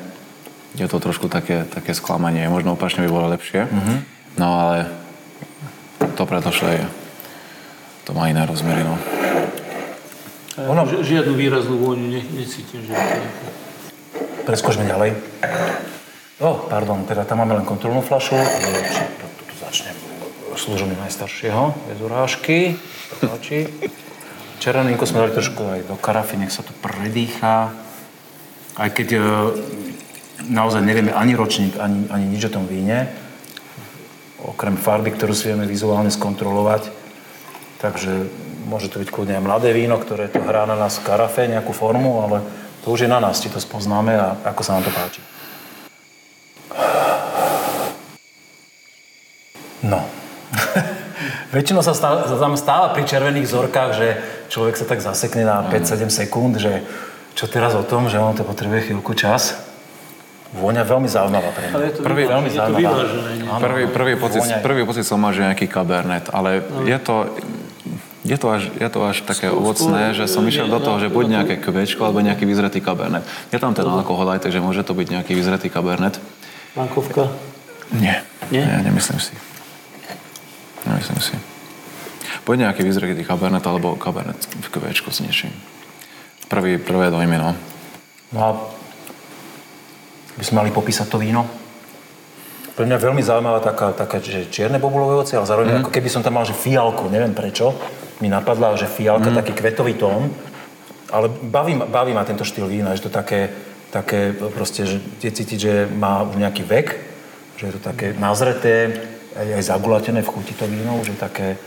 Je 0.74 0.86
to 0.86 0.98
trošku 0.98 1.30
také, 1.30 1.66
také 1.70 1.94
sklamanie. 1.94 2.46
Možno 2.50 2.74
opačne 2.74 3.06
by 3.06 3.10
bolo 3.14 3.30
lepšie. 3.30 3.66
Mhm. 3.70 3.94
No 4.42 4.48
ale 4.58 4.78
to 6.18 6.26
predošlé 6.26 6.82
je. 6.82 6.86
To 8.04 8.12
má 8.12 8.28
iné 8.28 8.44
rozmery, 8.44 8.84
no. 8.84 9.00
Ono- 10.68 10.86
ži- 10.86 11.02
žiadnu 11.02 11.34
výraznú 11.34 11.80
vôňu 11.80 12.08
ne, 12.14 12.22
necítim. 12.36 12.84
Že 12.84 12.94
Preskočme 14.44 14.84
ďalej. 14.84 15.16
O, 16.44 16.68
pardon, 16.68 17.08
teda 17.08 17.24
tam 17.24 17.40
máme 17.40 17.56
len 17.56 17.66
kontrolnú 17.66 18.04
flašu. 18.04 18.36
Či, 18.36 19.04
tu 19.48 19.54
začnem 19.56 19.96
služobný 20.54 21.00
najstaršieho, 21.00 21.74
bez 21.88 21.98
urážky. 22.04 22.76
To 23.24 23.32
páči. 23.32 23.72
Červené 24.60 24.92
vínko 24.92 25.08
sme 25.08 25.24
dali 25.24 25.32
trošku 25.36 25.64
aj 25.64 25.80
do 25.88 25.96
karafy, 25.96 26.36
nech 26.40 26.52
sa 26.52 26.64
to 26.64 26.76
predýcha. 26.84 27.72
Aj 28.76 28.90
keď 28.92 29.08
e, 29.16 29.20
naozaj 30.52 30.84
nevieme 30.84 31.16
ani 31.16 31.36
ročník, 31.36 31.80
ani, 31.80 32.08
ani 32.12 32.26
nič 32.28 32.48
o 32.48 32.54
tom 32.54 32.68
víne, 32.68 33.12
okrem 34.44 34.76
farby, 34.76 35.16
ktorú 35.16 35.32
si 35.36 35.52
vieme 35.52 35.68
vizuálne 35.68 36.12
skontrolovať. 36.12 37.03
Takže 37.84 38.32
môže 38.64 38.88
to 38.88 39.04
byť 39.04 39.12
kľudne 39.12 39.36
aj 39.36 39.44
mladé 39.44 39.76
víno, 39.76 40.00
ktoré 40.00 40.32
to 40.32 40.40
hrá 40.40 40.64
na 40.64 40.80
nás 40.80 41.04
v 41.04 41.06
karafe, 41.12 41.52
nejakú 41.52 41.76
formu, 41.76 42.24
ale 42.24 42.40
to 42.88 42.96
už 42.96 43.04
je 43.04 43.10
na 43.12 43.20
nás, 43.20 43.44
či 43.44 43.52
to 43.52 43.60
spoznáme 43.60 44.16
a 44.16 44.40
ako 44.48 44.62
sa 44.64 44.80
nám 44.80 44.88
to 44.88 44.92
páči. 44.96 45.20
No. 49.84 50.00
Väčšinou 51.56 51.84
sa 51.84 51.92
stáva, 51.92 52.24
tam 52.24 52.56
stáva 52.56 52.96
pri 52.96 53.04
červených 53.04 53.52
vzorkách, 53.52 53.92
že 53.92 54.08
človek 54.48 54.80
sa 54.80 54.88
tak 54.88 55.04
zasekne 55.04 55.44
na 55.44 55.68
5-7 55.68 56.08
sekúnd, 56.08 56.56
že 56.56 56.88
čo 57.36 57.52
teraz 57.52 57.76
o 57.76 57.84
tom, 57.84 58.08
že 58.08 58.16
on 58.16 58.32
to 58.32 58.48
potrebuje 58.48 58.88
chvíľku 58.88 59.12
čas. 59.12 59.60
Vôňa 60.54 60.86
veľmi 60.86 61.10
zaujímavá 61.10 61.50
pre 61.50 61.66
mňa. 61.66 61.78
je 61.82 61.92
to, 61.98 62.00
Prvý, 62.06 62.24
veľmi 62.30 62.50
je 62.54 62.62
to 62.62 62.74
vyvážené. 62.78 63.32
Prvý, 63.58 63.84
prvý, 63.90 64.14
pocit, 64.22 64.46
prvý 64.62 64.82
pocit 64.86 65.02
som 65.02 65.18
mal, 65.18 65.34
že 65.34 65.42
nejaký 65.42 65.66
kabernet, 65.66 66.30
ale 66.30 66.62
je 66.86 66.98
to, 67.02 67.34
je 68.24 68.38
to 68.40 68.48
až, 68.48 68.72
je 68.72 68.90
to 68.90 69.00
až 69.04 69.18
také 69.28 69.52
Skôr- 69.52 69.60
ovocné, 69.60 70.16
skôr 70.16 70.18
že 70.24 70.26
som 70.32 70.44
išiel 70.48 70.72
do 70.72 70.80
toho, 70.80 70.98
že 71.00 71.12
buď 71.12 71.26
no, 71.28 71.34
nejaké 71.40 71.56
kvečko, 71.60 72.08
alebo 72.08 72.24
nejaký 72.24 72.48
vyzretý 72.48 72.80
kabernet. 72.80 73.28
Je 73.52 73.60
tam 73.60 73.76
ten 73.76 73.84
alkohol 73.84 74.32
aj, 74.32 74.48
takže 74.48 74.64
môže 74.64 74.88
to 74.88 74.96
byť 74.96 75.08
nejaký 75.20 75.36
vyzretý 75.36 75.68
kabernet. 75.68 76.24
Bankovka. 76.72 77.28
Nie. 77.92 78.24
Nie? 78.48 78.64
Nie, 78.64 78.80
nemyslím 78.88 79.20
si. 79.20 79.36
Nemyslím 80.88 81.20
si. 81.20 81.36
Poď 82.48 82.72
nejaký 82.72 82.84
vyzretý 82.88 83.24
kabernet, 83.28 83.64
alebo 83.68 84.00
kabernet 84.00 84.40
v 84.40 84.68
kvečku 84.72 85.12
s 85.12 85.20
niečím. 85.20 85.52
Prvý, 86.48 86.80
prvé 86.80 87.12
dojmy, 87.12 87.38
no. 87.40 87.52
No 88.32 88.40
a 88.40 88.52
by 90.40 90.44
sme 90.44 90.66
mali 90.66 90.72
popísať 90.72 91.08
to 91.12 91.20
víno. 91.20 91.63
Pre 92.74 92.90
mňa 92.90 92.98
veľmi 92.98 93.22
zaujímavá 93.22 93.62
taká, 93.62 93.94
taká 93.94 94.18
že 94.18 94.50
čierne 94.50 94.82
bobulové 94.82 95.22
ovocie, 95.22 95.38
ale 95.38 95.46
zároveň 95.46 95.70
mm. 95.70 95.80
ako 95.86 95.92
keby 95.94 96.10
som 96.10 96.26
tam 96.26 96.42
mal, 96.42 96.46
že 96.46 96.58
fialku, 96.58 97.06
neviem 97.06 97.38
prečo, 97.38 97.78
mi 98.18 98.34
napadla, 98.34 98.74
že 98.74 98.90
fialka, 98.90 99.30
mm. 99.30 99.38
taký 99.46 99.54
kvetový 99.54 99.94
tón, 99.94 100.34
ale 101.14 101.30
baví, 101.30 101.78
baví 101.78 102.18
ma 102.18 102.26
tento 102.26 102.42
štýl 102.42 102.66
vína, 102.66 102.98
že 102.98 103.06
to 103.06 103.14
také, 103.14 103.54
také 103.94 104.34
proste, 104.34 104.90
že 104.90 104.98
je 105.22 105.30
cítiť, 105.30 105.60
že 105.62 105.74
má 105.86 106.26
už 106.26 106.42
nejaký 106.42 106.66
vek, 106.66 106.88
že 107.62 107.70
je 107.70 107.74
to 107.78 107.82
také 107.86 108.18
nazreté, 108.18 109.06
aj, 109.38 109.48
aj 109.62 109.64
zagulatené 109.70 110.26
v 110.26 110.30
chuti 110.34 110.58
to 110.58 110.66
víno, 110.66 110.98
že 111.06 111.14
také 111.14 111.62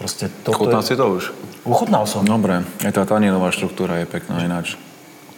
proste 0.00 0.32
toto 0.40 0.64
Chutná 0.64 0.80
je... 0.80 0.88
si 0.88 0.94
to 0.96 1.04
už? 1.04 1.36
Uchutnal 1.68 2.08
som. 2.08 2.24
Dobre, 2.24 2.64
aj 2.80 2.92
tá 2.96 3.04
taninová 3.04 3.52
štruktúra 3.52 4.00
je 4.00 4.08
pekná 4.08 4.40
ináč. 4.40 4.80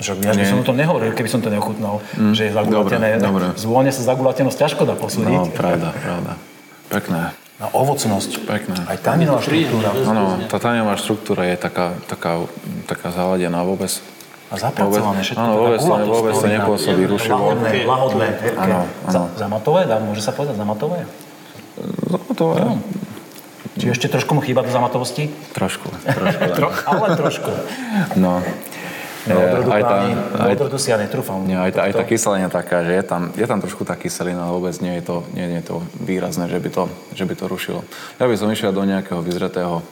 Že 0.02 0.18
ja 0.18 0.34
by 0.34 0.44
som 0.44 0.58
o 0.60 0.66
tom 0.66 0.74
nehovoril, 0.74 1.14
keby 1.14 1.30
som 1.30 1.38
to 1.38 1.46
neochutnal, 1.46 2.02
mm. 2.18 2.34
že 2.34 2.50
je 2.50 2.52
zagulatené. 2.52 3.22
dobre, 3.22 3.46
dobre. 3.46 3.46
Zvône 3.54 3.94
sa 3.94 4.02
zagulatenosť 4.02 4.56
ťažko 4.58 4.82
dá 4.82 4.98
No, 4.98 5.00
posúdiť. 5.00 5.54
pravda, 5.54 5.94
pravda. 5.94 6.32
Pekné. 6.90 7.32
Na 7.62 7.66
ovocnosť. 7.70 8.42
Pekné. 8.42 8.74
Aj 8.90 8.98
taninová 8.98 9.38
štruktúra. 9.38 9.94
Áno, 9.94 10.42
tá 10.50 10.58
taninová 10.58 10.98
štruktúra 10.98 11.46
je 11.46 11.56
taká, 11.56 11.94
taká, 12.10 12.42
taká 12.90 13.14
zaladená 13.14 13.62
vôbec. 13.62 14.02
A 14.50 14.58
zapracované 14.60 15.22
všetko. 15.24 15.40
Áno, 15.40 15.54
vôbec, 15.56 15.80
vôbec 15.80 16.34
sa 16.36 16.50
vína. 16.50 16.66
nepôsobí 16.66 17.02
rušivo. 17.08 17.38
Lahodné, 17.38 17.70
lahodné. 17.86 18.28
Za, 19.08 19.20
zamatové, 19.38 19.86
dá, 19.88 19.96
môže 20.02 20.20
sa 20.20 20.34
povedať 20.34 20.58
zamatové? 20.58 21.06
No, 22.10 22.18
to 22.36 22.58
je... 22.58 22.66
Či 23.72 23.88
ešte 23.96 24.12
trošku 24.12 24.36
mu 24.36 24.44
chýba 24.44 24.60
do 24.60 24.68
zamatovosti? 24.68 25.32
Trošku, 25.56 25.88
trošku. 26.04 26.42
Tro, 26.60 26.68
ale 26.84 27.16
trošku. 27.16 27.48
No. 28.20 28.44
No, 29.22 29.38
Je, 29.38 29.44
odrodu, 29.54 29.68
aj 29.70 29.82
tá, 29.86 29.96
aj, 30.34 30.52
odrodu 30.58 30.76
si 30.82 30.88
ja 30.90 30.98
netrúfam. 30.98 31.46
nie, 31.46 31.54
aj, 31.54 31.70
tá, 31.78 31.80
aj 31.86 31.92
tá 31.94 32.02
kyselina 32.02 32.50
taká, 32.50 32.82
že 32.82 32.92
je 32.98 33.04
tam, 33.06 33.30
je 33.38 33.46
tam 33.46 33.62
trošku 33.62 33.86
tá 33.86 33.94
kyselina, 33.94 34.50
ale 34.50 34.58
vôbec 34.58 34.74
nie 34.82 34.98
je 34.98 35.04
to, 35.06 35.16
nie, 35.30 35.46
nie 35.46 35.58
je 35.62 35.66
to 35.70 35.76
výrazné, 36.02 36.50
že 36.50 36.58
by 36.58 36.68
to, 36.74 36.82
že 37.14 37.24
by 37.24 37.34
to 37.38 37.44
rušilo. 37.46 37.80
Ja 38.18 38.26
by 38.26 38.34
som 38.34 38.50
išiel 38.50 38.74
do 38.74 38.82
nejakého 38.82 39.22
vyzretého 39.22 39.86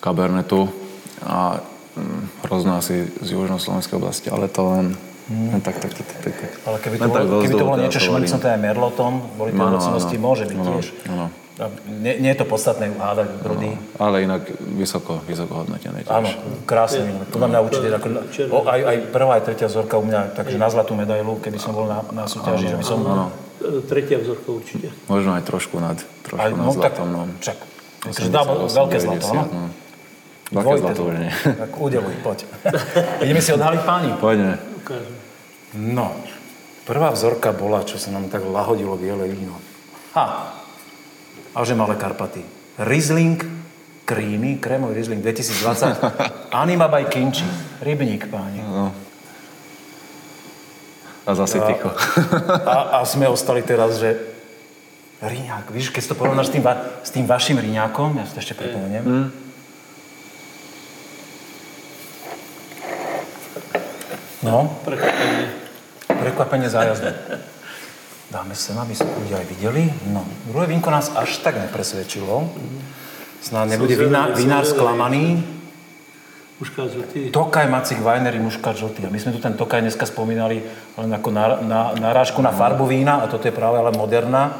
kabernetu 0.00 0.72
a 1.20 1.60
hm, 1.92 2.48
hrozná 2.48 2.80
asi 2.80 3.04
z 3.20 3.28
južnoslovenskej 3.36 3.96
oblasti, 4.00 4.26
ale 4.32 4.48
to 4.48 4.64
len 4.64 4.86
Len 5.28 5.60
tak, 5.60 5.76
tak, 5.76 5.92
tak, 5.92 6.08
tak, 6.08 6.32
tak. 6.40 6.50
Ale 6.64 6.76
keby 6.80 6.96
to, 6.96 7.08
bolo, 7.12 7.44
keby 7.44 7.52
to 7.52 7.66
bolo 7.68 7.76
niečo 7.84 8.00
šmrcnuté 8.00 8.48
aj 8.48 8.60
merlotom, 8.64 9.12
boli 9.36 9.52
tie 9.52 9.60
ovocnosti, 9.60 10.16
áno. 10.16 10.24
môže 10.24 10.44
byť 10.48 10.56
Áno, 10.56 10.64
tiež. 10.72 10.86
áno. 11.04 11.26
A 11.58 11.66
Nie, 11.90 12.22
nie 12.22 12.30
je 12.30 12.38
to 12.38 12.46
podstatné 12.46 12.86
hádať 12.94 13.42
brody. 13.42 13.74
Ale 13.98 14.22
inak 14.22 14.46
vysoko, 14.62 15.18
vysoko 15.26 15.66
hodnotené 15.66 16.06
tiež. 16.06 16.14
Áno, 16.14 16.30
krásne 16.62 17.02
víno. 17.02 17.26
Podľa 17.26 17.48
mňa 17.50 17.58
určite, 17.66 17.86
ako, 17.90 18.06
o, 18.54 18.58
aj, 18.62 18.80
aj 18.86 18.96
prvá, 19.10 19.32
aj 19.38 19.42
tretia 19.42 19.66
vzorka 19.66 19.98
u 19.98 20.06
mňa, 20.06 20.38
takže 20.38 20.54
na 20.54 20.70
zlatú 20.70 20.94
medailu, 20.94 21.34
keby 21.42 21.58
som 21.58 21.74
bol 21.74 21.90
na, 21.90 22.06
na 22.14 22.30
súťaži, 22.30 22.70
že 22.70 22.76
by 22.78 22.84
som... 22.86 23.02
Áno, 23.02 23.26
Tretia 23.90 24.22
vzorka 24.22 24.54
určite. 24.54 24.94
možno 25.10 25.34
aj 25.34 25.42
trošku 25.42 25.82
nad, 25.82 25.98
trošku 26.22 26.38
Aj, 26.38 26.54
nad 26.54 26.62
no, 26.62 26.70
tak, 26.78 26.94
zlatom. 26.94 27.08
No. 27.10 27.22
takže 28.06 28.30
dá 28.30 28.46
88, 28.46 28.78
veľké 28.78 28.96
zlato, 29.02 29.26
90, 29.26 29.34
áno? 29.34 29.42
no. 29.50 29.68
Veľké 30.48 30.76
zlato 30.78 31.00
už 31.04 31.14
nie. 31.18 31.32
Tak 31.66 31.70
udeluj, 31.74 32.14
poď. 32.22 32.38
Ideme 33.26 33.40
si 33.42 33.50
odhaliť 33.50 33.82
páni. 33.82 34.10
Poďme. 34.22 34.54
No, 35.74 36.14
prvá 36.86 37.10
vzorka 37.12 37.50
bola, 37.50 37.82
čo 37.82 37.98
sa 37.98 38.14
nám 38.14 38.30
tak 38.30 38.46
lahodilo 38.46 38.94
biele 38.94 39.26
víno. 39.26 39.58
Ha, 40.16 40.54
a 41.58 41.66
že 41.66 41.74
malé 41.74 41.98
Karpaty. 41.98 42.46
Riesling 42.78 43.42
Creamy, 44.06 44.62
krémový 44.62 44.94
Riesling 44.94 45.20
2020, 45.20 45.98
Anima 46.62 46.86
by 46.86 47.10
Kinči, 47.10 47.44
rybník, 47.82 48.30
páni. 48.30 48.62
A 51.26 51.30
zase 51.34 51.60
ticho. 51.60 51.92
A, 52.64 53.02
a 53.02 53.04
sme 53.04 53.28
ostali 53.28 53.60
teraz, 53.60 53.98
že 54.00 54.16
Riňák, 55.18 55.74
víš, 55.74 55.90
keď 55.90 56.00
si 56.00 56.08
to 56.08 56.16
porovnáš 56.16 56.48
s 56.48 56.54
tým, 56.54 56.62
va- 56.62 57.02
s 57.02 57.10
tým 57.10 57.26
vašim 57.26 57.58
Riňákom, 57.58 58.16
ja 58.16 58.24
si 58.24 58.32
to 58.32 58.40
ešte 58.40 58.54
pripomeniem. 58.54 59.04
No, 64.46 64.78
Prekvapenie. 64.86 65.44
Prekvapenie 66.06 66.68
zájazdu. 66.70 67.10
Dáme 68.28 68.52
sem, 68.52 68.76
aby 68.76 68.92
sa 68.92 69.08
ľudia 69.08 69.40
aj 69.40 69.46
videli. 69.48 69.88
No, 70.12 70.20
druhé 70.52 70.68
vínko 70.68 70.92
nás 70.92 71.08
až 71.16 71.40
tak 71.40 71.56
nepresvedčilo. 71.56 72.44
Snáď 73.40 73.80
nebude 73.80 73.96
viná, 73.96 74.28
vinár 74.36 74.68
sklamaný. 74.68 75.40
Muška 76.60 76.92
žltý. 76.92 77.32
Tokaj 77.32 77.70
Macik 77.72 78.04
Winery 78.04 78.36
Muškat 78.36 78.76
žltý. 78.76 79.06
A 79.06 79.10
my 79.14 79.16
sme 79.16 79.32
tu 79.32 79.40
ten 79.40 79.56
Tokaj 79.56 79.80
dneska 79.80 80.04
spomínali 80.04 80.60
len 81.00 81.08
ako 81.08 81.28
na, 81.32 81.44
na, 81.64 81.80
narážku 81.96 82.44
na 82.44 82.52
farbu 82.52 82.84
vína, 82.84 83.24
a 83.24 83.30
toto 83.32 83.48
je 83.48 83.54
práve 83.54 83.80
ale 83.80 83.96
moderná. 83.96 84.58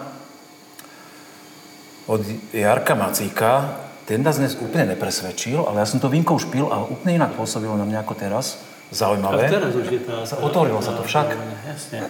Od 2.09 2.25
Jarka 2.57 2.97
Macíka, 2.97 3.85
ten 4.09 4.25
nás 4.25 4.41
dnes 4.41 4.57
úplne 4.57 4.97
nepresvedčil, 4.97 5.61
ale 5.61 5.85
ja 5.85 5.87
som 5.91 6.01
to 6.01 6.09
vínko 6.09 6.41
už 6.41 6.49
pil 6.49 6.73
a 6.73 6.89
úplne 6.89 7.21
inak 7.21 7.37
pôsobilo 7.37 7.77
na 7.77 7.85
mňa 7.85 8.01
ako 8.01 8.15
teraz. 8.17 8.65
A 8.89 8.97
Zaujímavé. 8.97 9.53
teraz 9.53 9.77
už 9.77 9.93
je 9.93 10.01
tá... 10.01 10.25
Otvorilo 10.41 10.81
sa 10.81 10.97
to 10.97 11.05
však. 11.05 11.37
Jasne. 11.69 12.09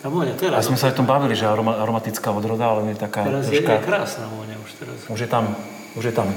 Tá 0.00 0.08
vôňa 0.08 0.32
A 0.32 0.40
teraz. 0.40 0.64
sme 0.64 0.80
sa 0.80 0.88
aj 0.88 0.96
o 0.96 1.04
tom 1.04 1.08
bavili, 1.08 1.36
že 1.36 1.44
aroma, 1.44 1.76
aromatická 1.76 2.32
odroda, 2.32 2.72
ale 2.72 2.88
je 2.88 2.96
taká 2.96 3.20
Teraz 3.28 3.52
je, 3.52 3.60
je 3.60 3.68
troška... 3.68 3.84
krásna 3.84 4.26
vôňa 4.32 4.56
už 4.56 4.70
teraz. 4.80 4.96
Už 5.12 5.18
je 5.20 5.28
tam, 5.28 5.44
už 5.92 6.04
je 6.08 6.14
tam. 6.16 6.28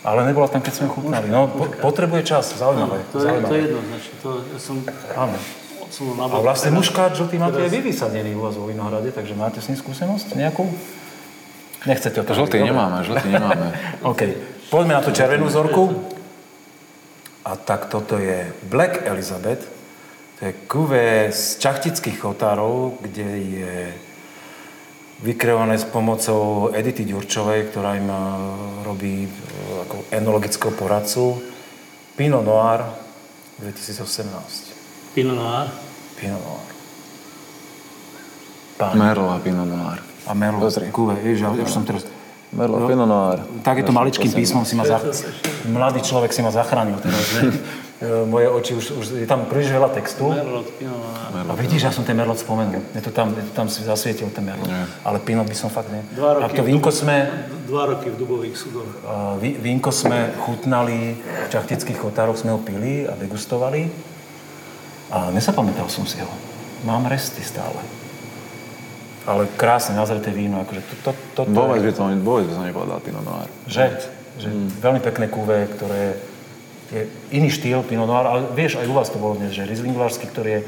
Ale 0.00 0.24
nebola 0.24 0.48
tam, 0.48 0.64
keď 0.64 0.72
sme 0.72 0.88
chutnali. 0.88 1.28
No, 1.28 1.52
po, 1.52 1.68
potrebuje 1.68 2.24
čas, 2.24 2.56
zaujímavé. 2.56 3.04
To 3.12 3.20
je, 3.20 3.20
to 3.20 3.20
je 3.20 3.24
zaujímavé. 3.28 3.56
jednoznačne. 3.60 4.14
To 4.24 4.28
ja 4.40 4.58
som 4.62 4.76
Áno. 5.18 5.36
odsunul 5.84 6.14
na 6.16 6.22
A 6.32 6.36
vlastne 6.40 6.70
muškát 6.72 7.12
žltý 7.12 7.36
máte 7.36 7.60
aj 7.60 7.68
teraz- 7.68 7.74
vy 7.76 7.80
vysadený 7.84 8.30
u 8.32 8.40
vás 8.40 8.54
vo 8.56 8.64
Vinohrade, 8.70 9.10
takže 9.12 9.36
máte 9.36 9.60
s 9.60 9.68
ním 9.68 9.76
skúsenosť 9.76 10.32
nejakú? 10.32 10.64
Nechcete 11.84 12.18
o 12.18 12.24
tom 12.24 12.34
Žltý 12.40 12.64
nemáme, 12.64 13.04
žltý 13.04 13.28
nemáme. 13.36 13.68
OK. 14.10 14.22
Poďme 14.72 14.96
na 14.96 15.02
tú 15.04 15.12
červenú 15.12 15.44
vzorku. 15.46 15.92
A 17.44 17.54
tak 17.54 17.86
toto 17.86 18.16
je 18.18 18.48
Black 18.64 19.04
Elizabeth. 19.06 19.75
To 20.36 20.44
je 20.44 20.52
kuvé 20.68 21.32
z 21.32 21.56
čachtických 21.56 22.20
chotárov, 22.20 23.00
kde 23.00 23.28
je 23.40 23.74
vykreované 25.24 25.80
s 25.80 25.88
pomocou 25.88 26.68
Edity 26.76 27.08
Ďurčovej, 27.08 27.72
ktorá 27.72 27.96
im 27.96 28.08
eh, 28.12 28.20
robí 28.84 29.14
eh, 29.24 29.30
ako 29.88 30.12
enologického 30.12 30.76
poradcu. 30.76 31.40
Pinot 32.20 32.44
Noir 32.44 32.84
2018. 33.64 35.16
Pinot 35.16 35.40
Noir. 35.40 35.72
Pinot 36.20 36.40
Noir. 36.44 36.68
Pán. 38.76 38.92
Merlo 38.92 39.32
a 39.32 39.40
Pinot 39.40 39.64
Noir. 39.64 40.04
A 40.28 40.36
Merlot. 40.36 40.68
Pozri. 40.68 40.92
Kuve, 40.92 41.16
ježiš, 41.24 41.48
ja 41.48 41.48
už 41.48 41.72
som 41.72 41.88
teraz... 41.88 42.04
Merlo 42.52 42.76
a 42.76 42.80
Pinot 42.84 43.08
Noir. 43.08 43.38
Tak 43.64 43.80
je 43.80 43.84
to 43.88 43.92
maličkým 43.96 44.28
písmom, 44.36 44.68
si 44.68 44.76
ma 44.76 44.84
zach... 44.84 45.00
mladý 45.64 46.04
človek 46.04 46.28
si 46.28 46.44
ma 46.44 46.52
zachránil 46.52 47.00
teraz? 47.00 47.24
E, 47.96 48.28
Moje 48.28 48.44
oči 48.52 48.72
už, 48.76 48.84
už, 48.92 49.04
je 49.16 49.28
tam 49.28 49.48
príliš 49.48 49.72
veľa 49.72 49.88
textu. 49.88 50.28
Merlot, 50.28 50.68
Pinot. 50.76 51.00
A 51.48 51.52
vidíš, 51.56 51.88
ja 51.88 51.92
som 51.92 52.04
ten 52.04 52.12
Merlot 52.12 52.36
spomenul. 52.36 52.84
Je 52.92 53.00
to 53.00 53.08
tam, 53.08 53.32
je 53.32 53.40
to 53.40 53.52
tam 53.56 53.72
si 53.72 53.80
zasvietil 53.80 54.28
ten 54.28 54.44
Merlot. 54.44 54.68
Ale 55.00 55.16
Pinot 55.16 55.48
by 55.48 55.56
som 55.56 55.72
fakt 55.72 55.88
ne. 55.88 56.04
Dva 56.12 56.36
A 56.36 56.44
roky 56.44 56.60
to 56.60 56.62
v 56.62 56.76
vínko 56.76 56.92
Dubu- 56.92 57.00
sme, 57.00 57.16
Dva 57.64 57.82
roky 57.88 58.12
v 58.12 58.16
dubových 58.20 58.52
súdoch. 58.52 58.84
ví- 59.40 59.56
vínko 59.56 59.88
sme 59.88 60.28
chutnali 60.38 61.16
v 61.16 61.46
čachtických 61.48 61.96
chotároch, 61.96 62.36
sme 62.36 62.52
ho 62.52 62.60
pili 62.60 63.08
a 63.08 63.16
degustovali. 63.16 63.88
A 65.08 65.32
nezapamätal 65.32 65.88
som 65.88 66.04
si 66.04 66.20
ho. 66.20 66.28
Mám 66.84 67.08
resty 67.08 67.40
stále. 67.40 67.80
Ale 69.24 69.48
krásne, 69.56 69.96
nazreté 69.96 70.30
víno. 70.30 70.60
Akože 70.60 70.84
to, 70.84 70.94
to, 71.00 71.10
to, 71.32 71.40
to, 71.42 71.50
Vôbec 71.50 71.80
by 71.80 71.90
to, 71.96 72.02
vôbec 72.20 72.44
by 72.44 72.52
som 72.52 72.64
nepovedal 72.68 73.00
Pinot 73.00 73.24
Noir. 73.24 73.48
Že, 73.66 73.84
že 74.36 74.48
veľmi 74.84 75.00
pekné 75.00 75.26
kúve, 75.26 75.64
ktoré 75.72 76.35
je 76.92 77.10
iný 77.34 77.50
štýl 77.50 77.82
Pinot 77.82 78.06
Noir, 78.06 78.26
ale 78.26 78.40
vieš, 78.54 78.78
aj 78.78 78.86
u 78.86 78.94
vás 78.94 79.10
to 79.10 79.18
bolo 79.18 79.34
dnes, 79.34 79.50
že 79.50 79.66
Riesling-Vlašský, 79.66 80.26
ktorý, 80.30 80.50
je, 80.50 80.60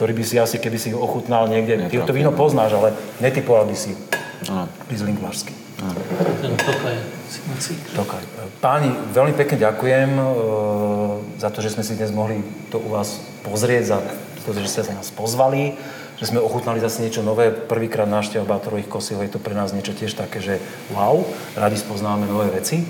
ktorý 0.00 0.12
by 0.16 0.24
si 0.24 0.36
asi, 0.40 0.56
keby 0.56 0.78
si 0.80 0.88
ho 0.96 0.98
ochutnal 1.00 1.48
niekde, 1.52 1.92
ty 1.92 2.00
to 2.00 2.16
víno 2.16 2.32
poznáš, 2.32 2.80
ale 2.80 2.88
netypoval 3.20 3.68
by 3.68 3.76
si 3.76 3.92
Áno. 4.48 4.64
Riesling-Vlašský. 4.88 5.52
Ten 6.40 6.52
Tokaj. 6.56 6.96
Tokaj. 7.96 8.22
Páni, 8.60 8.92
veľmi 9.12 9.32
pekne 9.32 9.56
ďakujem 9.60 10.10
e, 10.12 10.24
za 11.40 11.48
to, 11.48 11.64
že 11.64 11.72
sme 11.72 11.84
si 11.84 11.96
dnes 11.96 12.12
mohli 12.12 12.44
to 12.68 12.76
u 12.80 12.92
vás 12.92 13.20
pozrieť, 13.44 13.96
za 13.96 13.98
to, 14.44 14.52
že 14.56 14.68
ste 14.68 14.80
sa 14.84 14.92
nás 14.92 15.08
pozvali, 15.08 15.76
že 16.20 16.28
sme 16.28 16.40
ochutnali 16.40 16.84
zase 16.84 17.00
niečo 17.00 17.24
nové. 17.24 17.48
Prvýkrát 17.48 18.04
návšteva 18.04 18.44
Bátorových 18.44 18.92
kosíl, 18.92 19.20
je 19.24 19.32
to 19.32 19.40
pre 19.40 19.56
nás 19.56 19.72
niečo 19.72 19.96
tiež 19.96 20.12
také, 20.16 20.44
že 20.44 20.60
wow, 20.92 21.24
radi 21.56 21.80
spoznáme 21.80 22.28
nové 22.28 22.52
veci. 22.52 22.84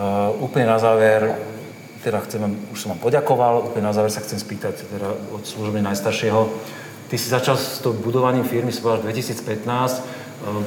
Uh, 0.00 0.34
úplne 0.42 0.66
na 0.66 0.82
záver, 0.82 1.38
teda 2.00 2.20
chcem, 2.24 2.40
vám- 2.40 2.58
už 2.72 2.78
som 2.80 2.88
vám 2.96 3.02
poďakoval, 3.04 3.70
úplne 3.70 3.86
na 3.86 3.92
záver 3.92 4.08
sa 4.08 4.24
chcem 4.24 4.40
spýtať 4.40 4.88
teda 4.88 5.08
od 5.36 5.44
služby 5.44 5.84
najstaršieho. 5.84 6.48
Ty 7.10 7.16
si 7.18 7.28
začal 7.28 7.58
s 7.58 7.82
tou 7.84 7.92
budovaním 7.92 8.44
firmy, 8.46 8.72
si 8.72 8.80
povedal 8.80 9.04
2015. 9.10 10.00
Uh, 10.40 10.64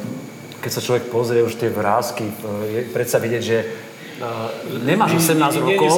keď 0.61 0.71
sa 0.71 0.81
človek 0.81 1.03
pozrie 1.11 1.43
už 1.43 1.59
tie 1.59 1.67
vrázky, 1.67 2.29
je 2.71 2.87
predsa 2.87 3.19
vidieť, 3.19 3.43
že 3.43 3.57
uh, 4.23 4.47
nemáš 4.79 5.19
18 5.19 5.35
Nie, 5.35 5.59
nie, 5.59 5.75
nie 5.75 5.75
rokov. 5.75 5.95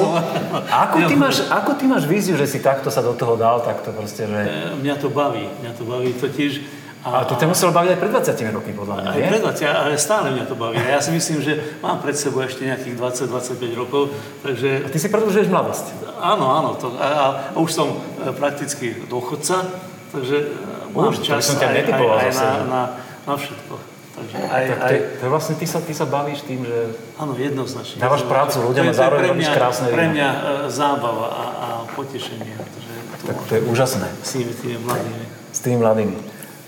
A 0.66 0.90
ako 0.90 1.06
ty, 1.06 1.14
máš, 1.14 1.36
ako 1.46 1.70
ty 1.78 1.84
máš 1.86 2.04
víziu, 2.10 2.34
že 2.34 2.50
si 2.50 2.58
takto 2.58 2.90
sa 2.90 2.98
do 2.98 3.14
toho 3.14 3.38
dal, 3.38 3.62
takto 3.62 3.94
proste, 3.94 4.26
že... 4.26 4.40
E, 4.42 4.74
Mňa 4.82 4.94
to 4.98 5.08
baví. 5.12 5.46
Mňa 5.62 5.72
to 5.78 5.84
baví 5.86 6.10
totiž. 6.18 6.75
A 7.06 7.22
to 7.22 7.34
ťa 7.34 7.46
muselo 7.46 7.70
baviť 7.70 7.90
aj 7.92 7.98
pred 7.98 8.10
20 8.10 8.50
rokmi, 8.52 8.72
podľa 8.72 8.94
mňa, 8.96 9.06
Aj 9.06 9.16
nie? 9.16 9.30
pred 9.30 9.42
20, 9.46 9.62
ale 9.62 9.90
stále 9.96 10.26
mňa 10.28 10.44
to 10.44 10.54
baví. 10.54 10.74
A 10.76 10.88
ja 10.88 11.00
si 11.00 11.10
myslím, 11.10 11.38
že 11.38 11.52
mám 11.78 11.98
pred 11.98 12.12
sebou 12.12 12.42
ešte 12.42 12.62
nejakých 12.62 12.98
20-25 12.98 13.62
rokov, 13.76 14.10
takže 14.40 14.84
Ty 14.84 14.98
si 14.98 15.08
predlžuješ 15.08 15.46
mladosť. 15.46 15.86
áno, 16.16 16.46
áno. 16.48 16.70
To, 16.74 16.90
a, 16.92 17.06
a, 17.06 17.26
a 17.52 17.56
už 17.56 17.70
som 17.70 17.88
e, 17.88 17.96
prakticky 18.32 19.06
dôchodca, 19.06 19.70
takže 20.10 20.36
e, 20.42 20.46
mám 20.90 21.08
Už, 21.08 21.22
čas 21.22 21.44
som 21.44 21.56
ťa 21.56 21.66
aj, 21.68 21.78
aj, 21.84 22.02
aj 22.18 22.30
zase. 22.30 22.42
na, 22.42 22.50
na, 22.66 22.82
na 23.24 23.34
všetko. 23.34 23.74
Takže 24.16 24.34
aj, 24.40 24.64
Tak 24.66 24.90
je, 24.90 25.00
to 25.12 25.22
je 25.22 25.30
vlastne, 25.30 25.54
ty 25.54 25.66
sa, 25.66 25.78
ty 25.78 25.92
sa 25.92 26.04
bavíš 26.04 26.40
tým, 26.42 26.64
že... 26.64 26.78
áno, 27.14 27.32
jednoznačne. 27.34 28.00
Dávaš 28.00 28.24
prácu 28.24 28.64
ľuďom 28.64 28.82
a 28.82 28.88
to 28.88 28.90
je 28.90 28.98
zároveň 28.98 29.20
pre 29.20 29.30
robíš 29.30 29.46
mňa- 29.46 29.56
krásne 29.56 29.86
Pre 29.88 30.06
mňa 30.08 30.28
e, 30.28 30.38
zábava 30.66 31.26
a, 31.28 31.44
a 31.54 31.66
potešenie. 31.92 32.50
Takže 32.50 32.92
to, 33.14 33.24
Tak 33.26 33.36
to 33.44 33.52
je 33.52 33.62
úžasné. 33.62 34.06
s 34.18 34.30
tými, 34.32 34.52
tými 34.52 34.76
mladými. 34.80 35.24
S 35.52 35.60
tými 35.60 35.78
mladými. 35.78 36.16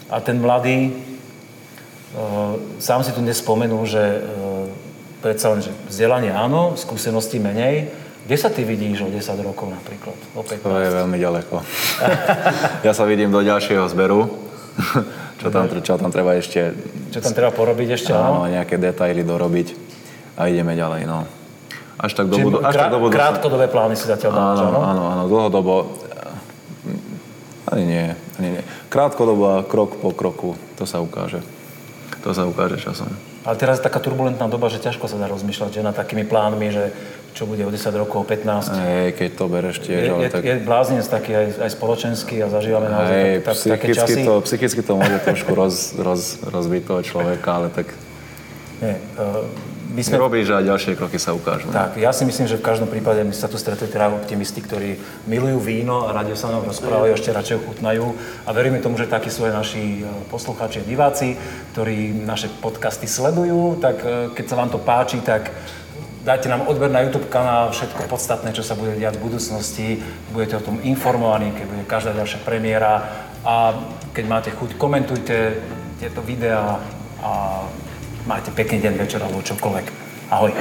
A 0.09 0.21
ten 0.21 0.37
mladý, 0.37 0.93
uh, 2.13 2.57
sám 2.79 3.05
si 3.05 3.13
tu 3.13 3.21
dnes 3.21 3.37
spomenul, 3.37 3.85
že 3.85 4.01
uh, 4.01 4.65
predsa 5.19 5.53
len, 5.53 5.61
že 5.61 5.71
vzdelanie 5.87 6.31
áno, 6.31 6.75
skúsenosti 6.75 7.37
menej. 7.37 7.93
Kde 8.25 8.37
sa 8.37 8.49
ty 8.49 8.61
vidíš 8.63 9.03
o 9.03 9.09
10 9.09 9.21
rokov 9.43 9.69
napríklad? 9.69 10.17
O 10.33 10.41
15? 10.41 10.61
To 10.61 10.79
je 10.79 10.91
veľmi 10.91 11.17
ďaleko. 11.17 11.55
ja 12.87 12.93
sa 12.93 13.05
vidím 13.05 13.29
do 13.29 13.41
ďalšieho 13.41 13.85
zberu, 13.87 14.29
čo 15.41 15.49
tam, 15.49 15.65
čo 15.69 15.95
tam 15.97 16.09
treba 16.09 16.37
ešte 16.37 16.73
Čo 17.09 17.21
tam 17.21 17.33
treba 17.33 17.51
porobiť 17.51 17.89
ešte? 17.91 18.13
áno, 18.13 18.45
Áno. 18.45 18.51
nejaké 18.51 18.77
detaily 18.77 19.21
dorobiť 19.23 19.73
a 20.37 20.45
ideme 20.47 20.73
ďalej. 20.73 21.05
No. 21.05 21.25
Až 21.99 22.15
tak 22.15 22.29
do, 22.29 22.37
budu- 22.39 22.61
až 22.61 22.71
tak 22.71 22.79
krá- 22.79 22.93
do 22.93 22.99
budúcna. 23.01 23.17
krátkodobé 23.19 23.67
plány 23.67 23.93
si 23.93 24.07
zatiaľ 24.07 24.31
dávaš, 24.31 24.59
Áno, 24.61 24.71
áno? 24.71 24.79
áno, 24.79 25.03
áno, 25.09 25.23
dlhodobo. 25.27 25.75
Ani 27.69 27.85
nie, 27.85 28.07
ani 28.41 28.49
nie. 28.59 28.63
Krátkodobo 28.89 29.61
a 29.61 29.65
krok 29.65 30.01
po 30.01 30.11
kroku, 30.17 30.57
to 30.81 30.89
sa 30.89 31.05
ukáže. 31.05 31.45
To 32.25 32.33
sa 32.33 32.49
ukáže 32.49 32.81
časom. 32.81 33.13
Ale 33.47 33.57
teraz 33.57 33.81
je 33.81 33.87
taká 33.87 34.03
turbulentná 34.03 34.51
doba, 34.51 34.69
že 34.69 34.83
ťažko 34.83 35.09
sa 35.09 35.17
dá 35.17 35.31
rozmýšľať, 35.31 35.71
že 35.71 35.87
nad 35.87 35.97
takými 35.97 36.27
plánmi, 36.27 36.69
že 36.69 36.93
čo 37.39 37.47
bude 37.47 37.63
o 37.63 37.71
10 37.71 37.95
rokov, 37.95 38.27
15. 38.27 38.75
Hej, 38.75 39.09
keď 39.15 39.31
to 39.39 39.45
bereš 39.47 39.77
tiež, 39.79 40.03
Je, 40.05 40.11
ale 40.11 40.23
je, 40.27 40.31
tak... 40.35 40.43
je 40.43 40.55
bláznec 40.59 41.07
taký 41.07 41.33
aj, 41.39 41.47
aj 41.63 41.71
spoločenský 41.71 42.43
a 42.43 42.51
zažívame 42.51 42.91
naozaj 42.91 43.15
Hej, 43.15 43.35
tak, 43.47 43.55
tak, 43.55 43.73
také 43.79 43.87
časy. 43.95 44.21
to, 44.27 44.35
psychicky 44.43 44.81
to 44.83 44.93
môže 44.99 45.19
trošku 45.23 45.53
roz, 45.55 45.95
roz, 46.03 46.43
rozbiť 46.43 46.83
toho 46.83 47.01
človeka, 47.07 47.49
ale 47.63 47.69
tak 47.71 47.95
Nie, 48.83 48.99
uh, 49.17 49.47
my 49.89 50.03
sme 50.05 50.21
robíš 50.21 50.53
a 50.53 50.61
ďalšie 50.61 51.01
kroky 51.01 51.17
sa 51.17 51.33
ukážu. 51.33 51.73
Tak, 51.73 51.97
ja 51.97 52.13
si 52.13 52.29
myslím, 52.29 52.45
že 52.45 52.61
v 52.61 52.65
každom 52.65 52.93
prípade 52.93 53.25
my 53.25 53.33
sa 53.33 53.49
tu 53.49 53.57
stretli 53.57 53.89
teda 53.89 54.13
optimisti, 54.13 54.61
ktorí 54.61 55.01
milujú 55.25 55.59
víno 55.65 56.05
a 56.05 56.13
radi 56.13 56.37
sa 56.37 56.53
nám 56.53 56.69
rozprávajú, 56.69 57.17
ešte 57.17 57.33
radšej 57.33 57.57
ho 57.57 57.63
chutnajú. 57.65 58.07
A 58.45 58.53
veríme 58.53 58.85
tomu, 58.85 59.01
že 59.01 59.09
takí 59.09 59.33
sú 59.33 59.49
aj 59.49 59.53
naši 59.57 60.05
e, 60.05 60.09
poslucháči 60.29 60.85
a 60.85 60.89
diváci, 60.89 61.41
ktorí 61.73 62.13
naše 62.21 62.53
podcasty 62.61 63.09
sledujú. 63.09 63.81
Tak 63.81 63.97
e, 64.05 64.09
keď 64.37 64.45
sa 64.45 64.59
vám 64.61 64.69
to 64.69 64.79
páči, 64.79 65.25
tak 65.25 65.49
dajte 66.21 66.53
nám 66.53 66.69
odber 66.69 66.93
na 66.93 67.01
YouTube 67.09 67.33
kanál, 67.33 67.73
všetko 67.73 68.13
podstatné, 68.13 68.53
čo 68.53 68.61
sa 68.61 68.77
bude 68.77 68.93
diať 68.93 69.17
v 69.17 69.25
budúcnosti. 69.25 69.89
Budete 70.37 70.61
o 70.61 70.65
tom 70.69 70.85
informovaní, 70.85 71.57
keď 71.57 71.65
bude 71.65 71.85
každá 71.89 72.13
ďalšia 72.13 72.45
premiéra. 72.45 73.25
A 73.41 73.73
keď 74.13 74.25
máte 74.29 74.51
chuť, 74.53 74.77
komentujte 74.77 75.57
tieto 75.97 76.21
videá 76.21 76.77
a 77.25 77.65
majte 78.29 78.53
pekný 78.53 78.85
deň, 78.85 78.95
večer 79.01 79.21
alebo 79.25 79.41
čokoľvek. 79.41 79.87
Ahoj. 80.29 80.53